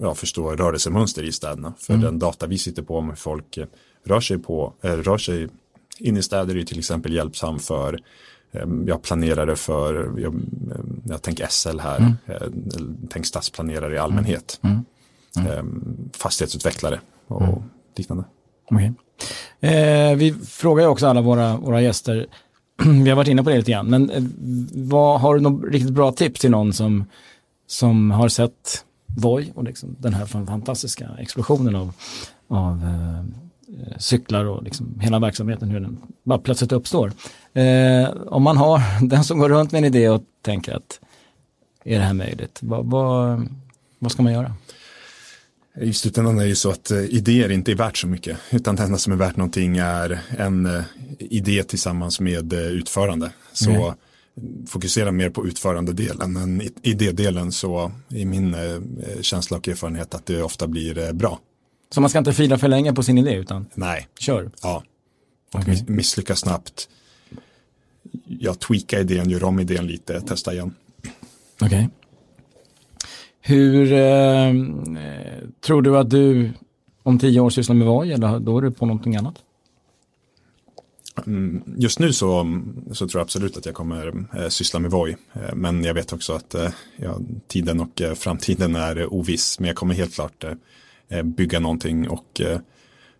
ja, 0.01 0.15
förstå 0.15 0.55
rörelsemönster 0.55 1.23
i 1.23 1.31
städerna. 1.31 1.73
För 1.79 1.93
mm. 1.93 2.05
den 2.05 2.19
data 2.19 2.47
vi 2.47 2.57
sitter 2.57 2.81
på 2.81 2.97
om 2.97 3.09
hur 3.09 3.15
folk 3.15 3.57
rör 4.05 4.19
sig, 4.19 4.37
på, 4.37 4.73
eh, 4.81 4.91
rör 4.91 5.17
sig 5.17 5.47
in 5.99 6.17
i 6.17 6.23
städer 6.23 6.57
är 6.57 6.63
till 6.63 6.79
exempel 6.79 7.13
hjälpsam 7.13 7.59
för 7.59 7.99
ehm, 8.51 8.87
jag 8.87 9.01
planerare 9.01 9.55
för, 9.55 9.93
jag, 10.17 10.33
ehm, 10.33 11.01
jag 11.05 11.21
tänker 11.21 11.47
SL 11.49 11.79
här, 11.79 11.97
mm. 11.97 12.13
Eh, 12.25 12.47
tänk 13.09 13.25
stadsplanerare 13.25 13.95
i 13.95 13.97
allmänhet, 13.97 14.59
mm. 14.63 14.85
Mm. 15.37 15.51
mm. 15.51 16.09
Fastighetsutvecklare 16.13 16.99
och 17.27 17.41
mm. 17.41 17.63
liknande. 17.95 18.23
Okay. 18.71 18.91
Eh, 19.59 20.15
vi 20.15 20.33
frågar 20.33 20.83
ju 20.83 20.89
också 20.89 21.07
alla 21.07 21.21
våra, 21.21 21.57
våra 21.57 21.81
gäster, 21.81 22.27
vi 23.03 23.09
har 23.09 23.15
varit 23.15 23.27
inne 23.27 23.43
på 23.43 23.49
det 23.49 23.57
lite 23.57 23.71
grann, 23.71 23.89
men 23.89 24.09
eh, 24.09 24.23
vad, 24.73 25.21
har 25.21 25.35
du 25.35 25.41
något 25.41 25.71
riktigt 25.71 25.93
bra 25.93 26.11
tips 26.11 26.39
till 26.39 26.51
någon 26.51 26.73
som, 26.73 27.05
som 27.67 28.11
har 28.11 28.29
sett 28.29 28.85
Voi 29.05 29.51
och 29.55 29.63
liksom 29.63 29.95
den 29.99 30.13
här 30.13 30.25
fantastiska 30.25 31.09
explosionen 31.19 31.75
av, 31.75 31.93
av 32.47 32.83
eh, 32.83 33.45
Eh, 33.67 33.97
cyklar 33.97 34.45
och 34.45 34.63
liksom 34.63 34.99
hela 34.99 35.19
verksamheten, 35.19 35.69
hur 35.69 35.79
den 35.79 35.97
bara 36.23 36.39
plötsligt 36.39 36.71
uppstår. 36.71 37.11
Eh, 37.53 38.09
om 38.27 38.43
man 38.43 38.57
har 38.57 38.81
den 39.07 39.23
som 39.23 39.39
går 39.39 39.49
runt 39.49 39.71
med 39.71 39.79
en 39.79 39.85
idé 39.85 40.09
och 40.09 40.23
tänker 40.41 40.73
att 40.73 40.99
är 41.83 41.99
det 41.99 42.05
här 42.05 42.13
möjligt? 42.13 42.59
Vad, 42.61 42.85
vad, 42.85 43.47
vad 43.99 44.11
ska 44.11 44.23
man 44.23 44.33
göra? 44.33 44.53
I 45.81 45.93
slutändan 45.93 46.37
är 46.37 46.41
det 46.41 46.47
ju 46.47 46.55
så 46.55 46.71
att 46.71 46.91
eh, 46.91 46.97
idéer 46.97 47.51
inte 47.51 47.71
är 47.71 47.75
värt 47.75 47.97
så 47.97 48.07
mycket, 48.07 48.37
utan 48.51 48.75
det 48.75 48.83
enda 48.83 48.97
som 48.97 49.13
är 49.13 49.17
värt 49.17 49.37
någonting 49.37 49.77
är 49.77 50.19
en 50.37 50.65
eh, 50.65 50.83
idé 51.19 51.63
tillsammans 51.63 52.19
med 52.19 52.53
utförande. 52.53 53.31
Så 53.53 53.69
mm. 53.69 53.93
Fokusera 54.67 55.11
mer 55.11 55.29
på 55.29 55.47
utförandedelen 55.47 56.37
än 56.37 56.61
idédelen 56.81 57.51
så 57.51 57.91
i 58.09 58.25
min 58.25 58.53
eh, 58.53 59.21
känsla 59.21 59.57
och 59.57 59.67
erfarenhet 59.67 60.15
att 60.15 60.25
det 60.25 60.43
ofta 60.43 60.67
blir 60.67 61.13
bra. 61.13 61.39
Så 61.89 62.01
man 62.01 62.09
ska 62.09 62.19
inte 62.19 62.33
fila 62.33 62.57
för 62.57 62.67
länge 62.67 62.93
på 62.93 63.03
sin 63.03 63.17
idé 63.17 63.33
utan 63.33 63.65
Nej. 63.73 64.07
kör? 64.19 64.51
Ja. 64.61 64.83
Och 65.53 65.59
okay. 65.59 65.83
misslyckas 65.87 66.39
snabbt. 66.39 66.89
Jag 68.27 68.59
tweakar 68.59 68.99
idén, 68.99 69.29
gör 69.29 69.43
om 69.43 69.59
idén 69.59 69.87
lite, 69.87 70.21
testa 70.21 70.53
igen. 70.53 70.73
Okej. 71.61 71.67
Okay. 71.67 71.87
Hur 73.41 73.93
eh, 73.93 74.53
tror 75.65 75.81
du 75.81 75.97
att 75.97 76.09
du 76.09 76.51
om 77.03 77.19
tio 77.19 77.39
år 77.39 77.49
sysslar 77.49 77.75
med 77.75 77.87
Voi 77.87 78.11
eller 78.11 78.39
då 78.39 78.57
är 78.57 78.61
du 78.61 78.71
på 78.71 78.85
någonting 78.85 79.15
annat? 79.15 79.35
Mm, 81.27 81.63
just 81.77 81.99
nu 81.99 82.13
så, 82.13 82.61
så 82.91 83.07
tror 83.07 83.19
jag 83.19 83.23
absolut 83.23 83.57
att 83.57 83.65
jag 83.65 83.75
kommer 83.75 84.25
eh, 84.37 84.47
syssla 84.47 84.79
med 84.79 84.91
Voi. 84.91 85.15
Eh, 85.33 85.55
men 85.55 85.83
jag 85.83 85.93
vet 85.93 86.13
också 86.13 86.33
att 86.33 86.55
eh, 86.55 86.69
ja, 86.95 87.17
tiden 87.47 87.79
och 87.79 88.01
eh, 88.01 88.13
framtiden 88.13 88.75
är 88.75 89.13
oviss. 89.13 89.59
Men 89.59 89.67
jag 89.67 89.75
kommer 89.75 89.93
helt 89.93 90.15
klart 90.15 90.43
eh, 90.43 90.53
Eh, 91.09 91.23
bygga 91.23 91.59
någonting 91.59 92.09
och 92.09 92.41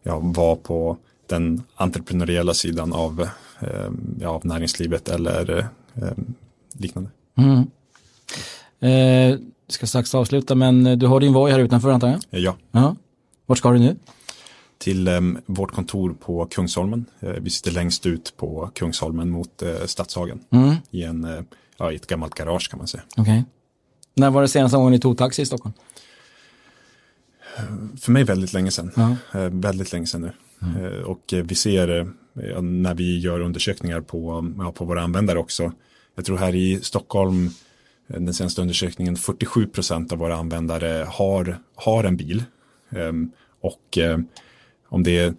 ja, 0.04 0.20
vara 0.20 0.56
på 0.56 0.98
den 1.28 1.64
entreprenöriella 1.76 2.54
sidan 2.54 2.94
av, 2.94 3.30
ja, 4.20 4.30
av 4.30 4.46
näringslivet 4.46 5.10
eller 5.10 5.68
liknande. 6.74 7.10
Mm. 7.38 7.68
Eh, 8.80 9.40
ska 9.68 9.88
strax 9.88 10.16
avsluta 10.16 10.56
men 10.56 11.00
du 11.00 11.08
har 11.08 11.20
din 11.20 11.34
Voi 11.34 11.52
här 11.52 11.60
utanför 11.60 11.90
antar 11.90 12.08
jag? 12.08 12.42
Ja. 12.42 12.56
ja. 12.72 12.96
Vart 13.46 13.58
ska 13.58 13.72
du 13.72 13.80
nu? 13.80 13.96
Till 14.78 15.08
eh, 15.08 15.22
vårt 15.46 15.72
kontor 15.72 16.16
på 16.20 16.46
Kungsholmen. 16.46 17.06
Eh, 17.20 17.30
vi 17.30 17.50
sitter 17.50 17.72
längst 17.72 18.06
ut 18.06 18.34
på 18.38 18.72
Kungsholmen 18.76 19.30
mot 19.30 19.62
eh, 19.62 19.86
Stadshagen. 19.86 20.40
Mm. 20.50 20.76
I, 20.92 21.04
en, 21.04 21.46
ja, 21.78 21.92
I 21.92 21.96
ett 21.96 22.08
gammalt 22.08 22.36
garage 22.36 22.70
kan 22.70 22.78
man 22.78 22.88
säga. 22.88 23.04
Okay. 23.18 23.44
När 24.14 24.30
var 24.30 24.42
det 24.42 24.48
senaste 24.48 24.78
gången 24.78 24.92
ni 24.92 25.00
tog 25.00 25.18
taxi 25.18 25.42
i 25.42 25.46
Stockholm? 25.46 25.74
För 28.02 28.12
mig 28.12 28.24
väldigt 28.24 28.54
länge 28.54 28.72
sedan. 28.72 28.92
Ja. 28.96 29.40
Eh, 29.40 29.50
väldigt 29.50 29.92
länge 29.94 30.06
sedan 30.06 30.22
nu. 30.22 30.32
Mm. 30.62 31.04
Och 31.04 31.34
eh, 31.34 31.44
vi 31.44 31.56
ser 31.56 32.12
när 32.62 32.94
vi 32.94 33.20
gör 33.20 33.40
undersökningar 33.40 34.02
på, 34.02 34.52
ja, 34.58 34.72
på 34.72 34.86
våra 34.86 35.02
användare 35.02 35.40
också. 35.40 35.72
Jag 36.16 36.26
tror 36.26 36.38
här 36.38 36.56
i 36.56 36.80
Stockholm, 36.82 37.50
den 38.08 38.34
senaste 38.34 38.62
undersökningen, 38.62 39.16
47 39.16 39.68
procent 39.68 40.12
av 40.12 40.18
våra 40.18 40.36
användare 40.36 41.06
har, 41.10 41.60
har 41.76 42.04
en 42.04 42.18
bil. 42.18 42.44
Ehm, 42.90 43.32
och 43.62 43.98
om 44.90 45.04
det 45.04 45.18
är 45.18 45.34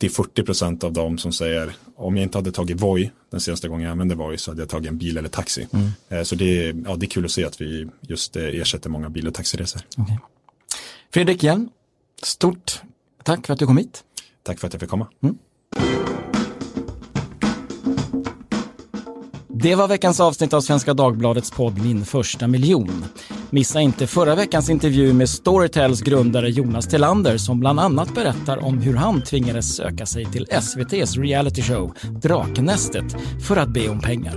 30-40 0.00 0.44
procent 0.44 0.84
av 0.84 0.92
dem 0.92 1.18
som 1.18 1.32
säger 1.32 1.72
om 1.96 2.16
jag 2.16 2.22
inte 2.22 2.38
hade 2.38 2.52
tagit 2.52 2.80
Voi 2.80 3.10
den 3.30 3.40
senaste 3.40 3.68
gången 3.68 3.84
jag 3.84 3.92
använde 3.92 4.14
Voi 4.14 4.38
så 4.38 4.50
hade 4.50 4.62
jag 4.62 4.68
tagit 4.68 4.88
en 4.88 4.98
bil 4.98 5.18
eller 5.18 5.28
taxi. 5.28 5.68
Mm. 5.72 6.24
Så 6.24 6.34
det 6.34 6.66
är, 6.66 6.82
ja, 6.84 6.96
det 6.96 7.06
är 7.06 7.08
kul 7.08 7.24
att 7.24 7.30
se 7.30 7.44
att 7.44 7.60
vi 7.60 7.88
just 8.00 8.36
ersätter 8.36 8.90
många 8.90 9.10
bil 9.10 9.28
och 9.28 9.34
taxiresor. 9.34 9.82
Okay. 9.96 10.16
Fredrik 11.10 11.44
igen, 11.44 11.68
stort 12.22 12.82
tack 13.22 13.46
för 13.46 13.52
att 13.52 13.58
du 13.58 13.66
kom 13.66 13.76
hit. 13.76 14.04
Tack 14.42 14.58
för 14.58 14.66
att 14.66 14.72
jag 14.74 14.80
fick 14.80 14.90
komma. 14.90 15.06
Mm. 15.22 15.38
Det 19.48 19.74
var 19.74 19.88
veckans 19.88 20.20
avsnitt 20.20 20.52
av 20.52 20.60
Svenska 20.60 20.94
Dagbladets 20.94 21.50
podd 21.50 21.82
Min 21.82 22.04
första 22.04 22.46
miljon. 22.46 23.04
Missa 23.52 23.80
inte 23.80 24.06
förra 24.06 24.34
veckans 24.34 24.70
intervju 24.70 25.12
med 25.12 25.28
Storytels 25.28 26.00
grundare 26.00 26.50
Jonas 26.50 26.86
Tillander 26.86 27.38
som 27.38 27.60
bland 27.60 27.80
annat 27.80 28.14
berättar 28.14 28.64
om 28.64 28.78
hur 28.78 28.96
han 28.96 29.22
tvingades 29.22 29.76
söka 29.76 30.06
sig 30.06 30.24
till 30.24 30.46
SVTs 30.50 31.16
realityshow 31.16 31.94
Draknästet 32.22 33.16
för 33.46 33.56
att 33.56 33.68
be 33.68 33.88
om 33.88 34.00
pengar. 34.00 34.34